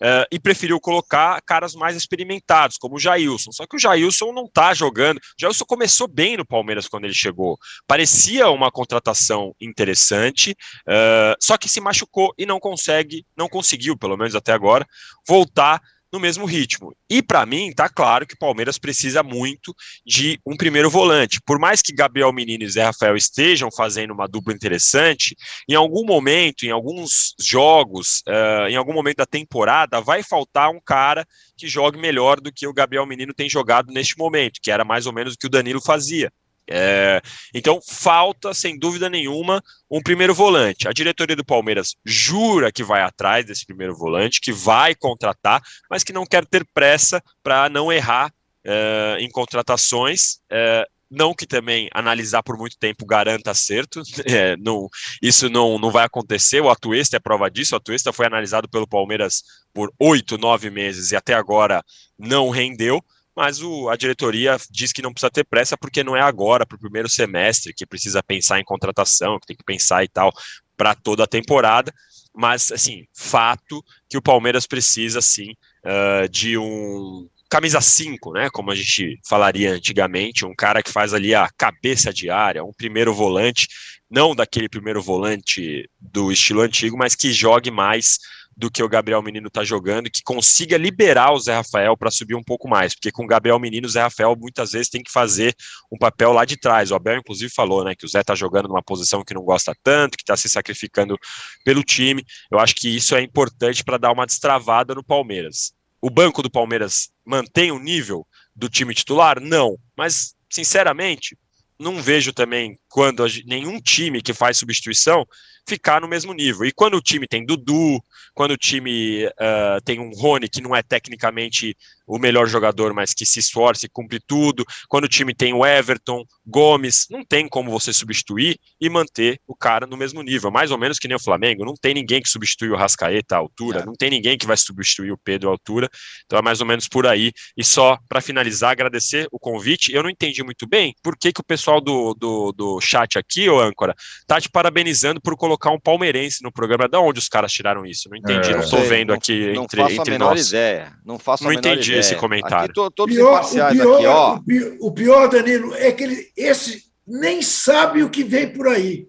uh, 0.01 0.27
e 0.29 0.37
preferiu 0.37 0.77
colocar 0.77 1.41
caras 1.43 1.73
mais 1.73 1.95
experimentados, 1.95 2.77
como 2.77 2.95
o 2.95 2.99
Jailson. 2.99 3.53
Só 3.53 3.65
que 3.65 3.77
o 3.77 3.79
Jailson 3.79 4.33
não 4.33 4.43
está 4.43 4.73
jogando. 4.73 5.17
O 5.17 5.21
Jailson 5.39 5.63
começou 5.65 6.07
bem 6.07 6.35
no 6.35 6.45
Palmeiras 6.45 6.87
quando 6.87 7.05
ele 7.05 7.13
chegou. 7.13 7.57
Parecia 7.87 8.49
uma 8.49 8.69
contratação 8.69 9.55
interessante, 9.61 10.51
uh, 10.85 11.35
só 11.39 11.57
que 11.57 11.69
se 11.69 11.79
machucou 11.79 12.33
e 12.37 12.45
não 12.45 12.59
consegue, 12.59 13.25
não 13.37 13.47
conseguiu, 13.47 13.97
pelo 13.97 14.17
menos 14.17 14.35
até 14.35 14.51
agora, 14.51 14.85
voltar 15.25 15.81
no 16.11 16.19
mesmo 16.19 16.45
ritmo. 16.45 16.95
E 17.09 17.21
para 17.21 17.45
mim, 17.45 17.71
tá 17.73 17.89
claro 17.89 18.25
que 18.25 18.33
o 18.33 18.37
Palmeiras 18.37 18.77
precisa 18.77 19.21
muito 19.21 19.75
de 20.05 20.39
um 20.45 20.55
primeiro 20.55 20.89
volante. 20.89 21.39
Por 21.45 21.59
mais 21.59 21.81
que 21.81 21.93
Gabriel 21.93 22.31
Menino 22.31 22.63
e 22.63 22.69
Zé 22.69 22.83
Rafael 22.83 23.15
estejam 23.15 23.69
fazendo 23.71 24.13
uma 24.13 24.27
dupla 24.27 24.53
interessante, 24.53 25.35
em 25.67 25.75
algum 25.75 26.05
momento, 26.05 26.63
em 26.63 26.71
alguns 26.71 27.35
jogos, 27.39 28.23
uh, 28.27 28.67
em 28.69 28.75
algum 28.75 28.93
momento 28.93 29.17
da 29.17 29.25
temporada, 29.25 30.01
vai 30.01 30.23
faltar 30.23 30.69
um 30.69 30.79
cara 30.79 31.25
que 31.57 31.67
jogue 31.67 31.99
melhor 31.99 32.39
do 32.39 32.51
que 32.51 32.67
o 32.67 32.73
Gabriel 32.73 33.05
Menino 33.05 33.33
tem 33.33 33.49
jogado 33.49 33.91
neste 33.91 34.17
momento, 34.17 34.59
que 34.61 34.71
era 34.71 34.85
mais 34.85 35.05
ou 35.05 35.13
menos 35.13 35.33
o 35.33 35.37
que 35.37 35.47
o 35.47 35.49
Danilo 35.49 35.81
fazia. 35.81 36.31
É, 36.69 37.21
então, 37.53 37.79
falta, 37.87 38.53
sem 38.53 38.77
dúvida 38.77 39.09
nenhuma, 39.09 39.63
um 39.89 40.01
primeiro 40.01 40.33
volante. 40.33 40.87
A 40.87 40.91
diretoria 40.91 41.35
do 41.35 41.45
Palmeiras 41.45 41.95
jura 42.05 42.71
que 42.71 42.83
vai 42.83 43.01
atrás 43.01 43.45
desse 43.45 43.65
primeiro 43.65 43.95
volante, 43.95 44.41
que 44.41 44.51
vai 44.51 44.93
contratar, 44.93 45.61
mas 45.89 46.03
que 46.03 46.13
não 46.13 46.25
quer 46.25 46.45
ter 46.45 46.65
pressa 46.73 47.23
para 47.41 47.69
não 47.69 47.91
errar 47.91 48.31
é, 48.65 49.17
em 49.19 49.29
contratações. 49.29 50.39
É, 50.51 50.85
não 51.09 51.33
que 51.33 51.47
também 51.47 51.87
analisar 51.93 52.43
por 52.43 52.57
muito 52.57 52.77
tempo 52.77 53.05
garanta 53.05 53.51
acerto, 53.51 54.01
é, 54.27 54.57
não, 54.57 54.89
isso 55.21 55.49
não, 55.49 55.79
não 55.79 55.89
vai 55.89 56.05
acontecer. 56.05 56.61
O 56.61 56.69
Atuesta 56.69 57.15
é 57.15 57.19
prova 57.19 57.49
disso. 57.49 57.75
O 57.75 57.77
Atuesta 57.77 58.11
foi 58.11 58.25
analisado 58.25 58.67
pelo 58.69 58.87
Palmeiras 58.87 59.41
por 59.73 59.91
oito, 59.99 60.37
nove 60.37 60.69
meses 60.69 61.11
e 61.11 61.15
até 61.15 61.33
agora 61.33 61.81
não 62.17 62.49
rendeu 62.49 63.01
mas 63.37 63.61
o, 63.61 63.87
a 63.87 63.95
diretoria 63.95 64.57
diz 64.71 64.91
que 64.91 64.99
não 64.99 65.13
precisa 65.13 65.29
ter 65.29 65.43
pressa 65.43 65.77
porque 65.77 66.03
não 66.03 66.17
é 66.17 66.21
agora, 66.21 66.65
para 66.65 66.75
o 66.75 66.79
primeiro 66.79 67.07
semestre, 67.07 67.71
que 67.71 67.85
precisa 67.85 68.23
pensar 68.23 68.59
em 68.59 68.63
contratação, 68.63 69.39
que 69.39 69.45
tem 69.45 69.55
que 69.55 69.63
pensar 69.63 70.03
e 70.03 70.07
tal, 70.07 70.33
para 70.75 70.95
toda 70.95 71.23
a 71.23 71.27
temporada. 71.27 71.93
Mas, 72.35 72.71
assim, 72.71 73.03
fato 73.15 73.85
que 74.09 74.17
o 74.17 74.23
Palmeiras 74.23 74.65
precisa, 74.65 75.21
sim, 75.21 75.51
uh, 75.85 76.27
de 76.27 76.57
um 76.57 77.29
camisa 77.47 77.79
5, 77.79 78.33
né, 78.33 78.49
como 78.51 78.71
a 78.71 78.75
gente 78.75 79.19
falaria 79.29 79.71
antigamente, 79.71 80.43
um 80.43 80.55
cara 80.55 80.81
que 80.81 80.91
faz 80.91 81.13
ali 81.13 81.33
a 81.35 81.47
cabeça 81.55 82.11
de 82.11 82.31
área, 82.31 82.63
um 82.63 82.73
primeiro 82.73 83.13
volante, 83.13 83.67
não 84.09 84.35
daquele 84.35 84.67
primeiro 84.67 85.01
volante 85.01 85.87
do 85.99 86.31
estilo 86.31 86.61
antigo, 86.61 86.97
mas 86.97 87.15
que 87.15 87.31
jogue 87.31 87.69
mais 87.69 88.17
do 88.57 88.71
que 88.71 88.81
o 88.81 88.89
Gabriel 88.89 89.21
Menino 89.21 89.49
está 89.49 89.63
jogando, 89.63 90.09
que 90.09 90.23
consiga 90.23 90.77
liberar 90.77 91.31
o 91.31 91.39
Zé 91.39 91.53
Rafael 91.53 91.95
para 91.95 92.09
subir 92.09 92.33
um 92.33 92.43
pouco 92.43 92.67
mais, 92.67 92.95
porque 92.95 93.11
com 93.11 93.23
o 93.23 93.27
Gabriel 93.27 93.59
Menino, 93.59 93.85
o 93.85 93.89
Zé 93.89 94.01
Rafael 94.01 94.35
muitas 94.35 94.71
vezes 94.71 94.89
tem 94.89 95.03
que 95.03 95.11
fazer 95.11 95.55
um 95.91 95.97
papel 95.97 96.33
lá 96.33 96.43
de 96.43 96.57
trás. 96.57 96.89
O 96.89 96.95
Abel, 96.95 97.19
inclusive, 97.19 97.53
falou 97.53 97.83
né, 97.83 97.93
que 97.93 98.03
o 98.03 98.09
Zé 98.09 98.21
está 98.21 98.33
jogando 98.33 98.67
numa 98.67 98.81
posição 98.81 99.23
que 99.23 99.35
não 99.35 99.43
gosta 99.43 99.75
tanto, 99.83 100.17
que 100.17 100.23
está 100.23 100.35
se 100.35 100.49
sacrificando 100.49 101.15
pelo 101.63 101.83
time. 101.83 102.25
Eu 102.49 102.57
acho 102.57 102.73
que 102.73 102.89
isso 102.89 103.15
é 103.15 103.21
importante 103.21 103.83
para 103.83 103.99
dar 103.99 104.11
uma 104.11 104.25
destravada 104.25 104.95
no 104.95 105.03
Palmeiras. 105.03 105.71
O 106.01 106.09
banco 106.09 106.41
do 106.41 106.49
Palmeiras 106.49 107.09
mantém 107.23 107.71
o 107.71 107.77
nível 107.77 108.25
do 108.55 108.67
time 108.67 108.95
titular? 108.95 109.39
Não, 109.39 109.77
mas 109.95 110.33
sinceramente, 110.49 111.37
não 111.79 112.01
vejo 112.01 112.33
também 112.33 112.79
quando 112.89 113.23
nenhum 113.45 113.79
time 113.79 114.21
que 114.21 114.33
faz 114.33 114.57
substituição 114.57 115.27
ficar 115.67 116.01
no 116.01 116.07
mesmo 116.07 116.33
nível. 116.33 116.65
E 116.65 116.71
quando 116.71 116.95
o 116.95 117.01
time 117.01 117.27
tem 117.27 117.45
Dudu, 117.45 118.01
quando 118.33 118.51
o 118.51 118.57
time 118.57 119.25
uh, 119.25 119.81
tem 119.83 119.99
um 119.99 120.11
Rony 120.11 120.47
que 120.47 120.61
não 120.61 120.75
é 120.75 120.81
tecnicamente 120.81 121.75
o 122.07 122.17
melhor 122.17 122.47
jogador, 122.47 122.93
mas 122.93 123.13
que 123.13 123.25
se 123.25 123.39
esforça 123.39 123.85
e 123.85 123.89
cumpre 123.89 124.19
tudo, 124.25 124.65
quando 124.87 125.03
o 125.03 125.09
time 125.09 125.35
tem 125.35 125.53
o 125.53 125.65
Everton, 125.65 126.23
Gomes, 126.45 127.05
não 127.09 127.25
tem 127.25 127.49
como 127.49 127.69
você 127.69 127.91
substituir 127.91 128.57
e 128.79 128.89
manter 128.89 129.41
o 129.45 129.53
cara 129.53 129.85
no 129.85 129.97
mesmo 129.97 130.21
nível. 130.21 130.49
Mais 130.49 130.71
ou 130.71 130.77
menos 130.77 130.97
que 130.97 131.07
nem 131.07 131.17
o 131.17 131.21
Flamengo, 131.21 131.65
não 131.65 131.73
tem 131.73 131.93
ninguém 131.93 132.21
que 132.21 132.29
substitui 132.29 132.69
o 132.69 132.77
Rascaeta 132.77 133.35
à 133.35 133.39
altura, 133.39 133.81
é. 133.81 133.85
não 133.85 133.93
tem 133.93 134.09
ninguém 134.09 134.37
que 134.37 134.47
vai 134.47 134.55
substituir 134.55 135.11
o 135.11 135.17
Pedro 135.17 135.49
à 135.49 135.51
altura. 135.51 135.89
Então 136.25 136.39
é 136.39 136.41
mais 136.41 136.61
ou 136.61 136.65
menos 136.65 136.87
por 136.87 137.05
aí. 137.05 137.33
E 137.57 137.63
só 137.63 137.97
para 138.07 138.21
finalizar, 138.21 138.71
agradecer 138.71 139.27
o 139.29 139.37
convite. 139.37 139.91
Eu 139.91 140.01
não 140.01 140.09
entendi 140.09 140.41
muito 140.43 140.65
bem 140.65 140.95
por 141.03 141.17
que, 141.17 141.33
que 141.33 141.41
o 141.41 141.45
pessoal 141.45 141.81
do, 141.81 142.13
do, 142.13 142.53
do 142.53 142.79
chat 142.79 143.19
aqui, 143.19 143.49
ô 143.49 143.59
âncora, 143.59 143.93
tá 144.25 144.39
te 144.39 144.49
parabenizando 144.49 145.19
por 145.19 145.35
colocar 145.35 145.56
colocar 145.57 145.71
um 145.71 145.79
palmeirense 145.79 146.43
no 146.43 146.51
programa. 146.51 146.87
Da 146.87 146.99
onde 146.99 147.19
os 147.19 147.27
caras 147.27 147.51
tiraram 147.51 147.85
isso? 147.85 148.09
Não 148.09 148.17
entendi, 148.17 148.49
é. 148.49 148.53
não 148.53 148.61
estou 148.61 148.81
vendo 148.81 149.13
aqui 149.13 149.53
não, 149.53 149.63
entre, 149.63 149.81
não 149.81 149.87
faço 149.87 150.01
entre 150.01 150.11
a 150.11 150.13
menor 150.13 150.29
nós. 150.29 150.47
Ideia. 150.47 150.93
Não 151.05 151.19
faço 151.19 151.43
não 151.43 151.49
a 151.49 151.53
menor 151.53 151.67
entendi 151.67 151.89
ideia. 151.89 151.99
esse 151.99 152.15
comentário. 152.15 152.65
Aqui, 152.65 152.73
tô, 152.73 152.91
todos 152.91 153.15
pior, 153.15 153.29
imparciais 153.31 153.73
pior, 153.73 153.95
aqui, 153.95 154.05
ó. 154.05 154.39
O 154.79 154.91
pior, 154.91 155.27
Danilo, 155.27 155.73
é 155.75 155.91
que 155.91 156.03
ele, 156.03 156.31
esse 156.37 156.83
nem 157.05 157.41
sabe 157.41 158.03
o 158.03 158.09
que 158.09 158.23
vem 158.23 158.51
por 158.53 158.67
aí. 158.67 159.07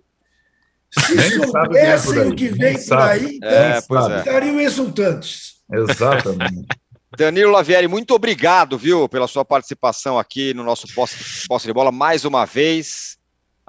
Se 0.91 1.15
nem 1.15 1.47
soubessem 1.47 2.19
o 2.21 2.35
que 2.35 2.49
vem 2.49 2.83
por 2.83 2.99
aí, 2.99 3.39
é, 3.43 3.79
então, 3.79 4.13
é. 4.13 4.19
estariam 4.19 4.61
exultantes. 4.61 5.59
Exatamente. 5.71 6.67
Danilo 7.17 7.51
Lavieri, 7.51 7.89
muito 7.89 8.15
obrigado, 8.15 8.79
viu, 8.79 9.09
pela 9.09 9.27
sua 9.27 9.45
participação 9.45 10.19
aqui 10.19 10.53
no 10.55 10.63
nosso 10.63 10.87
posse, 10.95 11.49
posse 11.49 11.67
de 11.67 11.73
bola 11.73 11.91
mais 11.91 12.25
uma 12.25 12.45
vez. 12.45 13.18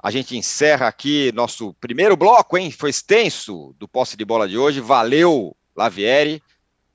A 0.02 0.10
gente 0.10 0.36
encerra 0.36 0.88
aqui 0.88 1.30
nosso 1.32 1.74
primeiro 1.74 2.16
bloco, 2.16 2.56
hein? 2.56 2.70
Foi 2.70 2.88
extenso 2.88 3.74
do 3.78 3.86
posse 3.86 4.16
de 4.16 4.24
bola 4.24 4.48
de 4.48 4.56
hoje. 4.56 4.80
Valeu, 4.80 5.54
Lavieri. 5.76 6.42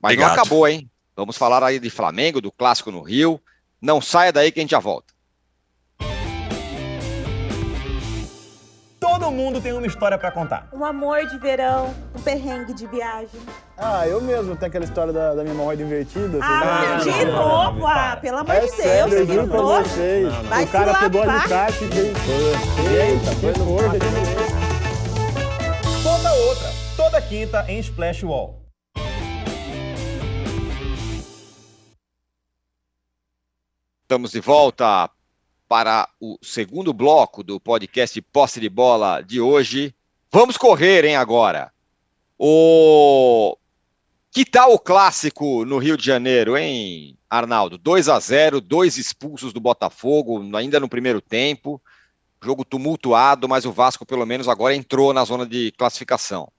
Mas 0.00 0.14
Obrigado. 0.14 0.36
não 0.36 0.42
acabou, 0.42 0.66
hein? 0.66 0.90
Vamos 1.14 1.36
falar 1.36 1.62
aí 1.62 1.78
de 1.78 1.88
Flamengo, 1.88 2.40
do 2.40 2.50
clássico 2.50 2.90
no 2.90 3.00
Rio. 3.00 3.40
Não 3.80 4.00
saia 4.00 4.32
daí 4.32 4.50
que 4.50 4.58
a 4.58 4.62
gente 4.62 4.72
já 4.72 4.80
volta. 4.80 5.14
Todo 9.18 9.32
mundo 9.32 9.62
tem 9.62 9.72
uma 9.72 9.86
história 9.86 10.18
para 10.18 10.30
contar. 10.30 10.68
Um 10.70 10.84
amor 10.84 11.24
de 11.24 11.38
verão, 11.38 11.94
um 12.14 12.20
perrengue 12.20 12.74
de 12.74 12.86
viagem. 12.86 13.40
Ah, 13.74 14.06
eu 14.06 14.20
mesmo 14.20 14.54
tenho 14.56 14.68
aquela 14.68 14.84
história 14.84 15.10
da, 15.10 15.34
da 15.34 15.42
minha 15.42 15.54
hemorroida 15.54 15.82
invertida. 15.82 16.38
Ah, 16.42 16.98
de 17.02 17.24
novo? 17.24 17.86
Ah, 17.86 18.18
pelo 18.20 18.36
amor 18.36 18.54
é 18.54 18.60
de 18.60 18.66
Deus, 18.66 18.76
sério, 18.76 19.32
eu 19.32 19.48
pra 19.48 19.62
vocês. 19.62 20.34
Vai 20.34 20.64
o 20.64 20.68
cara 20.68 20.94
pegou 20.98 21.22
a 21.22 21.32
alicate 21.32 21.84
e 21.84 21.86
veio. 21.86 22.14
Eita, 22.92 23.32
foi 23.36 23.52
no 23.52 23.64
de 23.88 23.98
Conta 26.02 26.32
outra, 26.34 26.68
toda 26.94 27.22
quinta 27.22 27.64
em 27.70 27.78
Splash 27.78 28.22
Wall. 28.22 28.60
Estamos 34.02 34.30
de 34.30 34.40
volta 34.40 35.10
para 35.68 36.08
o 36.20 36.38
segundo 36.42 36.92
bloco 36.92 37.42
do 37.42 37.58
podcast 37.58 38.20
Posse 38.22 38.60
de 38.60 38.68
Bola 38.68 39.20
de 39.20 39.40
hoje. 39.40 39.94
Vamos 40.30 40.56
correr, 40.56 41.04
hein, 41.04 41.16
agora. 41.16 41.72
O 42.38 43.56
que 44.30 44.44
tal 44.44 44.74
o 44.74 44.78
clássico 44.78 45.64
no 45.64 45.78
Rio 45.78 45.96
de 45.96 46.04
Janeiro, 46.04 46.56
hein, 46.56 47.16
Arnaldo? 47.28 47.78
2 47.78 48.08
a 48.08 48.20
0, 48.20 48.60
dois 48.60 48.98
expulsos 48.98 49.52
do 49.52 49.60
Botafogo, 49.60 50.42
ainda 50.56 50.78
no 50.78 50.88
primeiro 50.88 51.20
tempo. 51.20 51.80
Jogo 52.42 52.64
tumultuado, 52.64 53.48
mas 53.48 53.64
o 53.64 53.72
Vasco 53.72 54.04
pelo 54.04 54.26
menos 54.26 54.48
agora 54.48 54.74
entrou 54.74 55.12
na 55.12 55.24
zona 55.24 55.46
de 55.46 55.72
classificação. 55.72 56.52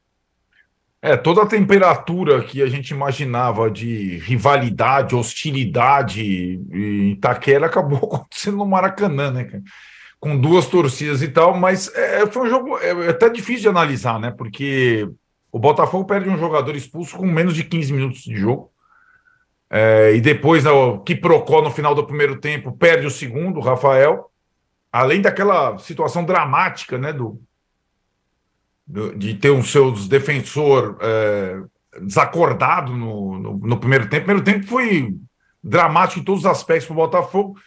É, 1.08 1.16
toda 1.16 1.42
a 1.42 1.46
temperatura 1.46 2.44
que 2.44 2.62
a 2.62 2.68
gente 2.68 2.90
imaginava 2.90 3.72
de 3.72 4.18
rivalidade, 4.18 5.16
hostilidade 5.16 6.22
em 6.70 7.12
Itaquera 7.12 7.68
acabou 7.68 7.98
acontecendo 7.98 8.58
no 8.58 8.66
Maracanã, 8.66 9.32
né? 9.32 9.48
Com 10.20 10.38
duas 10.38 10.66
torcidas 10.66 11.22
e 11.22 11.30
tal, 11.30 11.56
mas 11.58 11.88
é, 11.96 12.28
foi 12.28 12.48
um 12.48 12.50
jogo 12.50 12.78
é, 12.80 12.90
é, 12.90 13.10
até 13.10 13.30
difícil 13.30 13.62
de 13.62 13.68
analisar, 13.70 14.20
né? 14.20 14.32
Porque 14.32 15.08
o 15.50 15.58
Botafogo 15.58 16.04
perde 16.04 16.28
um 16.28 16.38
jogador 16.38 16.76
expulso 16.76 17.16
com 17.16 17.26
menos 17.26 17.56
de 17.56 17.64
15 17.64 17.94
minutos 17.94 18.24
de 18.24 18.36
jogo. 18.36 18.70
É, 19.70 20.14
e 20.14 20.20
depois, 20.20 20.66
o 20.66 21.00
que 21.00 21.16
procó 21.16 21.62
no 21.62 21.72
final 21.72 21.96
do 21.96 22.06
primeiro 22.06 22.38
tempo, 22.38 22.74
perde 22.74 23.08
o 23.08 23.12
segundo, 23.12 23.60
o 23.60 23.64
Rafael. 23.64 24.30
Além 24.92 25.22
daquela 25.22 25.78
situação 25.78 26.26
dramática, 26.26 26.98
né? 26.98 27.14
Do, 27.14 27.42
de 28.88 29.34
ter 29.34 29.52
um 29.52 29.64
seu 29.64 29.92
defensor 29.92 30.98
é, 31.02 31.62
desacordado 32.02 32.96
no, 32.96 33.38
no, 33.38 33.58
no, 33.58 33.78
primeiro 33.78 34.08
tempo. 34.08 34.24
O 34.24 34.26
primeiro 34.26 34.46
tempo 34.46 34.68
foi 34.68 35.14
dramático 35.62 36.22
em 36.22 36.24
todos 36.24 36.42
os 36.42 36.46
aspectos 36.46 36.86
para 36.86 36.94
o 36.94 36.96
Botafogo. 36.98 37.60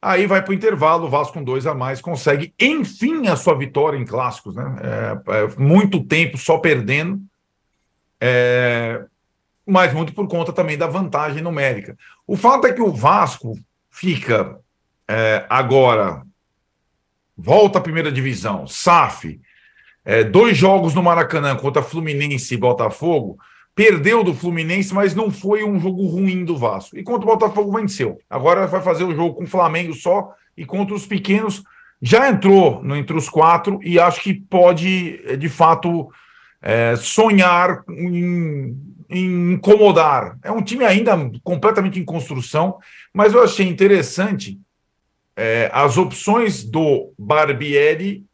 Aí 0.00 0.26
vai 0.26 0.42
para 0.42 0.50
o 0.50 0.54
intervalo, 0.54 1.06
o 1.06 1.10
Vasco 1.10 1.34
com 1.34 1.42
dois 1.42 1.66
a 1.66 1.74
mais 1.74 2.00
consegue, 2.00 2.54
enfim, 2.60 3.26
a 3.26 3.34
sua 3.34 3.56
vitória 3.56 3.96
em 3.96 4.04
clássicos, 4.04 4.54
né? 4.54 4.76
É, 4.80 5.38
é, 5.38 5.48
muito 5.58 6.04
tempo 6.04 6.38
só 6.38 6.58
perdendo, 6.58 7.20
é, 8.20 9.04
mas 9.66 9.92
muito 9.92 10.12
por 10.12 10.28
conta 10.28 10.52
também 10.52 10.78
da 10.78 10.86
vantagem 10.86 11.42
numérica. 11.42 11.96
O 12.26 12.36
fato 12.36 12.66
é 12.68 12.72
que 12.72 12.82
o 12.82 12.92
Vasco 12.92 13.58
fica 13.90 14.60
é, 15.08 15.44
agora, 15.48 16.22
volta 17.36 17.78
à 17.78 17.82
primeira 17.82 18.12
divisão, 18.12 18.68
SAF, 18.68 19.40
é, 20.08 20.24
dois 20.24 20.56
jogos 20.56 20.94
no 20.94 21.02
Maracanã 21.02 21.54
contra 21.54 21.82
Fluminense 21.82 22.54
e 22.54 22.56
Botafogo, 22.56 23.38
perdeu 23.74 24.24
do 24.24 24.32
Fluminense, 24.32 24.94
mas 24.94 25.14
não 25.14 25.30
foi 25.30 25.62
um 25.62 25.78
jogo 25.78 26.06
ruim 26.06 26.46
do 26.46 26.56
Vasco. 26.56 26.96
E 26.96 27.02
contra 27.02 27.28
o 27.28 27.36
Botafogo 27.36 27.76
venceu. 27.78 28.18
Agora 28.28 28.66
vai 28.66 28.80
fazer 28.80 29.04
o 29.04 29.14
jogo 29.14 29.34
com 29.34 29.44
o 29.44 29.46
Flamengo 29.46 29.92
só 29.92 30.32
e 30.56 30.64
contra 30.64 30.94
os 30.94 31.04
pequenos 31.04 31.62
já 32.00 32.26
entrou 32.26 32.82
no, 32.82 32.96
entre 32.96 33.14
os 33.14 33.28
quatro 33.28 33.80
e 33.82 34.00
acho 34.00 34.22
que 34.22 34.32
pode, 34.32 35.20
é, 35.26 35.36
de 35.36 35.50
fato, 35.50 36.08
é, 36.62 36.96
sonhar 36.96 37.84
em, 37.90 38.74
em, 39.10 39.52
incomodar. 39.52 40.38
É 40.42 40.50
um 40.50 40.62
time 40.62 40.86
ainda 40.86 41.12
completamente 41.44 42.00
em 42.00 42.04
construção, 42.04 42.78
mas 43.12 43.34
eu 43.34 43.44
achei 43.44 43.68
interessante 43.68 44.58
é, 45.36 45.70
as 45.70 45.98
opções 45.98 46.64
do 46.64 47.12
Barbieri 47.18 48.26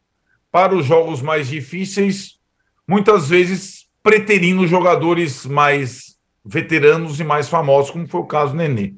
para 0.55 0.73
os 0.73 0.85
jogos 0.85 1.21
mais 1.21 1.49
difíceis, 1.49 2.39
muitas 2.87 3.27
vezes 3.27 3.89
preterindo 4.01 4.65
jogadores 4.65 5.45
mais 5.45 6.15
veteranos 6.45 7.19
e 7.19 7.25
mais 7.25 7.49
famosos, 7.49 7.91
como 7.91 8.07
foi 8.07 8.21
o 8.21 8.25
caso 8.25 8.53
do 8.53 8.59
Nenê, 8.59 8.93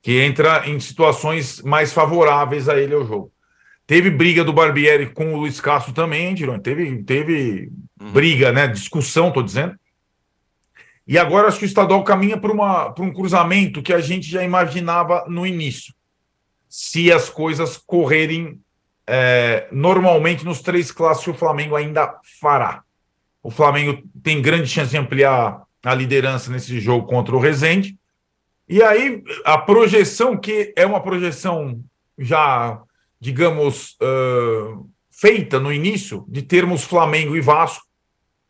que 0.00 0.18
entra 0.22 0.66
em 0.66 0.80
situações 0.80 1.60
mais 1.60 1.92
favoráveis 1.92 2.70
a 2.70 2.80
ele 2.80 2.94
ao 2.94 3.06
jogo. 3.06 3.30
Teve 3.86 4.08
briga 4.08 4.42
do 4.42 4.50
Barbieri 4.50 5.10
com 5.10 5.34
o 5.34 5.36
Luiz 5.36 5.60
Castro 5.60 5.92
também, 5.92 6.34
Tirone. 6.34 6.62
Teve, 6.62 7.02
teve 7.02 7.70
uhum. 8.00 8.12
briga, 8.12 8.50
né? 8.50 8.66
Discussão, 8.66 9.28
estou 9.28 9.42
dizendo. 9.42 9.78
E 11.06 11.18
agora 11.18 11.48
acho 11.48 11.58
que 11.58 11.66
o 11.66 11.66
estadual 11.66 12.02
caminha 12.02 12.38
para 12.38 13.02
um 13.02 13.12
cruzamento 13.12 13.82
que 13.82 13.92
a 13.92 14.00
gente 14.00 14.26
já 14.26 14.42
imaginava 14.42 15.26
no 15.28 15.46
início. 15.46 15.92
Se 16.66 17.12
as 17.12 17.28
coisas 17.28 17.76
correrem 17.76 18.58
é, 19.10 19.66
normalmente 19.72 20.44
nos 20.44 20.60
três 20.60 20.92
clássicos 20.92 21.34
o 21.34 21.38
Flamengo 21.38 21.74
ainda 21.74 22.14
fará. 22.38 22.82
O 23.42 23.50
Flamengo 23.50 24.02
tem 24.22 24.42
grande 24.42 24.68
chance 24.68 24.90
de 24.90 24.98
ampliar 24.98 25.62
a 25.82 25.94
liderança 25.94 26.52
nesse 26.52 26.78
jogo 26.78 27.06
contra 27.06 27.34
o 27.34 27.38
Rezende. 27.40 27.96
E 28.68 28.82
aí, 28.82 29.22
a 29.46 29.56
projeção, 29.56 30.36
que 30.36 30.74
é 30.76 30.84
uma 30.84 31.00
projeção 31.00 31.82
já, 32.18 32.82
digamos, 33.18 33.96
uh, 34.02 34.86
feita 35.10 35.58
no 35.58 35.72
início, 35.72 36.26
de 36.28 36.42
termos 36.42 36.84
Flamengo 36.84 37.34
e 37.34 37.40
Vasco, 37.40 37.86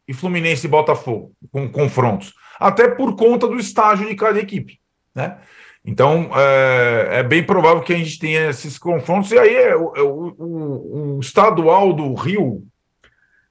e 0.08 0.12
Fluminense 0.12 0.66
e 0.66 0.70
Botafogo, 0.70 1.32
com 1.52 1.70
confrontos. 1.70 2.32
Até 2.58 2.88
por 2.88 3.14
conta 3.14 3.46
do 3.46 3.58
estágio 3.58 4.08
de 4.08 4.16
cada 4.16 4.40
equipe. 4.40 4.80
Né? 5.14 5.38
Então, 5.84 6.30
é, 6.34 7.08
é, 7.18 7.22
bem 7.22 7.42
provável 7.42 7.82
que 7.82 7.92
a 7.92 7.96
gente 7.96 8.18
tenha 8.18 8.50
esses 8.50 8.78
confrontos. 8.78 9.30
E 9.30 9.38
aí, 9.38 9.54
é, 9.54 9.76
o, 9.76 9.92
é 9.96 10.02
o, 10.02 11.16
o, 11.16 11.20
estadual 11.20 11.92
do 11.92 12.14
Rio, 12.14 12.62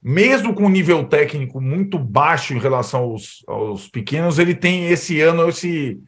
mesmo 0.01 0.53
com 0.53 0.69
nível 0.69 1.03
técnico 1.05 1.59
muito 1.59 1.97
baixo 1.97 2.53
em 2.53 2.59
relação 2.59 3.01
aos, 3.01 3.43
aos 3.47 3.87
pequenos, 3.87 4.39
ele 4.39 4.53
tem 4.53 4.87
esse 4.87 5.19
ano 5.19 5.49
esse, 5.49 5.99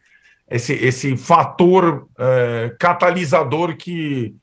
esse, 0.49 0.73
esse 0.73 1.17
fator 1.17 2.07
é, 2.17 2.75
catalisador 2.79 3.75
que, 3.75 4.35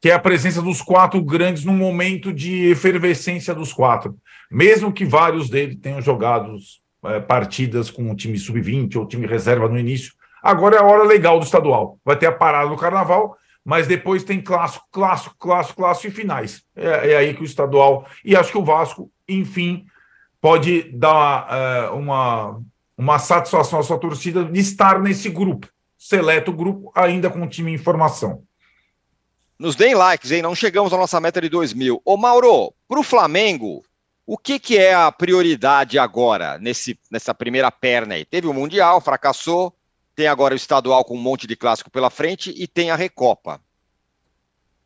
que 0.00 0.10
é 0.10 0.12
a 0.12 0.18
presença 0.18 0.60
dos 0.60 0.82
quatro 0.82 1.22
grandes 1.22 1.64
no 1.64 1.72
momento 1.72 2.32
de 2.32 2.70
efervescência 2.70 3.54
dos 3.54 3.72
quatro. 3.72 4.16
Mesmo 4.50 4.92
que 4.92 5.04
vários 5.04 5.48
deles 5.48 5.78
tenham 5.80 6.02
jogado 6.02 6.56
é, 7.04 7.18
partidas 7.18 7.90
com 7.90 8.10
o 8.10 8.14
time 8.14 8.38
sub-20 8.38 8.96
ou 8.96 9.08
time 9.08 9.26
reserva 9.26 9.68
no 9.68 9.78
início 9.78 10.19
Agora 10.42 10.76
é 10.76 10.78
a 10.80 10.84
hora 10.84 11.04
legal 11.04 11.38
do 11.38 11.44
estadual. 11.44 11.98
Vai 12.04 12.16
ter 12.16 12.26
a 12.26 12.32
parada 12.32 12.68
do 12.68 12.76
carnaval, 12.76 13.36
mas 13.64 13.86
depois 13.86 14.24
tem 14.24 14.40
clássico, 14.40 14.86
clássico, 14.90 15.36
clássico, 15.38 15.76
clássico 15.76 16.08
e 16.08 16.10
finais. 16.10 16.62
É, 16.74 17.12
é 17.12 17.16
aí 17.16 17.34
que 17.34 17.42
o 17.42 17.44
estadual. 17.44 18.06
E 18.24 18.34
acho 18.34 18.52
que 18.52 18.58
o 18.58 18.64
Vasco, 18.64 19.10
enfim, 19.28 19.84
pode 20.40 20.90
dar 20.92 21.46
é, 21.50 21.90
uma, 21.90 22.60
uma 22.96 23.18
satisfação 23.18 23.78
à 23.78 23.82
sua 23.82 23.98
torcida 23.98 24.44
de 24.44 24.58
estar 24.58 25.00
nesse 25.00 25.28
grupo, 25.28 25.68
seleto 25.98 26.52
grupo, 26.52 26.90
ainda 26.94 27.28
com 27.28 27.42
o 27.42 27.48
time 27.48 27.72
em 27.72 27.78
formação. 27.78 28.42
Nos 29.58 29.76
deem 29.76 29.94
likes, 29.94 30.32
hein? 30.32 30.40
Não 30.40 30.54
chegamos 30.54 30.90
à 30.92 30.96
nossa 30.96 31.20
meta 31.20 31.38
de 31.38 31.50
2 31.50 31.74
mil. 31.74 32.00
Ô, 32.02 32.16
Mauro, 32.16 32.72
para 32.88 32.98
o 32.98 33.02
Flamengo, 33.02 33.84
o 34.26 34.38
que, 34.38 34.58
que 34.58 34.78
é 34.78 34.94
a 34.94 35.12
prioridade 35.12 35.98
agora, 35.98 36.58
nesse, 36.58 36.98
nessa 37.10 37.34
primeira 37.34 37.70
perna 37.70 38.14
aí? 38.14 38.24
Teve 38.24 38.46
o 38.46 38.54
Mundial, 38.54 39.02
fracassou, 39.02 39.74
tem 40.20 40.26
agora 40.26 40.52
o 40.52 40.56
estadual 40.56 41.02
com 41.02 41.14
um 41.14 41.22
monte 41.22 41.46
de 41.46 41.56
clássico 41.56 41.90
pela 41.90 42.10
frente 42.10 42.54
e 42.54 42.66
tem 42.66 42.90
a 42.90 42.94
Recopa. 42.94 43.58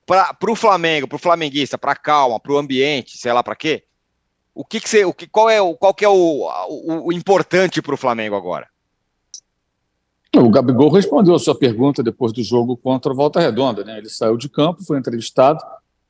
Para 0.07 0.37
o 0.49 0.55
Flamengo, 0.55 1.09
para 1.09 1.17
o 1.17 1.19
flamenguista, 1.19 1.77
para 1.77 1.97
calma, 1.97 2.39
para 2.39 2.53
o 2.53 2.57
ambiente, 2.57 3.19
sei 3.19 3.33
lá 3.33 3.43
para 3.43 3.57
quê. 3.57 3.83
O 4.55 4.65
que, 4.65 4.79
que 4.79 4.89
você, 4.89 5.05
o 5.05 5.13
que, 5.13 5.27
qual 5.27 5.51
é 5.51 5.61
o, 5.61 5.75
qual 5.75 5.93
que 5.93 6.05
é 6.05 6.09
o, 6.09 6.49
o, 6.69 7.09
o 7.09 7.13
importante 7.13 7.83
para 7.83 7.95
o 7.95 7.97
Flamengo 7.97 8.37
agora? 8.37 8.69
O 10.37 10.49
Gabigol 10.51 10.89
respondeu 10.89 11.35
a 11.35 11.39
sua 11.41 11.59
pergunta 11.59 12.01
depois 12.01 12.33
do 12.33 12.45
jogo 12.45 12.77
contra 12.77 13.11
o 13.11 13.17
Volta 13.17 13.41
Redonda, 13.41 13.83
né? 13.83 13.99
Ele 13.99 14.09
saiu 14.09 14.37
de 14.37 14.49
campo, 14.49 14.85
foi 14.85 14.99
entrevistado, 14.99 15.59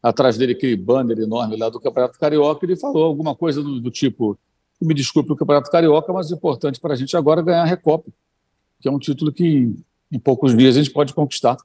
atrás 0.02 0.36
dele 0.36 0.52
aquele 0.52 0.76
banner 0.76 1.18
enorme 1.18 1.56
lá 1.56 1.70
do 1.70 1.80
Campeonato 1.80 2.18
Carioca, 2.18 2.66
ele 2.66 2.76
falou 2.76 3.04
alguma 3.04 3.34
coisa 3.34 3.62
do, 3.62 3.80
do 3.80 3.90
tipo: 3.90 4.38
me 4.82 4.92
desculpe 4.92 5.32
o 5.32 5.36
Campeonato 5.36 5.70
Carioca, 5.70 6.12
mas 6.12 6.30
o 6.30 6.34
importante 6.34 6.78
para 6.78 6.92
a 6.92 6.96
gente 6.96 7.16
agora 7.16 7.40
é 7.40 7.44
ganhar 7.44 7.62
a 7.62 7.66
Recopa 7.66 8.12
que 8.84 8.88
é 8.88 8.92
um 8.92 8.98
título 8.98 9.32
que 9.32 9.74
em 10.12 10.18
poucos 10.18 10.54
dias 10.54 10.76
a 10.76 10.82
gente 10.82 10.92
pode 10.92 11.14
conquistar. 11.14 11.56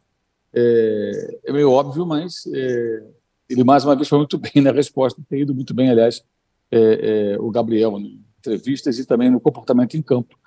É, 0.54 1.40
é 1.48 1.52
meio 1.52 1.70
óbvio, 1.70 2.06
mas 2.06 2.48
é, 2.48 3.04
ele 3.50 3.66
mais 3.66 3.84
uma 3.84 3.94
vez 3.94 4.08
foi 4.08 4.20
muito 4.20 4.38
bem 4.40 4.64
na 4.64 4.72
resposta, 4.72 5.22
tem 5.30 5.42
ido 5.42 5.54
muito 5.54 5.74
bem, 5.74 5.90
aliás, 5.90 6.24
é, 6.72 7.34
é 7.34 7.38
o 7.42 7.52
Gabriel, 7.52 8.00
em 8.00 8.24
entrevistas 8.40 8.98
e 9.00 9.06
também 9.06 9.30
no 9.30 9.42
comportamento 9.42 9.98
em 9.98 10.02
campo. 10.02 10.40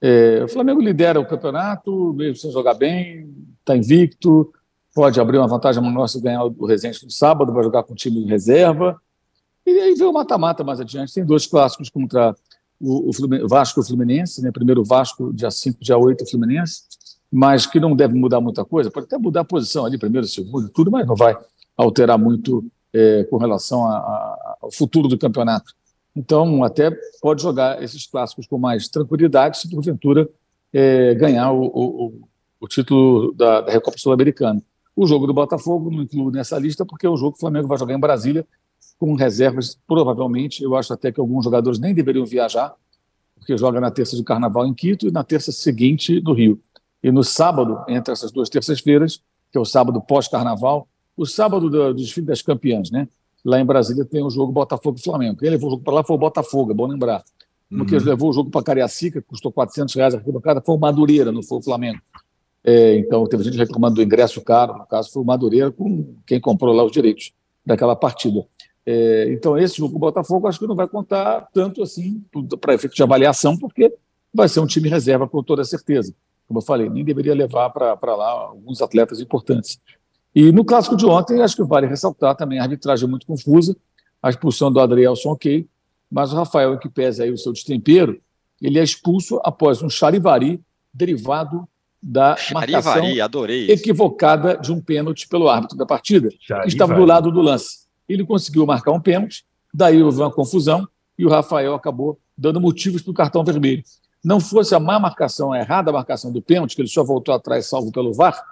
É, 0.00 0.42
o 0.42 0.48
Flamengo 0.48 0.80
lidera 0.80 1.20
o 1.20 1.26
campeonato, 1.26 2.12
mesmo 2.14 2.34
sem 2.34 2.50
jogar 2.50 2.74
bem, 2.74 3.32
está 3.60 3.76
invicto, 3.76 4.52
pode 4.92 5.20
abrir 5.20 5.38
uma 5.38 5.46
vantagem 5.46 5.80
maior 5.80 6.08
se 6.08 6.20
ganhar 6.20 6.42
o 6.42 6.66
Resende 6.66 7.04
no 7.04 7.10
sábado, 7.10 7.52
vai 7.52 7.62
jogar 7.62 7.84
com 7.84 7.92
o 7.92 7.96
time 7.96 8.24
de 8.24 8.28
reserva. 8.28 9.00
E 9.64 9.70
aí 9.70 9.94
vem 9.94 10.08
o 10.08 10.12
mata-mata 10.12 10.64
mais 10.64 10.80
adiante. 10.80 11.14
Tem 11.14 11.24
dois 11.24 11.46
clássicos 11.46 11.88
contra 11.88 12.34
o, 12.80 13.10
o 13.10 13.48
Vasco 13.48 13.80
e 13.80 13.82
o 13.82 13.86
Fluminense, 13.86 14.42
né? 14.42 14.50
primeiro 14.50 14.82
o 14.82 14.84
Vasco, 14.84 15.32
dia 15.32 15.50
5, 15.50 15.78
dia 15.80 15.96
8, 15.96 16.24
o 16.24 16.30
Fluminense, 16.30 16.82
mas 17.32 17.66
que 17.66 17.80
não 17.80 17.96
deve 17.96 18.14
mudar 18.14 18.40
muita 18.40 18.64
coisa, 18.64 18.90
pode 18.90 19.06
até 19.06 19.18
mudar 19.18 19.40
a 19.40 19.44
posição 19.44 19.84
ali, 19.84 19.98
primeiro, 19.98 20.26
segundo, 20.26 20.68
tudo, 20.68 20.90
mas 20.90 21.06
não 21.06 21.16
vai 21.16 21.36
alterar 21.76 22.18
muito 22.18 22.64
é, 22.92 23.24
com 23.24 23.36
relação 23.36 23.84
a, 23.86 23.96
a, 23.96 24.56
ao 24.62 24.72
futuro 24.72 25.08
do 25.08 25.18
campeonato. 25.18 25.74
Então, 26.14 26.64
até 26.64 26.90
pode 27.20 27.42
jogar 27.42 27.82
esses 27.82 28.06
clássicos 28.06 28.46
com 28.46 28.58
mais 28.58 28.88
tranquilidade 28.88 29.58
se 29.58 29.68
porventura 29.68 30.28
é, 30.72 31.14
ganhar 31.14 31.52
o, 31.52 31.66
o, 31.66 32.28
o, 32.58 32.68
título 32.68 33.34
da, 33.34 33.60
da 33.60 33.72
Recopa 33.72 33.98
Sul-Americana. 33.98 34.62
O 34.94 35.06
jogo 35.06 35.26
do 35.26 35.34
Botafogo 35.34 35.90
não 35.90 36.02
inclui 36.02 36.32
nessa 36.32 36.58
lista 36.58 36.86
porque 36.86 37.06
é 37.06 37.10
um 37.10 37.16
jogo 37.18 37.32
que 37.32 37.38
o 37.38 37.40
Flamengo 37.40 37.68
vai 37.68 37.76
jogar 37.76 37.94
em 37.94 38.00
Brasília 38.00 38.46
com 38.98 39.14
reservas, 39.14 39.78
provavelmente. 39.86 40.62
Eu 40.62 40.76
acho 40.76 40.92
até 40.92 41.12
que 41.12 41.20
alguns 41.20 41.44
jogadores 41.44 41.78
nem 41.78 41.94
deveriam 41.94 42.24
viajar, 42.24 42.74
porque 43.36 43.56
joga 43.56 43.80
na 43.80 43.90
terça 43.90 44.16
de 44.16 44.24
carnaval 44.24 44.66
em 44.66 44.74
Quito 44.74 45.06
e 45.06 45.10
na 45.10 45.22
terça 45.22 45.52
seguinte 45.52 46.20
no 46.20 46.32
Rio. 46.32 46.60
E 47.02 47.10
no 47.10 47.22
sábado, 47.22 47.84
entre 47.88 48.12
essas 48.12 48.32
duas 48.32 48.48
terças-feiras, 48.48 49.22
que 49.52 49.58
é 49.58 49.60
o 49.60 49.64
sábado 49.64 50.00
pós-carnaval, 50.00 50.88
o 51.16 51.24
sábado 51.26 51.70
do, 51.70 51.94
do 51.94 51.94
desfile 51.94 52.26
das 52.26 52.42
campeãs, 52.42 52.90
né? 52.90 53.08
Lá 53.44 53.60
em 53.60 53.64
Brasília 53.64 54.04
tem 54.04 54.24
o 54.24 54.30
jogo 54.30 54.50
Botafogo 54.50 54.98
e 54.98 55.02
Flamengo. 55.02 55.38
Quem 55.38 55.48
levou 55.48 55.68
o 55.68 55.70
jogo 55.72 55.84
para 55.84 55.94
lá 55.94 56.04
foi 56.04 56.16
o 56.16 56.18
Botafogo, 56.18 56.72
é 56.72 56.74
bom 56.74 56.86
lembrar. 56.86 57.22
Porque 57.68 57.96
uhum. 57.96 58.04
levou 58.04 58.30
o 58.30 58.32
jogo 58.32 58.50
para 58.50 58.62
Cariacica, 58.62 59.22
custou 59.22 59.52
400 59.52 59.94
reais 59.94 60.14
a 60.14 60.18
arquibancada, 60.18 60.60
foi 60.60 60.74
o 60.74 60.78
Madureira, 60.78 61.30
não 61.30 61.42
foi 61.42 61.58
o 61.58 61.62
Flamengo. 61.62 62.00
É, 62.64 62.98
então, 62.98 63.24
teve 63.26 63.44
gente 63.44 63.56
reclamando 63.56 63.96
do 63.96 64.02
ingresso 64.02 64.40
caro, 64.40 64.76
no 64.76 64.86
caso 64.86 65.12
foi 65.12 65.22
o 65.22 65.24
Madureira, 65.24 65.70
com 65.70 66.16
quem 66.26 66.40
comprou 66.40 66.74
lá 66.74 66.84
os 66.84 66.90
direitos 66.90 67.32
daquela 67.64 67.94
partida. 67.94 68.44
É, 68.86 69.32
então, 69.32 69.58
esse 69.58 69.78
jogo 69.78 69.90
com 69.90 69.96
o 69.96 70.00
Botafogo 70.00 70.46
acho 70.46 70.60
que 70.60 70.66
não 70.66 70.76
vai 70.76 70.86
contar 70.86 71.48
tanto 71.52 71.82
assim 71.82 72.22
para 72.60 72.74
efeito 72.74 72.94
de 72.94 73.02
avaliação, 73.02 73.58
porque 73.58 73.92
vai 74.32 74.48
ser 74.48 74.60
um 74.60 74.66
time 74.66 74.88
reserva 74.88 75.26
com 75.26 75.42
toda 75.42 75.64
certeza. 75.64 76.14
Como 76.46 76.60
eu 76.60 76.62
falei, 76.62 76.88
nem 76.88 77.04
deveria 77.04 77.34
levar 77.34 77.70
para 77.70 78.14
lá 78.14 78.28
alguns 78.28 78.80
atletas 78.80 79.20
importantes. 79.20 79.80
E 80.32 80.52
no 80.52 80.64
clássico 80.64 80.96
de 80.96 81.04
ontem, 81.04 81.42
acho 81.42 81.56
que 81.56 81.64
vale 81.64 81.86
ressaltar 81.86 82.36
também 82.36 82.60
a 82.60 82.62
arbitragem 82.62 83.08
muito 83.08 83.26
confusa, 83.26 83.76
a 84.22 84.30
expulsão 84.30 84.70
do 84.70 84.78
Adrielson, 84.78 85.30
ok, 85.30 85.66
mas 86.10 86.32
o 86.32 86.36
Rafael, 86.36 86.78
que 86.78 86.88
pesa 86.88 87.24
aí 87.24 87.32
o 87.32 87.38
seu 87.38 87.52
destempero, 87.52 88.20
ele 88.62 88.78
é 88.78 88.82
expulso 88.82 89.40
após 89.42 89.82
um 89.82 89.90
charivari 89.90 90.60
derivado 90.94 91.66
da 92.00 92.36
marcação 92.52 93.04
equivocada 93.68 94.56
de 94.56 94.72
um 94.72 94.80
pênalti 94.80 95.26
pelo 95.26 95.48
árbitro 95.48 95.76
da 95.76 95.84
partida, 95.84 96.28
charivari. 96.38 96.68
que 96.68 96.74
estava 96.74 96.94
do 96.94 97.04
lado 97.04 97.32
do 97.32 97.40
lance. 97.40 97.85
Ele 98.08 98.24
conseguiu 98.24 98.66
marcar 98.66 98.92
um 98.92 99.00
pênalti, 99.00 99.44
daí 99.72 100.02
houve 100.02 100.20
uma 100.20 100.30
confusão 100.30 100.86
e 101.18 101.24
o 101.24 101.28
Rafael 101.28 101.74
acabou 101.74 102.18
dando 102.36 102.60
motivos 102.60 103.02
para 103.02 103.10
o 103.10 103.14
cartão 103.14 103.44
vermelho. 103.44 103.82
Não 104.22 104.40
fosse 104.40 104.74
a 104.74 104.80
má 104.80 104.98
marcação, 104.98 105.52
a 105.52 105.58
errada 105.58 105.92
marcação 105.92 106.32
do 106.32 106.42
pênalti, 106.42 106.74
que 106.74 106.82
ele 106.82 106.88
só 106.88 107.04
voltou 107.04 107.34
atrás 107.34 107.66
salvo 107.66 107.92
pelo 107.92 108.12
VAR, 108.12 108.42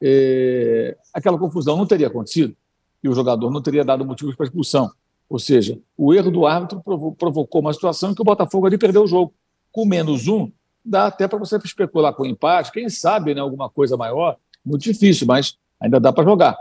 é, 0.00 0.96
aquela 1.12 1.38
confusão 1.38 1.76
não 1.76 1.86
teria 1.86 2.06
acontecido 2.06 2.54
e 3.02 3.08
o 3.08 3.14
jogador 3.14 3.50
não 3.50 3.62
teria 3.62 3.84
dado 3.84 4.04
motivos 4.04 4.34
para 4.34 4.46
expulsão. 4.46 4.90
Ou 5.28 5.38
seja, 5.38 5.78
o 5.96 6.14
erro 6.14 6.30
do 6.30 6.46
árbitro 6.46 6.82
provocou 7.18 7.60
uma 7.60 7.72
situação 7.72 8.10
em 8.10 8.14
que 8.14 8.22
o 8.22 8.24
Botafogo 8.24 8.66
ali 8.66 8.78
perdeu 8.78 9.02
o 9.02 9.06
jogo. 9.06 9.34
Com 9.72 9.84
menos 9.84 10.28
um, 10.28 10.50
dá 10.84 11.06
até 11.06 11.26
para 11.26 11.38
você 11.38 11.56
especular 11.56 12.14
com 12.14 12.24
empate, 12.24 12.70
quem 12.70 12.88
sabe 12.88 13.34
né, 13.34 13.40
alguma 13.40 13.68
coisa 13.68 13.96
maior, 13.96 14.36
muito 14.64 14.82
difícil, 14.82 15.26
mas 15.26 15.56
ainda 15.80 15.98
dá 15.98 16.12
para 16.12 16.24
jogar. 16.24 16.56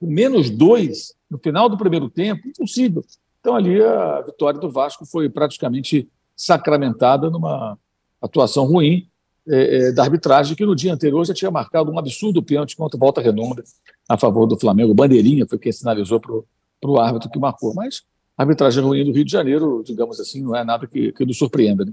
Com 0.00 0.06
menos 0.06 0.50
dois, 0.50 1.14
no 1.30 1.38
final 1.38 1.68
do 1.68 1.78
primeiro 1.78 2.10
tempo, 2.10 2.48
impossível. 2.48 3.04
Então 3.40 3.54
ali 3.54 3.82
a 3.82 4.20
vitória 4.22 4.60
do 4.60 4.70
Vasco 4.70 5.06
foi 5.06 5.28
praticamente 5.28 6.08
sacramentada 6.36 7.30
numa 7.30 7.78
atuação 8.20 8.64
ruim 8.64 9.08
é, 9.48 9.88
é, 9.88 9.92
da 9.92 10.02
arbitragem, 10.02 10.54
que 10.54 10.66
no 10.66 10.76
dia 10.76 10.92
anterior 10.92 11.24
já 11.24 11.32
tinha 11.34 11.50
marcado 11.50 11.90
um 11.90 11.98
absurdo 11.98 12.42
pênalti 12.42 12.76
contra 12.76 12.98
Volta 12.98 13.20
Redonda 13.20 13.62
a 14.08 14.16
favor 14.16 14.46
do 14.46 14.58
Flamengo. 14.58 14.94
Bandeirinha 14.94 15.46
foi 15.48 15.58
quem 15.58 15.72
sinalizou 15.72 16.20
para 16.20 16.90
o 16.90 16.98
árbitro 16.98 17.30
que 17.30 17.38
marcou. 17.38 17.72
Mas 17.74 18.02
a 18.36 18.42
arbitragem 18.42 18.82
ruim 18.82 19.04
do 19.04 19.12
Rio 19.12 19.24
de 19.24 19.32
Janeiro, 19.32 19.82
digamos 19.84 20.20
assim, 20.20 20.42
não 20.42 20.54
é 20.54 20.64
nada 20.64 20.86
que, 20.86 21.12
que 21.12 21.24
nos 21.24 21.38
surpreenda. 21.38 21.84
Né? 21.84 21.92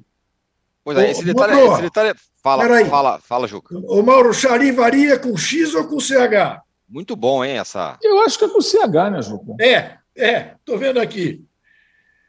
Pois 0.84 0.98
é, 0.98 1.12
esse 1.12 1.24
detalhe, 1.24 1.54
Mauro, 1.54 1.74
esse 1.74 1.82
detalhe... 1.82 2.14
Fala, 2.42 2.86
fala, 2.86 3.20
fala, 3.20 3.48
Juca. 3.48 3.78
O 3.78 4.02
Mauro, 4.02 4.34
charivaria 4.34 5.20
com 5.20 5.36
X 5.36 5.76
ou 5.76 5.86
com 5.86 6.00
CH? 6.00 6.62
Muito 6.88 7.16
bom, 7.16 7.44
hein, 7.44 7.58
essa... 7.58 7.98
Eu 8.02 8.22
acho 8.22 8.40
que 8.40 8.46
é 8.46 8.50
com 8.50 8.62
CH, 8.62 9.12
né, 9.12 9.22
Juca? 9.22 9.56
É, 9.60 9.98
é, 10.16 10.56
estou 10.60 10.78
vendo 10.78 11.00
aqui. 11.00 11.46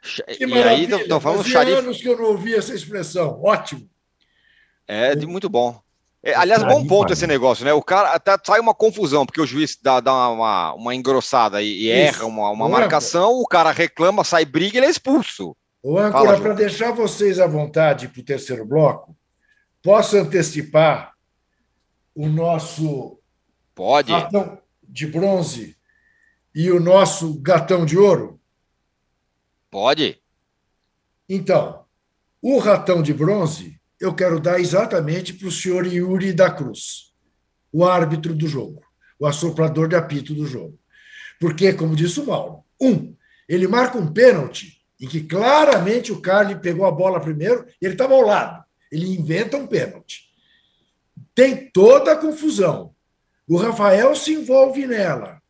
Que 0.02 0.44
e 0.44 0.52
aí, 0.62 0.84
estão 0.84 1.20
falando 1.20 1.38
Fazia 1.38 1.52
charif... 1.52 1.74
anos 1.78 2.00
que 2.00 2.08
eu 2.08 2.16
não 2.16 2.26
ouvia 2.26 2.58
essa 2.58 2.74
expressão. 2.74 3.40
Ótimo. 3.42 3.88
É 4.86 5.14
de 5.14 5.26
muito 5.26 5.48
bom. 5.48 5.80
É, 6.22 6.34
aliás, 6.34 6.62
bom 6.64 6.84
ponto 6.86 7.12
esse 7.12 7.26
negócio, 7.26 7.64
né? 7.64 7.72
O 7.72 7.82
cara 7.82 8.10
até 8.10 8.36
sai 8.44 8.58
uma 8.58 8.74
confusão, 8.74 9.24
porque 9.24 9.40
o 9.40 9.46
juiz 9.46 9.78
dá, 9.80 10.00
dá 10.00 10.30
uma, 10.30 10.74
uma 10.74 10.94
engrossada 10.94 11.62
e, 11.62 11.84
e 11.84 11.90
erra 11.90 12.26
uma, 12.26 12.50
uma 12.50 12.68
marcação, 12.68 13.32
o 13.40 13.46
cara 13.46 13.70
reclama, 13.70 14.24
sai 14.24 14.44
briga 14.44 14.76
e 14.76 14.78
ele 14.78 14.86
é 14.86 14.90
expulso. 14.90 15.56
O 15.82 15.96
âncora, 15.96 16.40
para 16.40 16.54
deixar 16.54 16.90
vocês 16.90 17.38
à 17.38 17.46
vontade 17.46 18.08
para 18.08 18.20
o 18.20 18.24
terceiro 18.24 18.64
bloco, 18.66 19.16
posso 19.82 20.16
antecipar 20.16 21.12
o 22.14 22.26
nosso 22.26 23.17
Pode. 23.78 24.10
gatão 24.10 24.60
de 24.82 25.06
bronze 25.06 25.76
e 26.52 26.68
o 26.68 26.80
nosso 26.80 27.40
gatão 27.40 27.86
de 27.86 27.96
ouro? 27.96 28.40
Pode. 29.70 30.20
Então, 31.28 31.84
o 32.42 32.58
ratão 32.58 33.00
de 33.00 33.14
bronze 33.14 33.80
eu 34.00 34.12
quero 34.12 34.40
dar 34.40 34.58
exatamente 34.58 35.32
para 35.32 35.46
o 35.46 35.52
senhor 35.52 35.86
Yuri 35.86 36.32
da 36.32 36.50
Cruz, 36.50 37.14
o 37.72 37.84
árbitro 37.84 38.34
do 38.34 38.48
jogo, 38.48 38.82
o 39.16 39.24
assoprador 39.24 39.86
de 39.86 39.94
apito 39.94 40.34
do 40.34 40.44
jogo. 40.44 40.76
Porque, 41.38 41.72
como 41.72 41.94
disse 41.94 42.18
o 42.18 42.26
Mauro, 42.26 42.64
um, 42.80 43.14
ele 43.48 43.68
marca 43.68 43.96
um 43.96 44.12
pênalti 44.12 44.84
em 45.00 45.06
que 45.06 45.20
claramente 45.20 46.10
o 46.10 46.20
Carly 46.20 46.60
pegou 46.60 46.84
a 46.84 46.90
bola 46.90 47.20
primeiro 47.20 47.64
e 47.80 47.86
ele 47.86 47.94
estava 47.94 48.12
ao 48.12 48.22
lado. 48.22 48.64
Ele 48.90 49.06
inventa 49.06 49.56
um 49.56 49.68
pênalti. 49.68 50.32
Tem 51.32 51.70
toda 51.70 52.10
a 52.10 52.16
confusão. 52.16 52.92
O 53.48 53.56
Rafael 53.56 54.14
se 54.14 54.34
envolve 54.34 54.86
nela. 54.86 55.40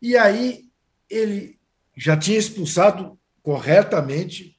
E 0.00 0.16
aí 0.16 0.68
ele 1.08 1.58
já 1.96 2.16
tinha 2.16 2.38
expulsado 2.38 3.18
corretamente 3.42 4.56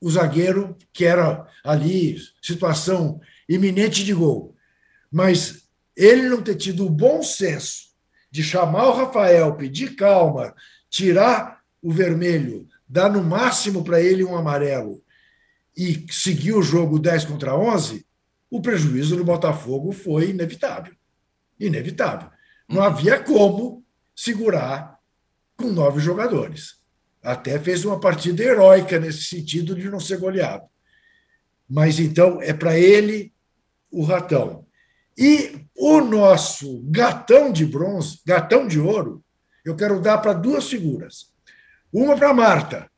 o 0.00 0.10
zagueiro, 0.10 0.76
que 0.92 1.04
era 1.04 1.46
ali 1.62 2.16
situação 2.40 3.20
iminente 3.48 4.02
de 4.02 4.14
gol. 4.14 4.56
Mas 5.12 5.68
ele 5.94 6.28
não 6.28 6.42
ter 6.42 6.54
tido 6.54 6.86
o 6.86 6.90
bom 6.90 7.22
senso 7.22 7.94
de 8.30 8.42
chamar 8.42 8.88
o 8.88 8.92
Rafael, 8.92 9.54
pedir 9.56 9.94
calma, 9.94 10.54
tirar 10.88 11.60
o 11.82 11.92
vermelho, 11.92 12.66
dar 12.88 13.10
no 13.10 13.22
máximo 13.22 13.84
para 13.84 14.00
ele 14.00 14.24
um 14.24 14.36
amarelo 14.36 15.02
e 15.76 16.06
seguir 16.10 16.54
o 16.54 16.62
jogo 16.62 16.98
10 16.98 17.26
contra 17.26 17.56
11, 17.56 18.06
o 18.50 18.62
prejuízo 18.62 19.16
do 19.16 19.24
Botafogo 19.24 19.92
foi 19.92 20.30
inevitável. 20.30 20.94
Inevitável. 21.58 22.30
Não 22.68 22.82
havia 22.82 23.22
como 23.22 23.84
segurar 24.14 24.98
com 25.56 25.72
nove 25.72 26.00
jogadores. 26.00 26.76
Até 27.22 27.58
fez 27.58 27.84
uma 27.84 27.98
partida 27.98 28.42
heróica 28.42 28.98
nesse 28.98 29.24
sentido 29.24 29.74
de 29.74 29.90
não 29.90 29.98
ser 29.98 30.18
goleado. 30.18 30.64
Mas 31.68 31.98
então 31.98 32.40
é 32.40 32.52
para 32.52 32.78
ele 32.78 33.32
o 33.90 34.04
ratão. 34.04 34.66
E 35.18 35.66
o 35.76 36.00
nosso 36.00 36.82
gatão 36.90 37.50
de 37.50 37.64
bronze, 37.64 38.20
gatão 38.24 38.66
de 38.66 38.78
ouro, 38.78 39.24
eu 39.64 39.74
quero 39.74 40.00
dar 40.00 40.18
para 40.18 40.32
duas 40.32 40.68
figuras. 40.68 41.32
Uma 41.92 42.16
para 42.16 42.34
Marta, 42.34 42.90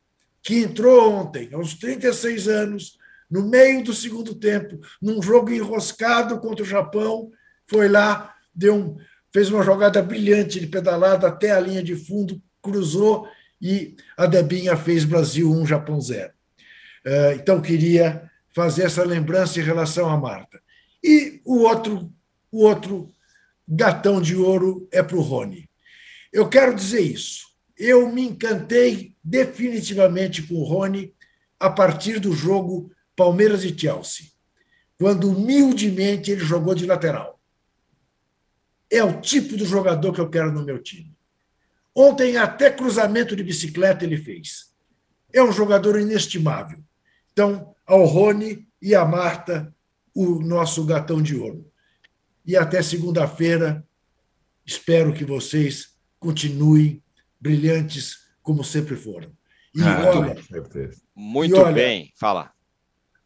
que 0.43 0.59
entrou 0.59 1.11
ontem, 1.13 1.49
aos 1.53 1.73
36 1.75 2.47
anos, 2.47 2.97
no 3.29 3.47
meio 3.47 3.83
do 3.83 3.93
segundo 3.93 4.35
tempo, 4.35 4.79
num 5.01 5.21
jogo 5.21 5.51
enroscado 5.51 6.39
contra 6.39 6.63
o 6.63 6.67
Japão, 6.67 7.31
foi 7.67 7.87
lá, 7.87 8.35
deu 8.59 8.75
um, 8.75 8.97
fez 9.33 9.49
uma 9.49 9.63
jogada 9.63 10.01
brilhante 10.01 10.59
de 10.59 10.67
pedalada 10.67 11.27
até 11.27 11.51
a 11.51 11.59
linha 11.59 11.81
de 11.81 11.95
fundo, 11.95 12.41
cruzou 12.61 13.27
e 13.61 13.95
a 14.17 14.25
Debinha 14.25 14.75
fez 14.75 15.05
Brasil 15.05 15.49
1, 15.49 15.65
Japão 15.65 15.99
0. 15.99 16.31
Eh, 17.05 17.35
então, 17.35 17.61
queria 17.61 18.29
fazer 18.53 18.83
essa 18.83 19.03
lembrança 19.03 19.59
em 19.59 19.63
relação 19.63 20.09
a 20.09 20.17
Marta. 20.17 20.61
E 21.03 21.41
o 21.45 21.59
outro, 21.59 22.11
o 22.51 22.63
outro 22.63 23.09
gatão 23.67 24.21
de 24.21 24.35
ouro 24.35 24.87
é 24.91 25.01
para 25.01 25.15
o 25.17 25.21
Rony. 25.21 25.69
Eu 26.31 26.49
quero 26.49 26.75
dizer 26.75 27.01
isso. 27.01 27.47
Eu 27.77 28.11
me 28.11 28.23
encantei 28.23 29.15
definitivamente 29.23 30.43
com 30.43 30.55
o 30.55 30.63
Rony 30.63 31.13
a 31.59 31.69
partir 31.69 32.19
do 32.19 32.33
jogo 32.33 32.91
Palmeiras 33.15 33.63
e 33.63 33.77
Chelsea, 33.77 34.27
quando 34.97 35.29
humildemente 35.29 36.31
ele 36.31 36.41
jogou 36.41 36.73
de 36.73 36.85
lateral. 36.85 37.38
É 38.91 39.03
o 39.03 39.21
tipo 39.21 39.55
do 39.55 39.65
jogador 39.65 40.13
que 40.13 40.21
eu 40.21 40.29
quero 40.29 40.51
no 40.51 40.63
meu 40.63 40.81
time. 40.81 41.13
Ontem, 41.95 42.37
até 42.37 42.71
cruzamento 42.71 43.35
de 43.35 43.43
bicicleta 43.43 44.05
ele 44.05 44.17
fez. 44.17 44.73
É 45.33 45.43
um 45.43 45.51
jogador 45.51 45.99
inestimável. 45.99 46.79
Então, 47.31 47.75
ao 47.85 48.05
Rony 48.05 48.67
e 48.81 48.95
à 48.95 49.05
Marta, 49.05 49.73
o 50.13 50.39
nosso 50.39 50.85
gatão 50.85 51.21
de 51.21 51.35
ouro. 51.35 51.69
E 52.45 52.57
até 52.57 52.81
segunda-feira, 52.81 53.85
espero 54.65 55.13
que 55.13 55.23
vocês 55.23 55.95
continuem 56.19 57.03
brilhantes 57.39 58.29
como 58.41 58.63
sempre 58.63 58.95
foram. 58.95 59.31
E 59.73 59.81
ah, 59.83 60.11
olha, 60.15 60.35
muito 61.15 61.55
e 61.55 61.59
olha, 61.59 61.71
bem, 61.73 62.11
fala. 62.15 62.51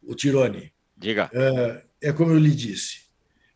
O 0.02 0.14
Tirone. 0.14 0.72
Diga. 0.96 1.30
É, 1.32 1.84
é 2.08 2.12
como 2.12 2.32
eu 2.32 2.38
lhe 2.38 2.54
disse, 2.54 3.03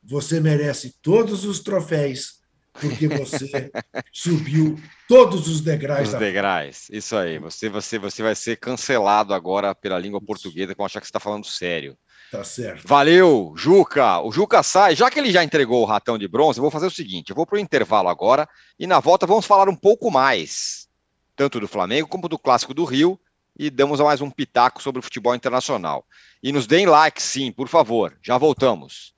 você 0.09 0.41
merece 0.41 0.95
todos 1.03 1.45
os 1.45 1.61
troféus 1.61 2.39
porque 2.73 3.09
você 3.09 3.71
subiu 4.11 4.81
todos 5.07 5.47
os 5.49 5.61
degraus. 5.61 6.09
Os 6.09 6.19
degraus, 6.19 6.89
isso 6.91 7.15
aí. 7.15 7.39
Você, 7.39 7.69
você, 7.69 7.99
você 7.99 8.23
vai 8.23 8.35
ser 8.35 8.57
cancelado 8.57 9.35
agora 9.35 9.75
pela 9.75 9.99
língua 9.99 10.21
portuguesa, 10.21 10.75
que 10.75 10.81
eu 10.81 10.85
achar 10.85 11.01
que 11.01 11.07
você 11.07 11.11
está 11.11 11.21
falando 11.21 11.45
sério. 11.45 11.97
Tá 12.31 12.43
certo. 12.43 12.87
Valeu, 12.87 13.53
Juca. 13.57 14.21
O 14.21 14.33
Juca 14.33 14.63
sai. 14.63 14.95
Já 14.95 15.11
que 15.11 15.19
ele 15.19 15.31
já 15.31 15.45
entregou 15.45 15.83
o 15.83 15.87
ratão 15.87 16.17
de 16.17 16.27
bronze, 16.27 16.59
eu 16.59 16.63
vou 16.63 16.71
fazer 16.71 16.87
o 16.87 16.91
seguinte: 16.91 17.31
eu 17.31 17.37
vou 17.37 17.47
para 17.47 17.57
o 17.57 17.61
intervalo 17.61 18.09
agora 18.09 18.49
e 18.79 18.87
na 18.87 19.01
volta 19.01 19.27
vamos 19.27 19.45
falar 19.45 19.69
um 19.69 19.77
pouco 19.77 20.11
mais, 20.11 20.89
tanto 21.37 21.61
do 21.61 21.69
Flamengo 21.69 22.09
como 22.09 22.29
do 22.29 22.39
Clássico 22.39 22.73
do 22.73 22.85
Rio, 22.85 23.21
e 23.59 23.69
damos 23.69 24.01
mais 24.01 24.21
um 24.21 24.31
pitaco 24.31 24.83
sobre 24.83 25.01
o 25.01 25.03
futebol 25.03 25.35
internacional. 25.35 26.07
E 26.43 26.51
nos 26.51 26.67
deem 26.67 26.87
like, 26.87 27.23
sim, 27.23 27.51
por 27.53 27.69
favor. 27.69 28.17
Já 28.23 28.39
voltamos. 28.39 29.18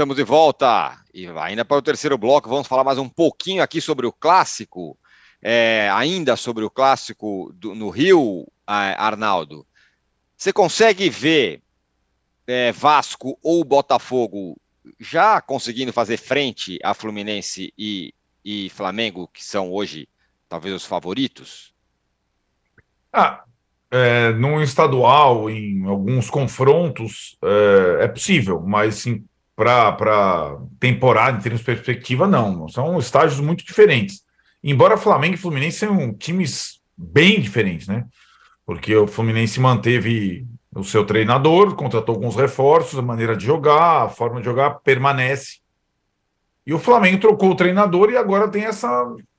Estamos 0.00 0.16
de 0.16 0.24
volta 0.24 0.98
e 1.12 1.26
ainda 1.26 1.62
para 1.62 1.76
o 1.76 1.82
terceiro 1.82 2.16
bloco 2.16 2.48
vamos 2.48 2.66
falar 2.66 2.82
mais 2.82 2.96
um 2.96 3.06
pouquinho 3.06 3.62
aqui 3.62 3.82
sobre 3.82 4.06
o 4.06 4.12
clássico, 4.12 4.98
é, 5.42 5.90
ainda 5.92 6.36
sobre 6.36 6.64
o 6.64 6.70
clássico 6.70 7.52
do, 7.54 7.74
no 7.74 7.90
Rio, 7.90 8.50
Arnaldo. 8.66 9.66
Você 10.38 10.54
consegue 10.54 11.10
ver 11.10 11.60
é, 12.46 12.72
Vasco 12.72 13.38
ou 13.42 13.62
Botafogo 13.62 14.58
já 14.98 15.38
conseguindo 15.38 15.92
fazer 15.92 16.16
frente 16.16 16.78
a 16.82 16.94
Fluminense 16.94 17.70
e, 17.76 18.14
e 18.42 18.70
Flamengo, 18.70 19.28
que 19.28 19.44
são 19.44 19.70
hoje 19.70 20.08
talvez 20.48 20.74
os 20.74 20.86
favoritos? 20.86 21.74
Ah, 23.12 23.44
é, 23.90 24.32
num 24.32 24.62
estadual, 24.62 25.50
em 25.50 25.84
alguns 25.84 26.30
confrontos, 26.30 27.36
é, 27.44 28.04
é 28.04 28.08
possível, 28.08 28.62
mas 28.62 28.94
sim, 28.94 29.26
para 29.60 30.56
temporada, 30.78 31.38
em 31.38 31.40
termos 31.40 31.60
de 31.60 31.66
perspectiva, 31.66 32.26
não. 32.26 32.68
São 32.68 32.98
estágios 32.98 33.40
muito 33.40 33.64
diferentes. 33.64 34.22
Embora 34.62 34.96
Flamengo 34.96 35.34
e 35.34 35.38
Fluminense 35.38 35.78
sejam 35.78 36.14
times 36.14 36.80
bem 36.96 37.40
diferentes, 37.40 37.86
né? 37.86 38.06
Porque 38.64 38.94
o 38.94 39.06
Fluminense 39.06 39.60
manteve 39.60 40.46
o 40.74 40.84
seu 40.84 41.04
treinador, 41.04 41.74
contratou 41.74 42.14
alguns 42.14 42.36
reforços, 42.36 42.98
a 42.98 43.02
maneira 43.02 43.36
de 43.36 43.44
jogar, 43.44 44.04
a 44.04 44.08
forma 44.08 44.40
de 44.40 44.46
jogar 44.46 44.80
permanece. 44.80 45.58
E 46.66 46.72
o 46.72 46.78
Flamengo 46.78 47.20
trocou 47.20 47.50
o 47.50 47.56
treinador 47.56 48.10
e 48.10 48.16
agora 48.16 48.48
tem 48.48 48.64
essa 48.64 48.88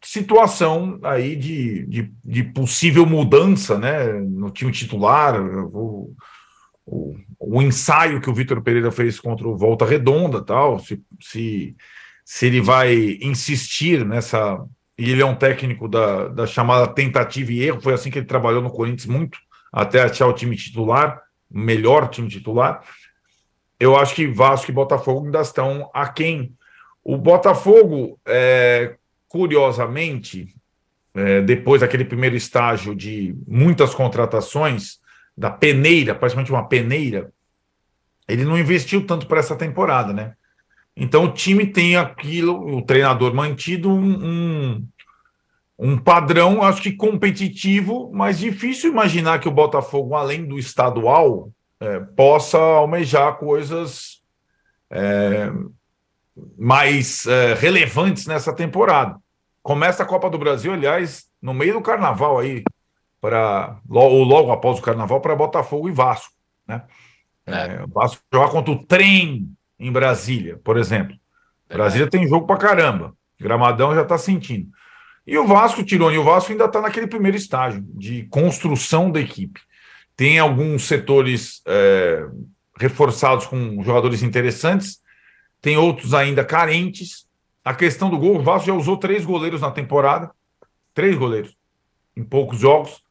situação 0.04 1.00
aí 1.04 1.36
de, 1.36 1.86
de, 1.86 2.14
de 2.24 2.44
possível 2.44 3.06
mudança 3.06 3.78
né, 3.78 4.12
no 4.14 4.50
time 4.50 4.72
titular. 4.72 5.40
O, 5.40 6.14
o, 6.86 7.16
o 7.44 7.60
ensaio 7.60 8.22
que 8.22 8.30
o 8.30 8.34
Vitor 8.34 8.62
Pereira 8.62 8.92
fez 8.92 9.20
contra 9.20 9.48
o 9.48 9.58
Volta 9.58 9.84
Redonda, 9.84 10.44
tal, 10.44 10.78
se, 10.78 11.02
se, 11.20 11.76
se 12.24 12.46
ele 12.46 12.62
vai 12.62 13.18
insistir 13.20 14.06
nessa. 14.06 14.64
E 14.96 15.10
ele 15.10 15.24
é 15.24 15.26
um 15.26 15.36
técnico 15.36 15.88
da, 15.88 16.28
da 16.28 16.46
chamada 16.46 16.88
tentativa 16.88 17.52
e 17.52 17.64
erro, 17.64 17.82
foi 17.82 17.94
assim 17.94 18.12
que 18.12 18.20
ele 18.20 18.28
trabalhou 18.28 18.62
no 18.62 18.70
Corinthians 18.70 19.08
muito, 19.08 19.40
até 19.74 20.04
achar 20.04 20.28
o 20.28 20.34
time 20.34 20.56
titular, 20.56 21.20
melhor 21.50 22.10
time 22.10 22.30
titular. 22.30 22.84
Eu 23.80 23.98
acho 23.98 24.14
que 24.14 24.28
Vasco 24.28 24.70
e 24.70 24.74
Botafogo 24.74 25.26
ainda 25.26 25.42
estão 25.42 25.90
aquém. 25.92 26.54
O 27.04 27.18
Botafogo, 27.18 28.20
é, 28.24 28.98
curiosamente, 29.28 30.54
é, 31.16 31.42
depois 31.42 31.82
daquele 31.82 32.06
primeiro 32.06 32.36
estágio 32.36 32.94
de 32.94 33.36
muitas 33.48 33.96
contratações, 33.96 35.01
da 35.42 35.50
peneira, 35.50 36.14
praticamente 36.14 36.52
uma 36.52 36.68
peneira, 36.68 37.34
ele 38.28 38.46
não 38.46 38.60
investiu 38.60 39.08
tanto 39.08 39.26
para 39.26 39.40
essa 39.40 39.56
temporada, 39.56 40.14
né? 40.14 40.36
Então 40.96 41.26
o 41.26 41.32
time 41.32 41.66
tem 41.66 41.96
aquilo, 41.96 42.78
o 42.78 42.84
treinador 42.84 43.34
mantido 43.34 43.90
um, 43.90 44.86
um, 45.80 45.98
padrão, 45.98 46.62
acho 46.62 46.80
que 46.80 46.92
competitivo, 46.92 48.12
mas 48.14 48.38
difícil 48.38 48.92
imaginar 48.92 49.40
que 49.40 49.48
o 49.48 49.52
Botafogo, 49.52 50.14
além 50.14 50.46
do 50.46 50.60
estadual, 50.60 51.50
é, 51.80 52.00
possa 52.00 52.60
almejar 52.60 53.38
coisas 53.38 54.22
é, 54.92 55.52
mais 56.56 57.26
é, 57.26 57.56
relevantes 57.56 58.28
nessa 58.28 58.54
temporada. 58.54 59.18
Começa 59.64 60.04
a 60.04 60.06
Copa 60.06 60.30
do 60.30 60.38
Brasil, 60.38 60.72
aliás, 60.72 61.26
no 61.42 61.52
meio 61.52 61.74
do 61.74 61.82
carnaval 61.82 62.38
aí, 62.38 62.64
para 63.22 63.80
ou 63.88 64.24
logo 64.24 64.52
após 64.52 64.80
o 64.80 64.82
Carnaval 64.82 65.22
para 65.22 65.36
Botafogo 65.36 65.88
e 65.88 65.92
Vasco, 65.92 66.34
né? 66.68 66.84
É. 67.46 67.54
É, 67.54 67.86
Vasco 67.88 68.22
jogar 68.34 68.50
contra 68.50 68.72
o 68.72 68.84
trem 68.84 69.48
em 69.80 69.92
Brasília, 69.92 70.60
por 70.64 70.78
exemplo. 70.78 71.16
É. 71.70 71.76
Brasília 71.76 72.10
tem 72.10 72.28
jogo 72.28 72.48
para 72.48 72.58
caramba. 72.58 73.16
Gramadão 73.40 73.94
já 73.94 74.02
está 74.02 74.18
sentindo. 74.18 74.70
E 75.26 75.38
o 75.38 75.46
Vasco, 75.46 75.84
Tironi, 75.84 76.18
o 76.18 76.24
Vasco 76.24 76.52
ainda 76.52 76.66
está 76.66 76.82
naquele 76.82 77.08
primeiro 77.08 77.38
estágio 77.38 77.84
de 77.94 78.24
construção 78.24 79.12
da 79.12 79.20
equipe. 79.20 79.62
Tem 80.16 80.40
alguns 80.40 80.84
setores 80.84 81.62
é, 81.66 82.26
reforçados 82.78 83.46
com 83.46 83.84
jogadores 83.84 84.24
interessantes, 84.24 85.00
tem 85.62 85.78
outros 85.78 86.14
ainda 86.14 86.44
carentes. 86.44 87.28
A 87.64 87.74
questão 87.74 88.10
do 88.10 88.18
gol, 88.18 88.38
o 88.38 88.44
Vasco 88.44 88.68
já 88.68 88.74
usou 88.74 88.98
três 88.98 89.24
goleiros 89.24 89.62
na 89.62 89.72
temporada, 89.72 90.32
três 90.94 91.16
goleiros 91.16 91.56
em 92.16 92.24
poucos 92.24 92.60
jogos. 92.60 93.04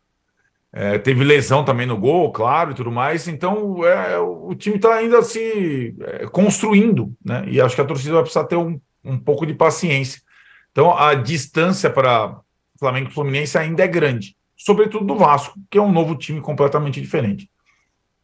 É, 0.72 0.98
teve 0.98 1.24
lesão 1.24 1.64
também 1.64 1.86
no 1.86 1.98
gol, 1.98 2.30
claro, 2.30 2.70
e 2.70 2.74
tudo 2.74 2.92
mais. 2.92 3.26
Então, 3.26 3.84
é, 3.84 4.18
o 4.18 4.54
time 4.54 4.76
está 4.76 4.94
ainda 4.94 5.20
se 5.22 5.96
é, 6.00 6.26
construindo, 6.26 7.12
né? 7.24 7.44
E 7.48 7.60
acho 7.60 7.74
que 7.74 7.80
a 7.80 7.86
torcida 7.86 8.14
vai 8.14 8.22
precisar 8.22 8.44
ter 8.44 8.56
um, 8.56 8.80
um 9.04 9.18
pouco 9.18 9.44
de 9.44 9.54
paciência. 9.54 10.22
Então, 10.70 10.96
a 10.96 11.14
distância 11.14 11.90
para 11.90 12.38
Flamengo 12.78 13.10
e 13.10 13.12
Fluminense 13.12 13.58
ainda 13.58 13.82
é 13.82 13.88
grande. 13.88 14.36
sobretudo 14.56 15.06
do 15.06 15.16
Vasco, 15.16 15.58
que 15.70 15.78
é 15.78 15.82
um 15.82 15.90
novo 15.90 16.14
time 16.14 16.40
completamente 16.40 17.00
diferente. 17.00 17.50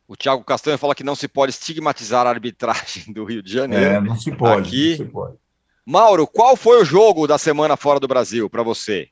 O 0.07 0.15
Thiago 0.15 0.45
Castanho 0.45 0.79
fala 0.79 0.95
que 0.95 1.03
não 1.03 1.17
se 1.17 1.27
pode 1.27 1.51
estigmatizar 1.53 2.27
a 2.27 2.31
arbitragem 2.31 3.13
do 3.13 3.25
Rio 3.25 3.43
de 3.43 3.53
Janeiro. 3.53 3.85
É, 3.85 4.01
não 4.01 4.17
se 4.17 4.31
pode. 4.31 4.69
Aqui. 4.69 4.91
Não 4.91 5.07
se 5.07 5.13
pode. 5.13 5.37
Mauro, 5.85 6.27
qual 6.27 6.57
foi 6.57 6.81
o 6.81 6.85
jogo 6.85 7.27
da 7.27 7.39
semana 7.39 7.77
fora 7.77 7.99
do 7.99 8.09
Brasil 8.09 8.51
para 8.51 8.63
você? 8.63 9.09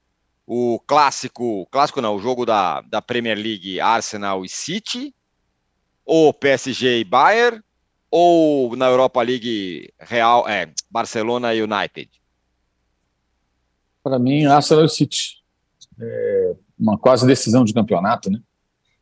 O 0.46 0.78
clássico, 0.86 1.66
clássico 1.70 2.00
não, 2.00 2.16
o 2.16 2.20
jogo 2.20 2.44
da, 2.44 2.82
da 2.82 3.00
Premier 3.00 3.36
League 3.36 3.80
Arsenal 3.80 4.44
e 4.44 4.48
City, 4.48 5.14
ou 6.04 6.34
PSG 6.34 7.00
e 7.00 7.04
Bayern, 7.04 7.62
ou 8.10 8.76
na 8.76 8.86
Europa 8.86 9.22
League 9.22 9.92
Real, 9.98 10.48
é, 10.48 10.70
Barcelona 10.90 11.54
e 11.54 11.62
United? 11.62 12.10
Para 14.02 14.18
mim, 14.18 14.44
Arsenal 14.44 14.84
e 14.84 14.88
City. 14.88 15.42
É 15.98 16.54
uma 16.78 16.98
quase 16.98 17.26
decisão 17.26 17.64
de 17.64 17.72
campeonato, 17.72 18.30
né? 18.30 18.38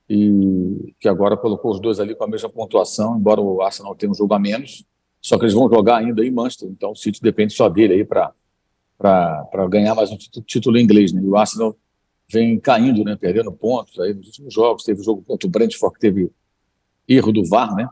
E 0.08 0.94
que 1.00 1.08
agora 1.08 1.36
colocou 1.36 1.72
os 1.72 1.80
dois 1.80 1.98
ali 1.98 2.14
com 2.14 2.24
a 2.24 2.28
mesma 2.28 2.48
pontuação, 2.48 3.16
embora 3.18 3.40
o 3.40 3.62
Arsenal 3.62 3.94
tenha 3.94 4.12
um 4.12 4.14
jogo 4.14 4.34
a 4.34 4.38
menos, 4.38 4.84
só 5.20 5.38
que 5.38 5.44
eles 5.44 5.54
vão 5.54 5.68
jogar 5.72 5.98
ainda 5.98 6.24
em 6.24 6.30
Manchester, 6.30 6.68
então 6.68 6.92
o 6.92 6.96
City 6.96 7.20
depende 7.22 7.54
só 7.54 7.68
dele 7.68 7.94
aí 7.94 8.04
para 8.04 8.32
ganhar 9.68 9.94
mais 9.94 10.10
um 10.10 10.16
título, 10.16 10.44
título 10.46 10.78
inglês, 10.78 11.12
né? 11.12 11.20
E 11.22 11.26
o 11.26 11.36
Arsenal 11.36 11.76
vem 12.30 12.58
caindo, 12.58 13.04
né? 13.04 13.16
Perdendo 13.16 13.52
pontos 13.52 13.98
aí 14.00 14.14
nos 14.14 14.28
últimos 14.28 14.54
jogos, 14.54 14.84
teve 14.84 15.00
o 15.00 15.04
jogo 15.04 15.22
contra 15.22 15.46
o 15.46 15.50
Brentford 15.50 15.94
que 15.94 16.00
teve 16.00 16.30
erro 17.08 17.32
do 17.32 17.44
VAR, 17.44 17.74
né? 17.74 17.88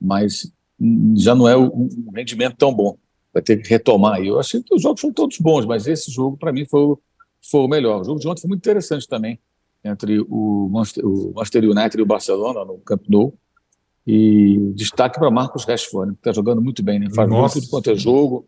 Mas 0.00 0.52
já 1.16 1.34
não 1.34 1.48
é 1.48 1.56
um 1.56 1.88
rendimento 2.14 2.56
tão 2.56 2.74
bom. 2.74 2.96
Vai 3.32 3.42
ter 3.42 3.56
que 3.58 3.68
retomar 3.68 4.14
aí. 4.14 4.26
Eu 4.26 4.40
achei 4.40 4.62
que 4.62 4.74
os 4.74 4.82
jogos 4.82 5.00
foram 5.00 5.14
todos 5.14 5.38
bons, 5.38 5.64
mas 5.64 5.86
esse 5.86 6.10
jogo, 6.10 6.36
para 6.36 6.52
mim, 6.52 6.64
foi 6.66 6.80
o, 6.80 6.98
foi 7.50 7.60
o 7.60 7.68
melhor. 7.68 8.00
O 8.00 8.04
jogo 8.04 8.20
de 8.20 8.28
ontem 8.28 8.40
foi 8.40 8.48
muito 8.48 8.60
interessante 8.60 9.06
também, 9.06 9.38
entre 9.84 10.20
o 10.28 10.68
Manchester, 10.70 11.06
o 11.06 11.32
Manchester 11.34 11.64
United 11.64 11.98
e 11.98 12.02
o 12.02 12.06
Barcelona 12.06 12.64
no 12.64 12.78
Camp 12.78 13.02
Nou. 13.08 13.34
E 14.06 14.72
destaque 14.74 15.18
para 15.18 15.30
Marcos 15.30 15.64
Rashford, 15.64 16.12
que 16.12 16.20
está 16.20 16.32
jogando 16.32 16.62
muito 16.62 16.82
bem, 16.82 16.98
né? 16.98 17.08
Faz 17.12 17.28
muito 17.28 17.52
tudo 17.54 17.68
quanto 17.68 17.90
é 17.90 17.94
jogo. 17.96 18.46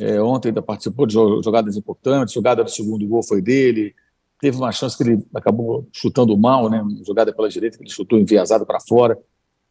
É, 0.00 0.20
ontem 0.20 0.48
ainda 0.48 0.62
participou 0.62 1.06
de 1.06 1.14
jogadas 1.14 1.76
importantes, 1.76 2.34
jogada 2.34 2.64
do 2.64 2.70
segundo 2.70 3.06
gol 3.06 3.22
foi 3.22 3.40
dele. 3.40 3.94
Teve 4.40 4.56
uma 4.56 4.72
chance 4.72 4.96
que 4.96 5.04
ele 5.04 5.24
acabou 5.34 5.88
chutando 5.92 6.36
mal, 6.36 6.68
né? 6.68 6.84
Jogada 7.06 7.32
pela 7.32 7.48
direita, 7.48 7.76
que 7.78 7.84
ele 7.84 7.90
chutou 7.90 8.18
enviesado 8.18 8.66
para 8.66 8.80
fora. 8.80 9.18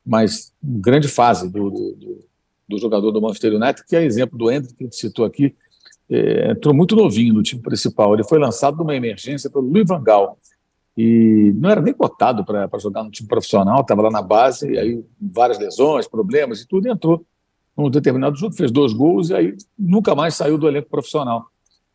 Mas 0.05 0.53
grande 0.61 1.07
fase 1.07 1.49
do, 1.49 1.69
do, 1.69 2.25
do, 2.67 2.77
jogador 2.77 3.11
do 3.11 3.21
Manchester 3.21 3.53
United, 3.53 3.85
que 3.85 3.95
é 3.95 4.03
exemplo 4.03 4.37
do 4.37 4.51
Hendrick, 4.51 4.75
que 4.75 4.83
a 4.83 4.87
gente 4.87 4.95
citou 4.95 5.25
aqui. 5.25 5.55
É, 6.09 6.51
entrou 6.51 6.73
muito 6.73 6.95
novinho 6.95 7.33
no 7.33 7.43
time 7.43 7.61
principal. 7.61 8.13
Ele 8.13 8.23
foi 8.23 8.39
lançado 8.39 8.77
numa 8.77 8.95
emergência 8.95 9.49
pelo 9.49 9.65
Luiz 9.65 9.87
Van 9.87 10.01
Gaal 10.01 10.37
e 10.95 11.51
não 11.55 11.69
era 11.69 11.81
nem 11.81 11.93
cotado 11.93 12.45
para 12.45 12.69
jogar 12.79 13.03
no 13.03 13.09
time 13.09 13.27
profissional, 13.27 13.81
estava 13.81 14.03
lá 14.03 14.11
na 14.11 14.21
base, 14.21 14.71
e 14.71 14.77
aí 14.77 15.05
várias 15.19 15.57
lesões, 15.57 16.07
problemas 16.07 16.61
e 16.61 16.67
tudo, 16.67 16.87
e 16.87 16.91
entrou 16.91 17.25
num 17.75 17.89
determinado 17.89 18.35
jogo, 18.35 18.55
fez 18.55 18.71
dois 18.71 18.93
gols 18.93 19.29
e 19.29 19.33
aí 19.35 19.57
nunca 19.77 20.13
mais 20.15 20.35
saiu 20.35 20.57
do 20.57 20.67
elenco 20.67 20.89
profissional. 20.89 21.47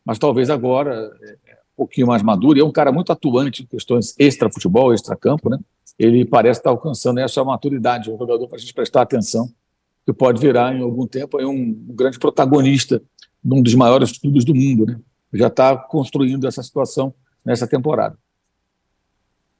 Mas 0.03 0.19
talvez 0.19 0.49
agora, 0.49 1.11
é, 1.21 1.51
é 1.51 1.53
um 1.53 1.77
pouquinho 1.77 2.07
mais 2.07 2.21
maduro, 2.21 2.57
e 2.57 2.61
é 2.61 2.65
um 2.65 2.71
cara 2.71 2.91
muito 2.91 3.11
atuante 3.11 3.63
em 3.63 3.65
questões 3.65 4.13
extra-futebol, 4.17 4.93
extra-campo, 4.93 5.49
né? 5.49 5.57
Ele 5.97 6.25
parece 6.25 6.59
estar 6.59 6.69
alcançando 6.69 7.19
essa 7.19 7.43
maturidade, 7.43 8.11
um 8.11 8.17
jogador 8.17 8.47
para 8.47 8.57
a 8.57 8.59
gente 8.59 8.73
prestar 8.73 9.01
atenção, 9.01 9.49
que 10.05 10.13
pode 10.13 10.41
virar 10.41 10.73
em 10.73 10.81
algum 10.81 11.05
tempo 11.05 11.37
um, 11.41 11.51
um 11.51 11.95
grande 11.95 12.17
protagonista 12.17 13.01
num 13.43 13.61
dos 13.61 13.75
maiores 13.75 14.17
clubes 14.17 14.43
do 14.43 14.55
mundo, 14.55 14.85
né? 14.85 14.99
Já 15.33 15.47
está 15.47 15.77
construindo 15.77 16.47
essa 16.47 16.63
situação 16.63 17.13
nessa 17.45 17.67
temporada. 17.67 18.17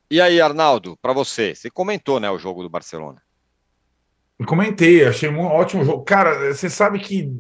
E 0.10 0.20
aí, 0.20 0.42
Arnaldo, 0.42 0.98
para 1.00 1.14
você, 1.14 1.54
você 1.54 1.70
comentou, 1.70 2.20
né, 2.20 2.32
o 2.32 2.40
jogo 2.40 2.64
do 2.64 2.70
Barcelona? 2.70 3.22
Comentei, 4.46 5.06
achei 5.06 5.30
um 5.30 5.40
ótimo 5.42 5.84
jogo. 5.84 6.04
Cara, 6.04 6.54
você 6.54 6.70
sabe 6.70 7.00
que 7.00 7.32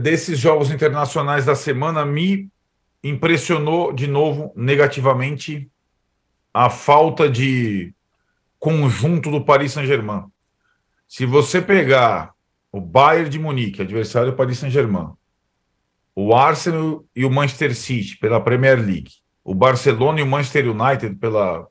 desses 0.00 0.38
jogos 0.38 0.70
internacionais 0.70 1.44
da 1.46 1.54
semana 1.54 2.04
me 2.04 2.48
impressionou 3.02 3.92
de 3.92 4.06
novo 4.06 4.52
negativamente 4.54 5.70
a 6.52 6.68
falta 6.68 7.28
de 7.28 7.94
conjunto 8.58 9.30
do 9.30 9.44
Paris 9.44 9.72
Saint-Germain. 9.72 10.24
Se 11.06 11.24
você 11.24 11.62
pegar 11.62 12.34
o 12.70 12.80
Bayern 12.80 13.30
de 13.30 13.38
Munique, 13.38 13.80
adversário 13.80 14.32
do 14.32 14.36
Paris 14.36 14.58
Saint-Germain, 14.58 15.12
o 16.14 16.34
Arsenal 16.34 17.04
e 17.14 17.24
o 17.24 17.30
Manchester 17.30 17.74
City 17.74 18.18
pela 18.18 18.40
Premier 18.40 18.76
League, 18.76 19.12
o 19.44 19.54
Barcelona 19.54 20.20
e 20.20 20.22
o 20.22 20.26
Manchester 20.26 20.68
United 20.68 21.14
pela 21.16 21.66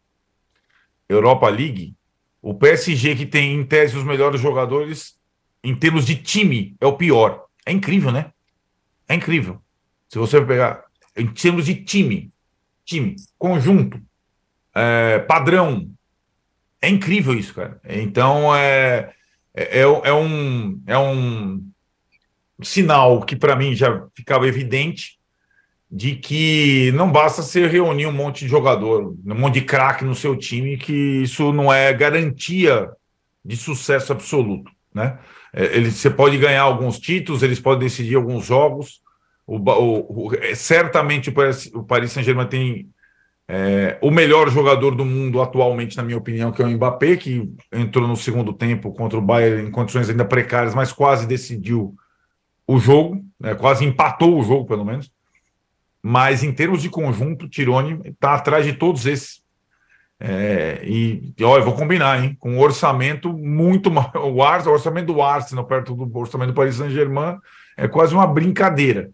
Europa 1.08 1.48
League, 1.50 1.94
o 2.42 2.54
PSG, 2.54 3.16
que 3.16 3.26
tem 3.26 3.54
em 3.54 3.66
tese 3.66 3.98
os 3.98 4.04
melhores 4.04 4.40
jogadores, 4.40 5.16
em 5.64 5.76
termos 5.76 6.06
de 6.06 6.16
time, 6.16 6.76
é 6.80 6.86
o 6.86 6.94
pior. 6.94 7.46
É 7.66 7.72
incrível, 7.72 8.12
né? 8.12 8.32
É 9.08 9.16
incrível. 9.16 9.62
Se 10.10 10.18
você 10.18 10.40
pegar 10.42 10.84
em 11.16 11.28
termos 11.28 11.66
de 11.66 11.76
time, 11.76 12.32
time, 12.86 13.16
conjunto, 13.38 14.02
é, 14.74 15.20
padrão, 15.20 15.92
é 16.82 16.90
incrível 16.90 17.34
isso, 17.34 17.54
cara. 17.54 17.82
Então 17.84 18.56
é, 18.56 19.14
é, 19.54 19.80
é, 19.80 19.82
é 19.82 20.14
um, 20.14 20.82
é 20.86 20.98
um 20.98 21.68
sinal 22.62 23.22
que 23.22 23.36
para 23.36 23.56
mim 23.56 23.76
já 23.76 24.08
ficava 24.16 24.48
evidente 24.48 25.17
de 25.90 26.16
que 26.16 26.92
não 26.94 27.12
basta 27.12 27.42
você 27.42 27.66
reunir 27.66 28.06
um 28.08 28.12
monte 28.12 28.44
de 28.44 28.52
jogador, 28.52 29.16
um 29.26 29.36
monte 29.36 29.56
de 29.56 29.62
craque 29.62 30.04
no 30.04 30.14
seu 30.14 30.36
time, 30.36 30.78
que 30.78 31.24
isso 31.24 31.54
não 31.54 31.72
é 31.72 31.94
garantia 31.94 32.90
de 33.44 33.56
sucesso 33.56 34.12
absoluto, 34.12 34.70
né? 34.94 35.18
É, 35.54 35.78
ele, 35.78 35.90
você 35.90 36.10
pode 36.10 36.38
ganhar 36.38 36.64
alguns 36.64 37.00
títulos, 37.00 37.42
eles 37.42 37.60
podem 37.60 37.88
decidir 37.88 38.16
alguns 38.16 38.46
jogos. 38.46 39.02
O, 39.46 39.56
o, 39.58 40.28
o 40.28 40.36
é, 40.36 40.54
certamente 40.54 41.30
o 41.30 41.34
Paris, 41.34 41.72
o 41.74 41.82
Paris 41.82 42.12
Saint-Germain 42.12 42.48
tem 42.48 42.90
é, 43.48 43.98
o 44.02 44.12
melhor 44.12 44.50
jogador 44.50 44.94
do 44.94 45.06
mundo 45.06 45.42
atualmente, 45.42 45.96
na 45.96 46.04
minha 46.04 46.18
opinião, 46.18 46.52
que 46.52 46.62
é 46.62 46.66
o 46.66 46.70
Mbappé, 46.70 47.16
que 47.16 47.50
entrou 47.72 48.06
no 48.06 48.18
segundo 48.18 48.52
tempo 48.52 48.92
contra 48.92 49.18
o 49.18 49.22
Bayern 49.22 49.70
em 49.70 49.72
condições 49.72 50.10
ainda 50.10 50.26
precárias, 50.26 50.76
mas 50.76 50.92
quase 50.92 51.26
decidiu 51.26 51.96
o 52.68 52.78
jogo, 52.78 53.24
né, 53.40 53.56
quase 53.56 53.86
empatou 53.86 54.38
o 54.38 54.44
jogo, 54.44 54.66
pelo 54.66 54.84
menos 54.84 55.10
mas 56.02 56.44
em 56.44 56.52
termos 56.52 56.82
de 56.82 56.90
conjunto, 56.90 57.50
Tirone 57.50 58.02
está 58.06 58.36
atrás 58.36 58.66
de 58.66 58.74
todos 58.74 59.06
esses. 59.06 59.42
É, 60.20 60.82
e, 60.84 61.34
olha, 61.44 61.64
vou 61.64 61.76
combinar, 61.76 62.24
hein? 62.24 62.36
Com 62.40 62.54
um 62.54 62.60
orçamento 62.60 63.32
muito 63.32 63.92
maior. 63.92 64.12
O, 64.18 64.70
o 64.70 64.74
orçamento 64.74 65.14
do 65.14 65.22
Arsenal 65.22 65.66
perto 65.66 65.94
do 65.94 66.18
orçamento 66.18 66.52
do 66.52 66.56
Paris 66.56 66.76
Saint-Germain 66.76 67.38
é 67.76 67.88
quase 67.88 68.14
uma 68.14 68.26
brincadeira. 68.26 69.12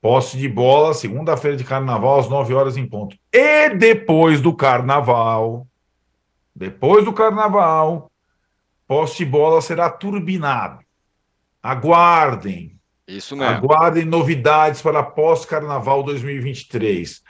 Posse 0.00 0.38
de 0.38 0.48
bola, 0.48 0.94
segunda-feira 0.94 1.56
de 1.56 1.64
carnaval, 1.64 2.20
às 2.20 2.28
9 2.28 2.54
horas 2.54 2.76
em 2.76 2.86
ponto. 2.86 3.16
E 3.32 3.70
depois 3.70 4.40
do 4.40 4.54
carnaval, 4.54 5.66
depois 6.54 7.04
do 7.04 7.12
carnaval, 7.12 8.10
posse 8.86 9.18
de 9.18 9.24
bola 9.26 9.60
será 9.60 9.90
turbinado. 9.90 10.78
Aguardem. 11.62 12.78
Isso 13.06 13.36
mesmo. 13.36 13.54
Aguardem 13.54 14.04
novidades 14.04 14.80
para 14.80 15.02
pós-carnaval 15.02 16.02
2023. 16.02 17.22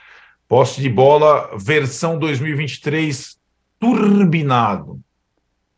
Posse 0.48 0.80
de 0.80 0.88
bola, 0.88 1.56
versão 1.56 2.18
2023 2.18 3.36
turbinado. 3.78 5.00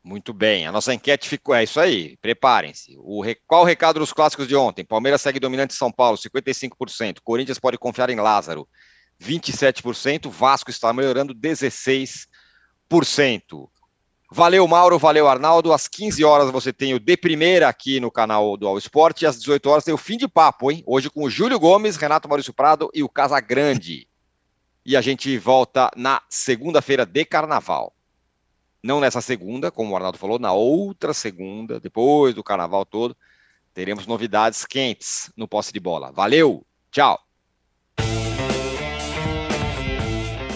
Muito 0.02 0.32
bem, 0.32 0.66
a 0.66 0.72
nossa 0.72 0.94
enquete 0.94 1.28
ficou. 1.28 1.52
É 1.52 1.64
isso 1.64 1.80
aí, 1.80 2.16
preparem-se. 2.18 2.96
O, 2.98 3.24
qual 3.46 3.62
o 3.62 3.64
recado 3.64 3.98
dos 3.98 4.12
clássicos 4.12 4.46
de 4.46 4.54
ontem? 4.54 4.84
Palmeiras 4.84 5.20
segue 5.20 5.40
dominante 5.40 5.74
São 5.74 5.90
Paulo, 5.90 6.16
55%. 6.16 7.16
Corinthians 7.24 7.58
pode 7.58 7.76
confiar 7.76 8.08
em 8.10 8.20
Lázaro, 8.20 8.68
27%. 9.20 10.30
Vasco 10.30 10.70
está 10.70 10.92
melhorando, 10.92 11.34
16%. 11.34 12.28
Valeu, 14.30 14.66
Mauro, 14.68 14.98
valeu, 14.98 15.26
Arnaldo. 15.26 15.72
Às 15.72 15.88
15 15.88 16.24
horas 16.24 16.50
você 16.52 16.72
tem 16.72 16.94
o 16.94 17.00
De 17.00 17.16
Primeira 17.16 17.68
aqui 17.68 17.98
no 17.98 18.10
canal 18.10 18.56
do 18.56 18.68
All 18.68 18.78
Sport. 18.78 19.22
E 19.22 19.26
às 19.26 19.38
18 19.38 19.68
horas 19.68 19.84
tem 19.84 19.94
o 19.94 19.98
fim 19.98 20.16
de 20.16 20.28
papo, 20.28 20.70
hein? 20.70 20.84
Hoje 20.86 21.10
com 21.10 21.24
o 21.24 21.30
Júlio 21.30 21.58
Gomes, 21.58 21.96
Renato 21.96 22.28
Maurício 22.28 22.52
Prado 22.52 22.88
e 22.94 23.02
o 23.02 23.08
Casagrande. 23.08 24.06
E 24.86 24.96
a 24.96 25.00
gente 25.00 25.36
volta 25.36 25.90
na 25.96 26.22
segunda-feira 26.30 27.04
de 27.04 27.24
carnaval. 27.24 27.92
Não 28.80 29.00
nessa 29.00 29.20
segunda, 29.20 29.68
como 29.68 29.92
o 29.92 29.96
Arnaldo 29.96 30.16
falou, 30.16 30.38
na 30.38 30.52
outra 30.52 31.12
segunda, 31.12 31.80
depois 31.80 32.36
do 32.36 32.44
carnaval 32.44 32.86
todo, 32.86 33.16
teremos 33.74 34.06
novidades 34.06 34.64
quentes 34.64 35.28
no 35.36 35.48
posse 35.48 35.72
de 35.72 35.80
bola. 35.80 36.12
Valeu, 36.12 36.64
tchau. 36.92 37.18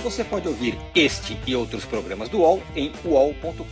Você 0.05 0.23
pode 0.23 0.47
ouvir 0.47 0.79
este 0.95 1.37
e 1.45 1.57
outros 1.57 1.85
programas 1.85 2.29
do 2.29 2.39
UOL 2.39 2.63
em 2.77 2.93
uol.com.br 3.05 3.65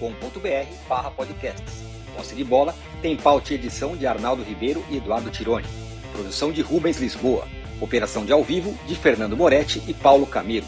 podcasts. 1.14 1.84
Posse 2.16 2.34
de 2.34 2.42
bola 2.42 2.74
tem 3.00 3.16
pauta 3.16 3.52
e 3.52 3.54
edição 3.54 3.96
de 3.96 4.08
Arnaldo 4.08 4.42
Ribeiro 4.42 4.84
e 4.90 4.96
Eduardo 4.96 5.30
Tironi. 5.30 5.68
Produção 6.10 6.50
de 6.50 6.62
Rubens 6.62 6.98
Lisboa. 6.98 7.46
Operação 7.80 8.24
de 8.24 8.32
ao 8.32 8.42
vivo 8.42 8.76
de 8.86 8.94
Fernando 8.94 9.36
Moretti 9.36 9.82
e 9.86 9.94
Paulo 9.94 10.26
Camilo. 10.26 10.66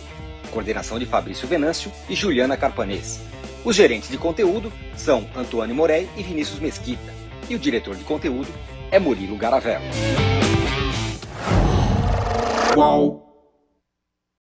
Coordenação 0.50 0.98
de 0.98 1.06
Fabrício 1.06 1.46
Venâncio 1.46 1.90
e 2.08 2.14
Juliana 2.14 2.56
Carpanês. 2.56 3.20
Os 3.64 3.76
gerentes 3.76 4.08
de 4.08 4.16
conteúdo 4.16 4.72
são 4.96 5.26
Antônio 5.36 5.74
Morei 5.74 6.08
e 6.16 6.22
Vinícius 6.22 6.60
Mesquita. 6.60 7.12
E 7.48 7.54
o 7.54 7.58
diretor 7.58 7.94
de 7.96 8.04
conteúdo 8.04 8.48
é 8.90 8.98
Murilo 8.98 9.36
Garavello. 9.36 9.84
Uau. 12.76 13.29